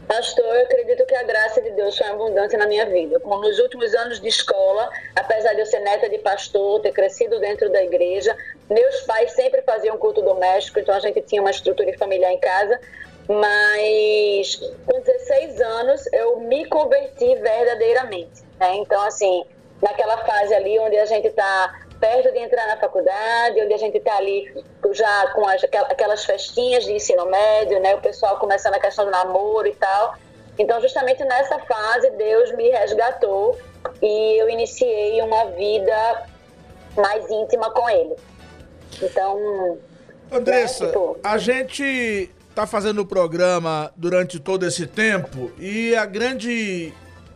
Pastor, 0.09 0.43
eu 0.43 0.63
acredito 0.63 1.05
que 1.05 1.13
a 1.13 1.21
graça 1.21 1.61
de 1.61 1.69
Deus 1.69 1.95
foi 1.95 2.07
abundante 2.07 2.57
na 2.57 2.65
minha 2.65 2.83
vida. 2.87 3.19
Como 3.19 3.43
nos 3.43 3.59
últimos 3.59 3.93
anos 3.93 4.19
de 4.19 4.27
escola, 4.27 4.89
apesar 5.15 5.53
de 5.53 5.61
eu 5.61 5.67
ser 5.67 5.81
neta 5.81 6.09
de 6.09 6.17
pastor, 6.17 6.81
ter 6.81 6.91
crescido 6.91 7.39
dentro 7.39 7.71
da 7.71 7.83
igreja, 7.83 8.35
meus 8.67 9.01
pais 9.01 9.33
sempre 9.33 9.61
faziam 9.61 9.99
culto 9.99 10.23
doméstico, 10.23 10.79
então 10.79 10.95
a 10.95 10.99
gente 10.99 11.21
tinha 11.21 11.39
uma 11.39 11.51
estrutura 11.51 11.95
familiar 11.95 12.33
em 12.33 12.39
casa. 12.39 12.79
Mas 13.27 14.55
com 14.87 14.99
16 14.99 15.61
anos 15.61 16.01
eu 16.11 16.39
me 16.39 16.65
converti 16.65 17.35
verdadeiramente. 17.35 18.41
Né? 18.59 18.77
Então, 18.77 18.99
assim, 19.03 19.45
naquela 19.81 20.17
fase 20.25 20.53
ali 20.53 20.77
onde 20.79 20.97
a 20.97 21.05
gente 21.05 21.27
está 21.27 21.79
perto 21.99 22.31
de 22.31 22.39
entrar 22.39 22.65
na 22.67 22.77
faculdade, 22.77 23.61
onde 23.61 23.73
a 23.73 23.77
gente 23.77 23.97
está 23.97 24.15
ali 24.17 24.51
já 24.91 25.27
com 25.33 25.45
as, 25.47 25.63
aquelas 25.63 26.23
festinhas 26.25 26.85
de 26.85 26.93
ensino 26.93 27.25
médio, 27.25 27.79
né? 27.81 27.95
O 27.95 28.01
pessoal 28.01 28.37
começando 28.39 28.75
a 28.75 28.79
questão 28.79 29.05
do 29.05 29.11
namoro 29.11 29.67
e 29.67 29.75
tal. 29.75 30.15
Então, 30.57 30.81
justamente 30.81 31.23
nessa 31.23 31.59
fase, 31.59 32.09
Deus 32.11 32.51
me 32.55 32.69
resgatou 32.69 33.57
e 34.01 34.41
eu 34.41 34.49
iniciei 34.49 35.21
uma 35.21 35.45
vida 35.51 36.25
mais 36.95 37.29
íntima 37.29 37.69
com 37.71 37.89
Ele. 37.89 38.15
Então. 39.01 39.77
Andressa, 40.31 40.85
né, 40.85 40.91
tipo... 40.91 41.17
a 41.23 41.37
gente 41.37 42.29
está 42.49 42.67
fazendo 42.67 43.01
o 43.01 43.05
programa 43.05 43.91
durante 43.95 44.39
todo 44.39 44.65
esse 44.65 44.85
tempo 44.85 45.51
e 45.57 45.95
a 45.95 46.05
grande 46.05 46.93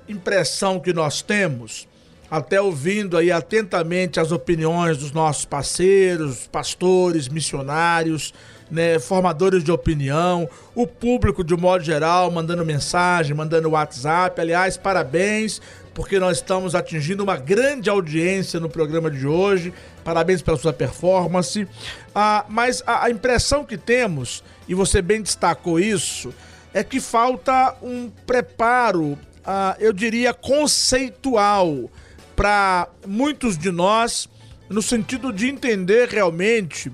impressão 0.07 0.79
que 0.79 0.93
nós 0.93 1.21
temos 1.21 1.87
até 2.33 2.59
ouvindo 2.59 3.15
aí 3.15 3.31
atentamente 3.31 4.19
as 4.19 4.31
opiniões 4.31 4.97
dos 4.97 5.11
nossos 5.11 5.45
parceiros, 5.45 6.47
pastores, 6.51 7.29
missionários, 7.29 8.33
né, 8.71 8.97
formadores 8.97 9.63
de 9.63 9.71
opinião, 9.71 10.49
o 10.73 10.87
público 10.87 11.43
de 11.43 11.55
modo 11.55 11.83
geral 11.83 12.31
mandando 12.31 12.65
mensagem, 12.65 13.35
mandando 13.35 13.69
WhatsApp. 13.69 14.41
Aliás, 14.41 14.77
parabéns, 14.77 15.61
porque 15.93 16.19
nós 16.19 16.37
estamos 16.37 16.73
atingindo 16.73 17.21
uma 17.21 17.37
grande 17.37 17.87
audiência 17.87 18.59
no 18.59 18.67
programa 18.67 19.11
de 19.11 19.27
hoje. 19.27 19.71
Parabéns 20.03 20.41
pela 20.41 20.57
sua 20.57 20.73
performance. 20.73 21.67
Ah, 22.15 22.45
mas 22.49 22.81
a, 22.87 23.05
a 23.05 23.11
impressão 23.11 23.63
que 23.63 23.77
temos, 23.77 24.43
e 24.67 24.73
você 24.73 25.03
bem 25.03 25.21
destacou 25.21 25.79
isso, 25.79 26.33
é 26.73 26.83
que 26.83 26.99
falta 26.99 27.75
um 27.79 28.09
preparo, 28.25 29.19
ah, 29.45 29.75
eu 29.79 29.93
diria, 29.93 30.33
conceitual 30.33 31.91
para 32.43 32.89
muitos 33.07 33.57
de 33.57 33.71
nós, 33.71 34.27
no 34.67 34.81
sentido 34.81 35.31
de 35.31 35.47
entender 35.47 36.09
realmente 36.09 36.91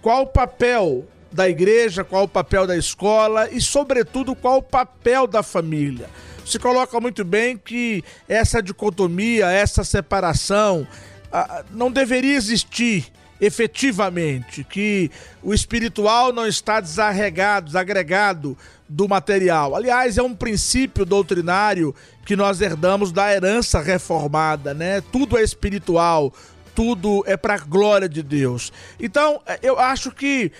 qual 0.00 0.22
o 0.22 0.26
papel 0.26 1.06
da 1.30 1.46
igreja, 1.50 2.02
qual 2.02 2.24
o 2.24 2.28
papel 2.28 2.66
da 2.66 2.74
escola 2.74 3.50
e, 3.50 3.60
sobretudo, 3.60 4.34
qual 4.34 4.56
o 4.56 4.62
papel 4.62 5.26
da 5.26 5.42
família. 5.42 6.08
Se 6.46 6.58
coloca 6.58 6.98
muito 6.98 7.26
bem 7.26 7.58
que 7.58 8.02
essa 8.26 8.62
dicotomia, 8.62 9.50
essa 9.50 9.84
separação 9.84 10.88
ah, 11.30 11.62
não 11.70 11.92
deveria 11.92 12.34
existir 12.34 13.12
efetivamente, 13.40 14.62
que 14.62 15.10
o 15.42 15.54
espiritual 15.54 16.32
não 16.32 16.46
está 16.46 16.80
desarregado, 16.80 17.66
desagregado 17.66 18.56
do 18.88 19.08
material. 19.08 19.74
Aliás, 19.74 20.18
é 20.18 20.22
um 20.22 20.34
princípio 20.34 21.04
doutrinário 21.04 21.94
que 22.24 22.36
nós 22.36 22.60
herdamos 22.60 23.12
da 23.12 23.32
herança 23.32 23.80
reformada, 23.80 24.74
né? 24.74 25.00
Tudo 25.00 25.38
é 25.38 25.42
espiritual, 25.42 26.32
tudo 26.74 27.24
é 27.26 27.36
para 27.36 27.54
a 27.54 27.58
glória 27.58 28.08
de 28.08 28.22
Deus. 28.22 28.72
Então, 28.98 29.40
eu 29.62 29.78
acho 29.78 30.10
que 30.10 30.52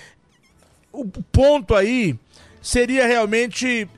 o 0.93 1.05
ponto 1.05 1.75
aí 1.75 2.19
seria 2.63 3.07
realmente 3.07 3.89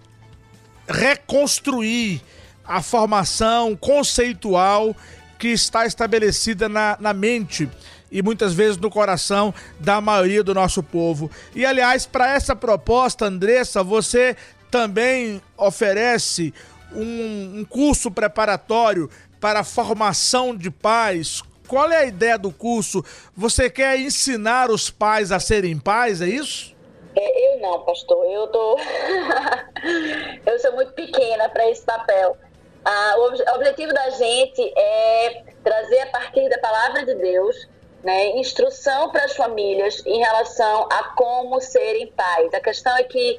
reconstruir 0.88 2.20
a 2.64 2.82
formação 2.82 3.76
conceitual 3.76 4.96
que 5.38 5.48
está 5.48 5.86
estabelecida 5.86 6.68
na, 6.68 6.96
na 7.00 7.12
mente 7.12 7.68
e 8.12 8.22
muitas 8.22 8.52
vezes 8.52 8.76
no 8.76 8.90
coração 8.90 9.52
da 9.80 10.00
maioria 10.00 10.44
do 10.44 10.52
nosso 10.54 10.82
povo. 10.82 11.30
E 11.54 11.64
aliás, 11.64 12.04
para 12.04 12.34
essa 12.34 12.54
proposta, 12.54 13.24
Andressa, 13.24 13.82
você 13.82 14.36
também 14.70 15.40
oferece 15.56 16.52
um, 16.94 17.60
um 17.60 17.64
curso 17.64 18.10
preparatório 18.10 19.08
para 19.40 19.60
a 19.60 19.64
formação 19.64 20.54
de 20.54 20.70
pais. 20.70 21.42
Qual 21.66 21.90
é 21.90 21.96
a 21.96 22.04
ideia 22.04 22.38
do 22.38 22.52
curso? 22.52 23.02
Você 23.34 23.70
quer 23.70 23.98
ensinar 23.98 24.70
os 24.70 24.90
pais 24.90 25.32
a 25.32 25.40
serem 25.40 25.78
pais, 25.78 26.20
é 26.20 26.26
isso? 26.26 26.76
É, 27.16 27.54
eu 27.54 27.60
não, 27.60 27.80
pastor. 27.80 28.24
Eu 28.26 28.46
tô. 28.48 28.78
eu 30.46 30.58
sou 30.58 30.72
muito 30.72 30.92
pequena 30.92 31.48
para 31.48 31.70
esse 31.70 31.82
papel. 31.82 32.36
Ah, 32.84 33.14
o 33.16 33.54
objetivo 33.54 33.92
da 33.92 34.10
gente 34.10 34.72
é 34.76 35.44
trazer 35.62 36.00
a 36.00 36.06
partir 36.06 36.48
da 36.48 36.58
palavra 36.58 37.06
de 37.06 37.14
Deus 37.14 37.68
né, 38.02 38.30
instrução 38.38 39.10
para 39.10 39.24
as 39.24 39.36
famílias 39.36 40.02
em 40.04 40.18
relação 40.18 40.88
a 40.90 41.04
como 41.14 41.60
serem 41.60 42.08
pais. 42.08 42.52
A 42.52 42.60
questão 42.60 42.96
é 42.96 43.04
que 43.04 43.38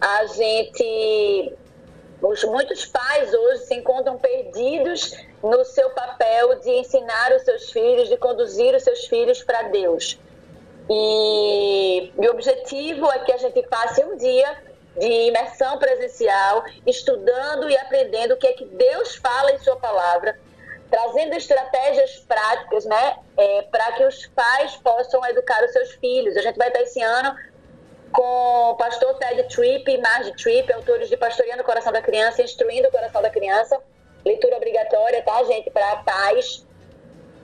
a 0.00 0.26
gente, 0.26 1.52
os, 2.20 2.44
muitos 2.44 2.84
pais 2.84 3.32
hoje 3.32 3.64
se 3.64 3.74
encontram 3.74 4.18
perdidos 4.18 5.16
no 5.42 5.64
seu 5.64 5.90
papel 5.90 6.60
de 6.60 6.70
ensinar 6.70 7.32
os 7.32 7.42
seus 7.42 7.70
filhos, 7.70 8.08
de 8.08 8.16
conduzir 8.16 8.74
os 8.74 8.82
seus 8.82 9.06
filhos 9.06 9.42
para 9.42 9.62
Deus. 9.62 10.18
E, 10.90 12.12
e 12.20 12.28
o 12.28 12.30
objetivo 12.30 13.10
é 13.10 13.20
que 13.20 13.32
a 13.32 13.38
gente 13.38 13.62
passe 13.62 14.04
um 14.04 14.16
dia 14.16 14.58
de 14.98 15.28
imersão 15.28 15.78
presencial, 15.78 16.64
estudando 16.86 17.68
e 17.68 17.76
aprendendo 17.76 18.34
o 18.34 18.36
que 18.36 18.46
é 18.46 18.52
que 18.52 18.64
Deus 18.64 19.16
fala 19.16 19.52
em 19.52 19.58
Sua 19.58 19.76
palavra 19.76 20.38
trazendo 20.94 21.34
estratégias 21.34 22.20
práticas, 22.20 22.84
né, 22.84 23.16
é, 23.36 23.62
para 23.62 23.92
que 23.92 24.04
os 24.04 24.26
pais 24.28 24.76
possam 24.76 25.26
educar 25.26 25.64
os 25.64 25.72
seus 25.72 25.90
filhos. 25.94 26.36
A 26.36 26.42
gente 26.42 26.56
vai 26.56 26.68
estar 26.68 26.82
esse 26.82 27.02
ano 27.02 27.34
com 28.12 28.70
o 28.70 28.76
pastor 28.76 29.12
Ted 29.18 29.42
Tripp 29.48 29.90
e 29.90 30.00
Marge 30.00 30.32
Tripp, 30.36 30.72
autores 30.72 31.08
de 31.08 31.16
Pastoreando 31.16 31.62
o 31.62 31.64
Coração 31.64 31.92
da 31.92 32.00
Criança, 32.00 32.42
Instruindo 32.42 32.86
o 32.86 32.92
Coração 32.92 33.20
da 33.20 33.28
Criança, 33.28 33.76
leitura 34.24 34.56
obrigatória, 34.56 35.20
tá, 35.22 35.42
gente, 35.42 35.68
para 35.68 35.96
pais. 35.96 36.64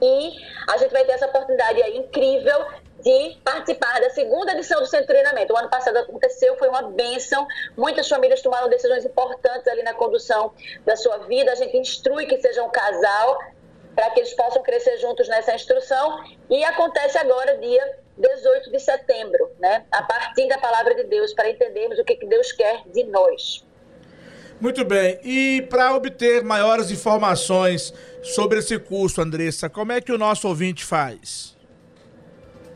E 0.01 0.33
a 0.69 0.77
gente 0.79 0.93
vai 0.93 1.05
ter 1.05 1.13
essa 1.13 1.27
oportunidade 1.27 1.83
aí 1.83 1.97
incrível 1.97 2.67
de 3.03 3.37
participar 3.45 4.01
da 4.01 4.11
segunda 4.11 4.53
edição 4.53 4.81
do 4.81 4.87
Centro 4.87 5.07
de 5.07 5.13
Treinamento. 5.13 5.53
O 5.53 5.57
ano 5.57 5.69
passado 5.69 5.97
aconteceu, 5.97 6.57
foi 6.57 6.69
uma 6.69 6.83
benção. 6.83 7.47
Muitas 7.77 8.09
famílias 8.09 8.43
tomaram 8.43 8.69
decisões 8.69 9.05
importantes 9.05 9.67
ali 9.69 9.83
na 9.83 9.95
condução 9.95 10.53
da 10.85 10.97
sua 10.97 11.19
vida. 11.19 11.53
A 11.53 11.55
gente 11.55 11.77
instrui 11.77 12.27
que 12.27 12.41
seja 12.41 12.63
um 12.63 12.71
casal 12.71 13.39
para 13.95 14.11
que 14.11 14.21
eles 14.21 14.33
possam 14.35 14.63
crescer 14.63 14.99
juntos 14.99 15.29
nessa 15.29 15.55
instrução. 15.55 16.25
E 16.49 16.63
acontece 16.65 17.19
agora, 17.19 17.59
dia 17.59 17.99
18 18.17 18.71
de 18.71 18.79
setembro, 18.79 19.51
né? 19.59 19.85
a 19.91 20.03
partir 20.03 20.47
da 20.49 20.59
palavra 20.59 20.95
de 20.95 21.05
Deus, 21.05 21.33
para 21.33 21.51
entendermos 21.51 21.99
o 21.99 22.05
que 22.05 22.17
Deus 22.27 22.53
quer 22.53 22.83
de 22.87 23.05
nós. 23.05 23.65
Muito 24.61 24.85
bem. 24.85 25.19
E 25.25 25.63
para 25.71 25.95
obter 25.95 26.45
maiores 26.45 26.91
informações 26.91 27.95
sobre 28.23 28.59
esse 28.59 28.79
curso, 28.79 29.23
Andressa, 29.23 29.71
como 29.71 29.93
é 29.93 30.03
que 30.03 30.13
o 30.13 30.19
nosso 30.19 30.47
ouvinte 30.47 30.85
faz? 30.85 31.59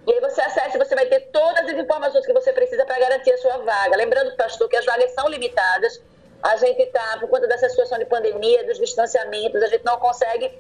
E 0.07 0.13
aí 0.13 0.21
você 0.21 0.43
acessa 0.43 0.77
e 0.77 0.79
você 0.79 0.95
vai 0.95 1.07
ter 1.07 1.21
todas 1.33 1.65
as 1.65 1.79
informações 1.79 2.27
que 2.27 2.33
você 2.33 2.53
precisa 2.53 2.85
para 2.85 2.99
garantir 2.99 3.33
a 3.33 3.39
sua 3.39 3.59
vaga. 3.59 3.97
Lembrando, 3.97 4.37
pastor, 4.37 4.69
que 4.69 4.77
as 4.77 4.85
vagas 4.85 5.15
são 5.15 5.29
limitadas. 5.29 6.01
A 6.43 6.57
gente 6.57 6.83
está, 6.83 7.17
por 7.19 7.31
conta 7.31 7.47
dessa 7.47 7.71
situação 7.71 7.99
de 7.99 8.05
pandemia, 8.05 8.67
dos 8.67 8.77
distanciamentos, 8.77 9.63
a 9.63 9.67
gente 9.67 9.83
não 9.83 9.99
consegue 9.99 10.53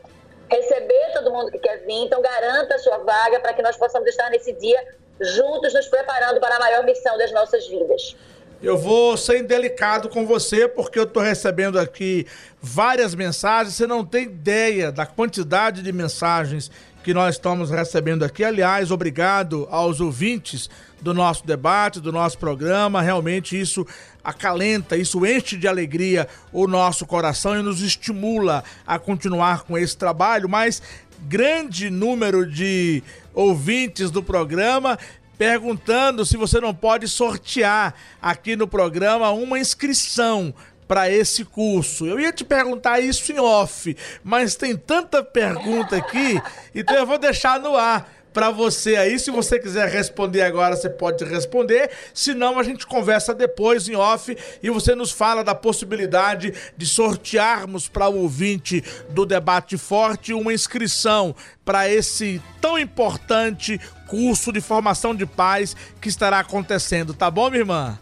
receber 0.51 1.13
todo 1.13 1.33
mundo 1.33 1.51
que 1.51 1.59
quer 1.59 1.79
vir. 1.85 2.05
Então, 2.05 2.21
garanta 2.21 2.75
a 2.75 2.79
sua 2.79 2.99
vaga 2.99 3.41
para 3.41 3.55
que 3.55 3.63
nós 3.63 3.77
possamos 3.77 4.09
estar 4.09 4.31
nesse 4.31 4.53
dia 4.53 4.81
juntos, 5.21 5.73
nos 5.73 5.87
preparando 5.87 6.41
para 6.41 6.57
a 6.57 6.59
maior 6.59 6.85
missão 6.85 7.17
das 7.17 7.33
nossas 7.33 7.67
vidas. 7.69 8.17
Eu 8.63 8.79
vou 8.79 9.17
ser 9.17 9.39
indelicado 9.41 10.09
com 10.09 10.27
você 10.27 10.67
porque 10.67 10.99
eu 10.99 11.05
estou 11.05 11.23
recebendo 11.23 11.79
aqui 11.79 12.27
várias 12.61 13.15
mensagens. 13.15 13.75
Você 13.75 13.87
não 13.87 14.05
tem 14.05 14.25
ideia 14.25 14.91
da 14.91 15.05
quantidade 15.05 15.83
de 15.83 15.93
mensagens 15.93 16.71
que 17.03 17.13
nós 17.13 17.35
estamos 17.35 17.71
recebendo 17.71 18.25
aqui. 18.25 18.43
Aliás, 18.43 18.91
obrigado 18.91 19.69
aos 19.71 20.01
ouvintes 20.01 20.71
do 21.05 21.13
nosso 21.13 21.47
debate, 21.47 22.01
do 22.01 22.11
nosso 22.11 22.39
programa. 22.39 23.03
Realmente 23.03 23.61
isso 23.61 23.87
acalenta, 24.25 24.97
isso 24.97 25.25
enche 25.27 25.57
de 25.57 25.69
alegria 25.69 26.27
o 26.51 26.67
nosso 26.67 27.07
coração 27.07 27.61
e 27.61 27.63
nos 27.63 27.83
estimula 27.83 28.65
a 28.87 28.99
continuar 28.99 29.65
com 29.65 29.77
esse 29.77 29.97
trabalho. 29.97 30.49
Mas 30.49 30.83
grande 31.29 31.91
número 31.91 32.51
de 32.51 33.03
ouvintes 33.35 34.11
do 34.11 34.23
programa 34.23 34.99
perguntando 35.37 36.25
se 36.25 36.37
você 36.37 36.61
não 36.61 36.75
pode 36.75 37.07
sortear 37.07 37.95
aqui 38.23 38.57
no 38.57 38.67
programa 38.67 39.31
uma 39.31 39.59
inscrição 39.59 40.55
para 40.89 41.11
esse 41.11 41.45
curso. 41.45 42.07
Eu 42.07 42.21
ia 42.21 42.33
te 42.33 42.45
perguntar 42.45 43.01
isso 43.01 43.33
em 43.33 43.41
off, 43.41 43.97
mas 44.23 44.55
tem 44.55 44.77
tanta 44.77 45.23
pergunta 45.23 45.97
aqui, 45.97 46.41
então 46.75 46.95
eu 46.97 47.07
vou 47.07 47.19
deixar 47.19 47.59
no 47.59 47.75
ar 47.75 48.09
para 48.35 48.51
você 48.51 48.97
aí. 48.97 49.19
Se 49.19 49.31
você 49.31 49.59
quiser 49.59 49.89
responder 49.89 50.43
agora, 50.43 50.77
você 50.77 50.91
pode 50.91 51.25
responder. 51.25 51.91
Se 52.13 52.35
não, 52.35 52.59
a 52.59 52.65
gente 52.65 52.87
conversa 52.87 53.33
depois 53.33 53.89
em 53.89 53.95
off 53.95 54.37
e 54.61 54.69
você 54.69 54.95
nos 54.95 55.13
fala 55.13 55.45
da 55.45 55.55
possibilidade 55.55 56.53
de 56.77 56.85
sortearmos 56.85 57.89
para 57.89 58.09
o 58.09 58.23
ouvinte 58.23 58.83
do 59.09 59.25
Debate 59.25 59.79
Forte 59.79 60.35
uma 60.35 60.53
inscrição 60.53 61.35
para 61.65 61.89
esse 61.89 62.43
tão 62.61 62.77
importante 62.77 63.81
curso 64.09 64.53
de 64.53 64.61
formação 64.61 65.15
de 65.15 65.25
paz 65.25 65.77
que 66.01 66.09
estará 66.09 66.41
acontecendo. 66.41 67.15
Tá 67.15 67.31
bom, 67.31 67.49
minha 67.49 67.63
irmã? 67.63 67.99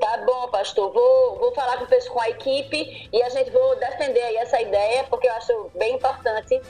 Tá 0.00 0.24
bom, 0.26 0.48
pastor. 0.48 0.92
Vou, 0.92 1.38
vou 1.38 1.54
falar 1.54 1.76
com, 1.78 1.86
com 1.86 2.20
a 2.20 2.30
equipe 2.30 3.08
e 3.12 3.22
a 3.22 3.28
gente 3.30 3.50
vou 3.50 3.76
defender 3.76 4.20
aí 4.22 4.36
essa 4.36 4.60
ideia, 4.60 5.04
porque 5.04 5.28
eu 5.28 5.32
acho 5.34 5.70
bem 5.76 5.94
importante 5.94 6.60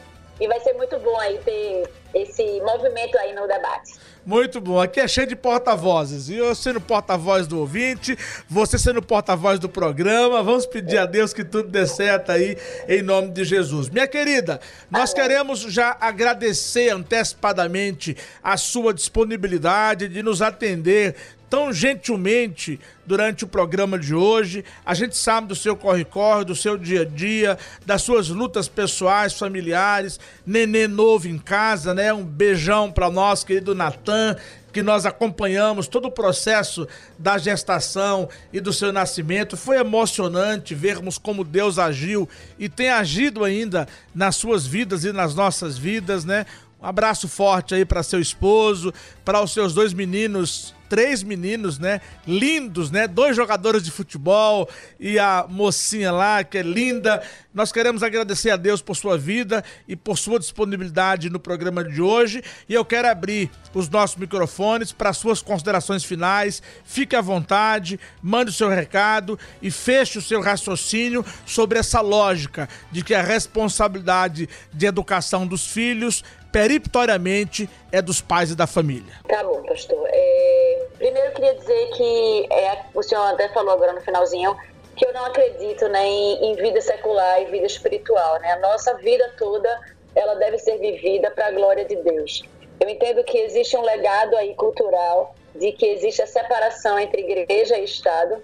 e 0.41 0.49
vai 0.49 0.59
ser 0.61 0.73
muito 0.73 0.99
bom 0.99 1.19
aí 1.21 1.39
ter 1.39 1.89
esse 2.15 2.61
movimento 2.63 3.17
aí 3.19 3.35
no 3.35 3.47
debate. 3.47 3.93
Muito 4.25 4.61
bom. 4.61 4.81
Aqui 4.81 5.01
é 5.01 5.09
cheio 5.09 5.27
de 5.27 5.37
porta-vozes. 5.37 6.29
E 6.29 6.37
eu 6.37 6.55
sendo 6.55 6.81
porta-voz 6.81 7.47
do 7.47 7.59
ouvinte, 7.59 8.17
você 8.49 8.79
sendo 8.79 9.01
porta-voz 9.03 9.59
do 9.59 9.69
programa. 9.69 10.43
Vamos 10.43 10.67
pedir 10.67 10.99
a 10.99 11.07
Deus 11.07 11.33
que 11.33 11.45
tudo 11.45 11.69
dê 11.69 11.87
certo 11.87 12.31
aí, 12.31 12.57
em 12.89 13.03
nome 13.03 13.31
de 13.31 13.45
Jesus. 13.45 13.89
Minha 13.89 14.07
querida, 14.07 14.61
nós 14.91 15.13
Amém. 15.13 15.23
queremos 15.23 15.61
já 15.61 15.97
agradecer 16.01 16.91
antecipadamente 16.91 18.17
a 18.43 18.57
sua 18.57 18.93
disponibilidade 18.93 20.09
de 20.09 20.23
nos 20.23 20.43
atender 20.43 21.17
tão 21.51 21.73
gentilmente 21.73 22.79
durante 23.05 23.43
o 23.43 23.49
programa 23.49 23.99
de 23.99 24.15
hoje. 24.15 24.65
A 24.87 24.95
gente 24.95 25.17
sabe 25.17 25.49
do 25.49 25.57
seu 25.57 25.77
corre-corre, 25.77 26.45
do 26.45 26.55
seu 26.55 26.79
dia 26.79 27.03
a 27.03 27.05
dia, 27.05 27.59
das 27.85 28.03
suas 28.03 28.29
lutas 28.29 28.69
pessoais, 28.69 29.35
familiares, 29.35 30.21
nenê 30.47 30.87
novo 30.87 31.27
em 31.27 31.37
casa, 31.37 31.93
né? 31.93 32.13
Um 32.13 32.25
beijão 32.25 32.93
para 32.93 33.11
nós, 33.11 33.43
querido 33.43 33.75
Natan, 33.75 34.37
que 34.73 34.81
nós 34.81 35.05
acompanhamos 35.05 35.89
todo 35.89 36.07
o 36.07 36.13
processo 36.13 36.87
da 37.19 37.37
gestação 37.37 38.29
e 38.53 38.61
do 38.61 38.73
seu 38.73 38.93
nascimento. 38.93 39.57
Foi 39.57 39.77
emocionante 39.77 40.73
vermos 40.73 41.19
como 41.19 41.43
Deus 41.43 41.81
agiu 41.81 42.29
e 42.57 42.69
tem 42.69 42.91
agido 42.91 43.43
ainda 43.43 43.89
nas 44.15 44.37
suas 44.37 44.65
vidas 44.65 45.05
e 45.05 45.13
nas 45.13 45.35
nossas 45.35 45.77
vidas, 45.77 46.25
né? 46.25 46.47
Um 46.81 46.87
abraço 46.87 47.29
forte 47.29 47.75
aí 47.75 47.85
para 47.85 48.05
seu 48.05 48.21
esposo, 48.21 48.95
para 49.25 49.43
os 49.43 49.53
seus 49.53 49.75
dois 49.75 49.93
meninos 49.93 50.75
três 50.91 51.23
meninos, 51.23 51.79
né? 51.79 52.01
Lindos, 52.27 52.91
né? 52.91 53.07
Dois 53.07 53.37
jogadores 53.37 53.85
de 53.85 53.93
futebol 53.93 54.69
e 54.99 55.21
a 55.21 55.47
mocinha 55.49 56.11
lá, 56.11 56.43
que 56.43 56.59
é 56.59 56.63
linda. 56.63 57.23
Nós 57.55 57.71
queremos 57.71 58.03
agradecer 58.03 58.51
a 58.51 58.57
Deus 58.57 58.83
por 58.83 58.97
sua 58.97 59.17
vida 59.17 59.65
e 59.87 59.95
por 59.95 60.19
sua 60.19 60.39
disponibilidade 60.39 61.31
no 61.31 61.39
programa 61.39 61.85
de 61.85 62.03
hoje. 62.03 62.43
E 62.69 62.75
eu 62.75 62.85
quero 62.85 63.09
abrir 63.09 63.51
os 63.73 63.89
nossos 63.89 64.17
microfones 64.17 64.91
para 64.93 65.13
suas 65.13 65.41
considerações 65.41 66.05
finais. 66.05 66.61
Fique 66.85 67.15
à 67.15 67.21
vontade, 67.21 67.99
mande 68.21 68.51
o 68.51 68.55
seu 68.55 68.69
recado 68.69 69.39
e 69.63 69.71
feche 69.71 70.19
o 70.19 70.23
seu 70.23 70.41
raciocínio 70.41 71.25
sobre 71.47 71.79
essa 71.79 72.01
lógica 72.01 72.69
de 72.91 73.05
que 73.05 73.15
a 73.15 73.23
responsabilidade 73.23 74.49
de 74.73 74.87
educação 74.87 75.47
dos 75.47 75.69
filhos 75.69 76.25
periptoriamente 76.53 77.69
é 77.93 78.03
dos 78.03 78.21
pais 78.21 78.51
e 78.51 78.57
da 78.57 78.67
família. 78.67 79.15
Tá 79.29 79.43
bom, 79.45 79.63
pastor. 79.63 80.09
É... 80.11 80.87
Primeiro 80.99 81.29
eu 81.29 81.33
queria 81.33 81.55
dizer 81.55 81.91
que 81.97 82.47
é, 82.53 82.85
o 82.95 83.03
senhor 83.03 83.23
até 83.23 83.49
falou 83.49 83.73
agora 83.73 83.93
no 83.93 84.01
finalzinho 84.01 84.57
que 84.97 85.07
eu 85.07 85.13
não 85.15 85.25
acredito 85.25 85.89
né, 85.89 86.05
em, 86.05 86.51
em 86.51 86.57
vida 86.57 86.81
secular 86.81 87.41
e 87.41 87.47
vida 87.47 87.67
espiritual. 87.67 88.39
Né? 88.41 88.53
A 88.53 88.59
nossa 88.59 88.95
vida 88.99 89.33
toda 89.39 89.81
ela 90.15 90.35
deve 90.35 90.59
ser 90.59 90.79
vivida 90.79 91.31
para 91.31 91.47
a 91.47 91.51
glória 91.53 91.85
de 91.85 91.97
Deus. 91.97 92.43
Eu 92.79 92.89
entendo 92.89 93.23
que 93.25 93.39
existe 93.39 93.77
um 93.77 93.83
legado 93.83 94.37
aí 94.37 94.55
cultural 94.55 95.35
de 95.55 95.73
que 95.73 95.87
existe 95.87 96.23
a 96.23 96.27
separação 96.27 96.99
entre 96.99 97.23
igreja 97.23 97.79
e 97.79 97.85
Estado, 97.85 98.43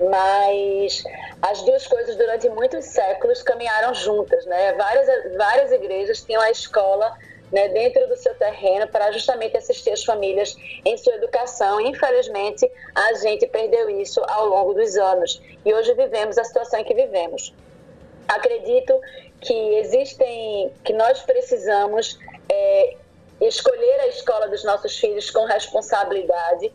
mas 0.00 1.02
as 1.40 1.62
duas 1.62 1.86
coisas 1.86 2.16
durante 2.16 2.48
muitos 2.48 2.84
séculos 2.84 3.42
caminharam 3.42 3.94
juntas, 3.94 4.44
né? 4.46 4.72
Várias, 4.74 5.36
várias 5.36 5.72
igrejas 5.72 6.22
tinham 6.22 6.42
a 6.42 6.50
escola 6.50 7.16
né, 7.50 7.68
dentro 7.68 8.06
do 8.08 8.16
seu 8.16 8.34
terreno 8.34 8.88
para 8.88 9.10
justamente 9.12 9.56
assistir 9.56 9.90
as 9.90 10.04
famílias 10.04 10.56
em 10.84 10.96
sua 10.96 11.14
educação. 11.14 11.80
Infelizmente, 11.80 12.70
a 12.94 13.14
gente 13.14 13.46
perdeu 13.46 13.88
isso 13.88 14.20
ao 14.28 14.46
longo 14.46 14.74
dos 14.74 14.96
anos 14.96 15.40
e 15.64 15.72
hoje 15.72 15.94
vivemos 15.94 16.38
a 16.38 16.44
situação 16.44 16.80
em 16.80 16.84
que 16.84 16.94
vivemos. 16.94 17.54
Acredito 18.28 19.00
que 19.40 19.54
existem, 19.78 20.72
que 20.84 20.92
nós 20.92 21.22
precisamos 21.22 22.18
é, 22.48 22.96
escolher 23.40 24.00
a 24.00 24.08
escola 24.08 24.48
dos 24.48 24.64
nossos 24.64 24.98
filhos 24.98 25.30
com 25.30 25.44
responsabilidade 25.44 26.72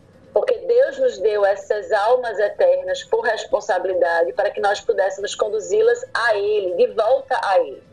Deus 0.68 0.98
nos 0.98 1.18
deu 1.20 1.46
essas 1.46 1.92
almas 1.92 2.40
eternas 2.40 3.04
por 3.04 3.22
responsabilidade 3.22 4.34
para 4.34 4.50
que 4.50 4.62
nós 4.62 4.80
pudéssemos 4.82 5.36
conduzi-las 5.36 6.06
a 6.14 6.36
Ele, 6.36 6.76
de 6.76 6.88
volta 6.94 7.40
a 7.44 7.60
Ele. 7.60 7.84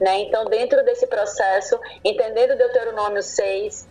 Né? 0.00 0.20
Então, 0.20 0.46
dentro 0.46 0.82
desse 0.84 1.06
processo, 1.06 1.78
entendendo 2.04 2.56
Deuteronômio 2.56 3.22
6, 3.22 3.86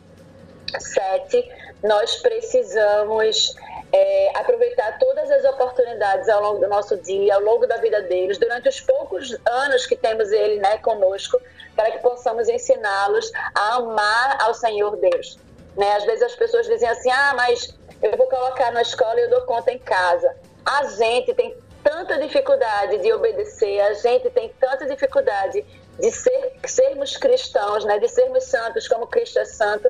7, 0.78 1.51
nós 1.84 2.15
precisamos 2.17 3.55
é, 3.91 4.32
aproveitar 4.38 4.97
todas 4.99 5.30
as 5.32 5.43
oportunidades 5.45 6.28
ao 6.30 6.41
longo 6.41 6.59
do 6.59 6.67
nosso 6.67 6.97
dia, 6.97 7.36
ao 7.36 7.41
longo 7.41 7.65
da 7.65 7.78
vida 7.78 8.01
deles, 8.01 8.38
durante 8.38 8.70
os 8.70 8.82
poucos 8.82 9.36
anos 9.47 9.86
que 9.86 9.95
temos 9.95 10.32
Ele 10.32 10.59
né, 10.59 10.78
conosco, 10.80 11.39
para 11.76 11.91
que 11.91 11.99
possamos 11.99 12.49
ensiná-los 12.49 13.32
a 13.55 13.76
amar 13.76 14.38
ao 14.41 14.53
Senhor 14.53 14.95
Deus. 14.97 15.38
Né? 15.78 15.93
Às 15.95 16.03
vezes 16.05 16.24
as 16.24 16.36
pessoas 16.36 16.67
dizem 16.67 16.89
assim: 16.89 17.09
ah, 17.11 17.34
mas 17.36 17.74
eu 18.02 18.16
vou 18.18 18.28
colocar 18.28 18.72
na 18.72 18.82
escola 18.82 19.20
e 19.20 19.24
eu 19.24 19.30
dou 19.30 19.41
conta 19.41 19.72
em 19.72 19.80
casa. 19.80 20.36
A 20.66 20.86
gente 20.86 21.34
tem 21.34 21.56
tanta 21.84 22.18
dificuldade 22.18 22.97
de 23.00 23.12
obedecer, 23.14 23.80
a 23.82 23.93
gente 23.93 24.30
tem 24.30 24.50
tanta 24.60 24.86
dificuldade 24.86 25.66
de 26.00 26.12
ser, 26.12 26.54
sermos 26.66 27.18
cristãos, 27.18 27.86
né, 27.86 28.00
de 28.00 28.08
sermos 28.08 28.45
santos 28.45 28.88
como 28.88 29.08
Cristo 29.08 29.39
é 29.39 29.45
santo, 29.45 29.89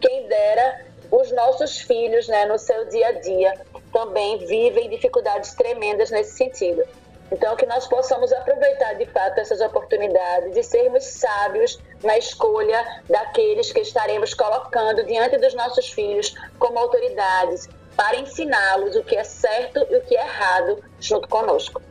quem 0.00 0.28
dera 0.28 0.86
os 1.10 1.32
nossos 1.32 1.78
filhos, 1.78 2.28
né, 2.28 2.44
no 2.46 2.58
seu 2.58 2.86
dia 2.86 3.08
a 3.08 3.12
dia, 3.12 3.54
também 3.92 4.38
vivem 4.46 4.90
dificuldades 4.90 5.54
tremendas 5.54 6.10
nesse 6.10 6.36
sentido. 6.36 6.84
Então, 7.30 7.56
que 7.56 7.66
nós 7.66 7.86
possamos 7.86 8.32
aproveitar 8.32 8.94
de 8.94 9.06
fato 9.06 9.38
essas 9.38 9.60
oportunidades 9.60 10.54
de 10.54 10.62
sermos 10.62 11.04
sábios 11.04 11.78
na 12.02 12.16
escolha 12.16 13.02
daqueles 13.08 13.70
que 13.70 13.80
estaremos 13.80 14.32
colocando 14.32 15.04
diante 15.04 15.36
dos 15.36 15.54
nossos 15.54 15.90
filhos 15.90 16.34
como 16.58 16.78
autoridades 16.78 17.68
para 17.94 18.16
ensiná-los 18.16 18.96
o 18.96 19.02
que 19.02 19.16
é 19.16 19.24
certo 19.24 19.84
e 19.90 19.96
o 19.96 20.00
que 20.02 20.16
é 20.16 20.22
errado 20.22 20.82
junto 21.00 21.28
conosco. 21.28 21.82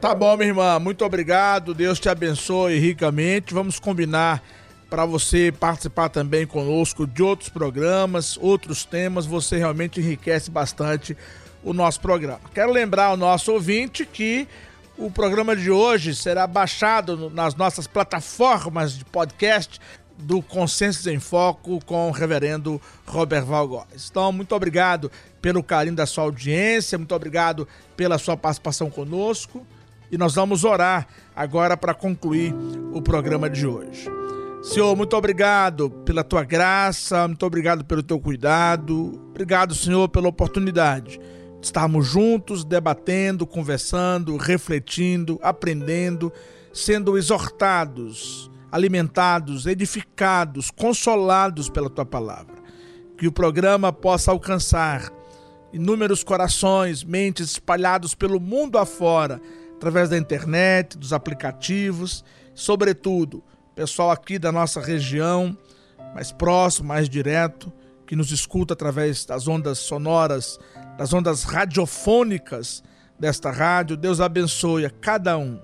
Tá 0.00 0.14
bom, 0.14 0.36
minha 0.36 0.48
irmã, 0.48 0.78
muito 0.78 1.04
obrigado. 1.04 1.74
Deus 1.74 2.00
te 2.00 2.08
abençoe 2.08 2.78
ricamente. 2.78 3.52
Vamos 3.52 3.78
combinar 3.78 4.42
para 4.88 5.06
você 5.06 5.52
participar 5.52 6.08
também 6.08 6.46
conosco 6.46 7.06
de 7.06 7.22
outros 7.22 7.48
programas, 7.48 8.36
outros 8.36 8.84
temas. 8.84 9.26
Você 9.26 9.56
realmente 9.56 10.00
enriquece 10.00 10.50
bastante 10.50 11.16
o 11.62 11.72
nosso 11.72 12.00
programa. 12.00 12.40
Quero 12.54 12.72
lembrar 12.72 13.06
ao 13.06 13.16
nosso 13.16 13.52
ouvinte 13.52 14.04
que 14.04 14.46
o 14.96 15.10
programa 15.10 15.56
de 15.56 15.70
hoje 15.70 16.14
será 16.14 16.46
baixado 16.46 17.30
nas 17.30 17.54
nossas 17.54 17.86
plataformas 17.86 18.98
de 18.98 19.04
podcast 19.04 19.80
do 20.18 20.40
Consensos 20.42 21.06
em 21.06 21.18
Foco 21.18 21.80
com 21.84 22.08
o 22.08 22.12
reverendo 22.12 22.80
Robert 23.06 23.44
Valgóis. 23.44 24.08
Então, 24.10 24.30
muito 24.32 24.54
obrigado 24.54 25.10
pelo 25.40 25.62
carinho 25.62 25.96
da 25.96 26.06
sua 26.06 26.24
audiência, 26.24 26.98
muito 26.98 27.14
obrigado 27.14 27.66
pela 27.96 28.18
sua 28.18 28.36
participação 28.36 28.90
conosco 28.90 29.66
e 30.10 30.18
nós 30.18 30.34
vamos 30.34 30.64
orar 30.64 31.06
agora 31.34 31.76
para 31.76 31.94
concluir 31.94 32.54
o 32.92 33.00
programa 33.00 33.48
de 33.48 33.66
hoje. 33.66 34.08
Senhor, 34.62 34.94
muito 34.94 35.16
obrigado 35.16 35.90
pela 35.90 36.22
tua 36.22 36.44
graça, 36.44 37.26
muito 37.26 37.44
obrigado 37.44 37.84
pelo 37.84 38.02
teu 38.02 38.20
cuidado, 38.20 39.20
obrigado, 39.30 39.74
Senhor, 39.74 40.08
pela 40.08 40.28
oportunidade 40.28 41.18
de 41.18 41.41
estarmos 41.62 42.06
juntos, 42.06 42.64
debatendo, 42.64 43.46
conversando, 43.46 44.36
refletindo, 44.36 45.38
aprendendo, 45.42 46.32
sendo 46.72 47.16
exortados 47.16 48.50
alimentados, 48.72 49.66
edificados, 49.66 50.70
consolados 50.70 51.68
pela 51.68 51.90
tua 51.90 52.06
palavra. 52.06 52.56
Que 53.18 53.28
o 53.28 53.32
programa 53.32 53.92
possa 53.92 54.30
alcançar 54.30 55.12
inúmeros 55.74 56.24
corações, 56.24 57.04
mentes 57.04 57.50
espalhados 57.50 58.14
pelo 58.14 58.40
mundo 58.40 58.78
afora, 58.78 59.40
através 59.76 60.08
da 60.08 60.16
internet, 60.16 60.96
dos 60.96 61.12
aplicativos, 61.12 62.24
sobretudo, 62.54 63.44
pessoal 63.74 64.10
aqui 64.10 64.38
da 64.38 64.50
nossa 64.50 64.80
região, 64.80 65.56
mais 66.14 66.32
próximo, 66.32 66.88
mais 66.88 67.08
direto, 67.08 67.70
que 68.06 68.16
nos 68.16 68.30
escuta 68.30 68.72
através 68.72 69.26
das 69.26 69.46
ondas 69.46 69.78
sonoras, 69.78 70.58
das 70.96 71.12
ondas 71.12 71.44
radiofônicas 71.44 72.82
desta 73.18 73.50
rádio. 73.50 73.96
Deus 73.96 74.20
abençoe 74.20 74.84
a 74.84 74.90
cada 74.90 75.38
um. 75.38 75.60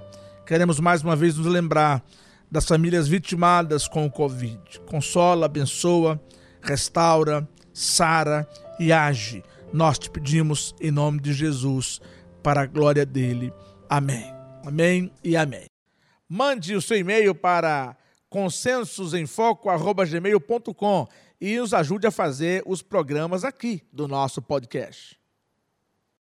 Queremos 0.47 0.81
mais 0.81 1.03
uma 1.03 1.15
vez 1.15 1.37
nos 1.37 1.47
lembrar 1.47 2.03
das 2.51 2.65
famílias 2.65 3.07
vitimadas 3.07 3.87
com 3.87 4.07
o 4.07 4.11
Covid. 4.11 4.81
Consola, 4.87 5.47
abençoa, 5.47 6.21
restaura, 6.63 7.49
sara 7.73 8.49
e 8.79 8.93
age. 8.93 9.43
Nós 9.73 9.99
te 9.99 10.11
pedimos 10.11 10.75
em 10.81 10.91
nome 10.91 11.21
de 11.21 11.33
Jesus, 11.33 12.01
para 12.43 12.63
a 12.63 12.67
glória 12.67 13.05
dele. 13.05 13.53
Amém. 13.89 14.25
Amém 14.65 15.13
e 15.23 15.37
amém. 15.37 15.67
Mande 16.29 16.75
o 16.75 16.83
seu 16.83 16.97
e-mail 16.97 17.33
para 17.35 17.97
consensosemfoco.gmail.com 18.31 21.09
e 21.41 21.59
nos 21.59 21.73
ajude 21.73 22.07
a 22.07 22.11
fazer 22.11 22.63
os 22.67 22.83
programas 22.83 23.45
aqui 23.45 23.83
do 23.93 24.09
nosso 24.09 24.43
podcast. 24.43 25.18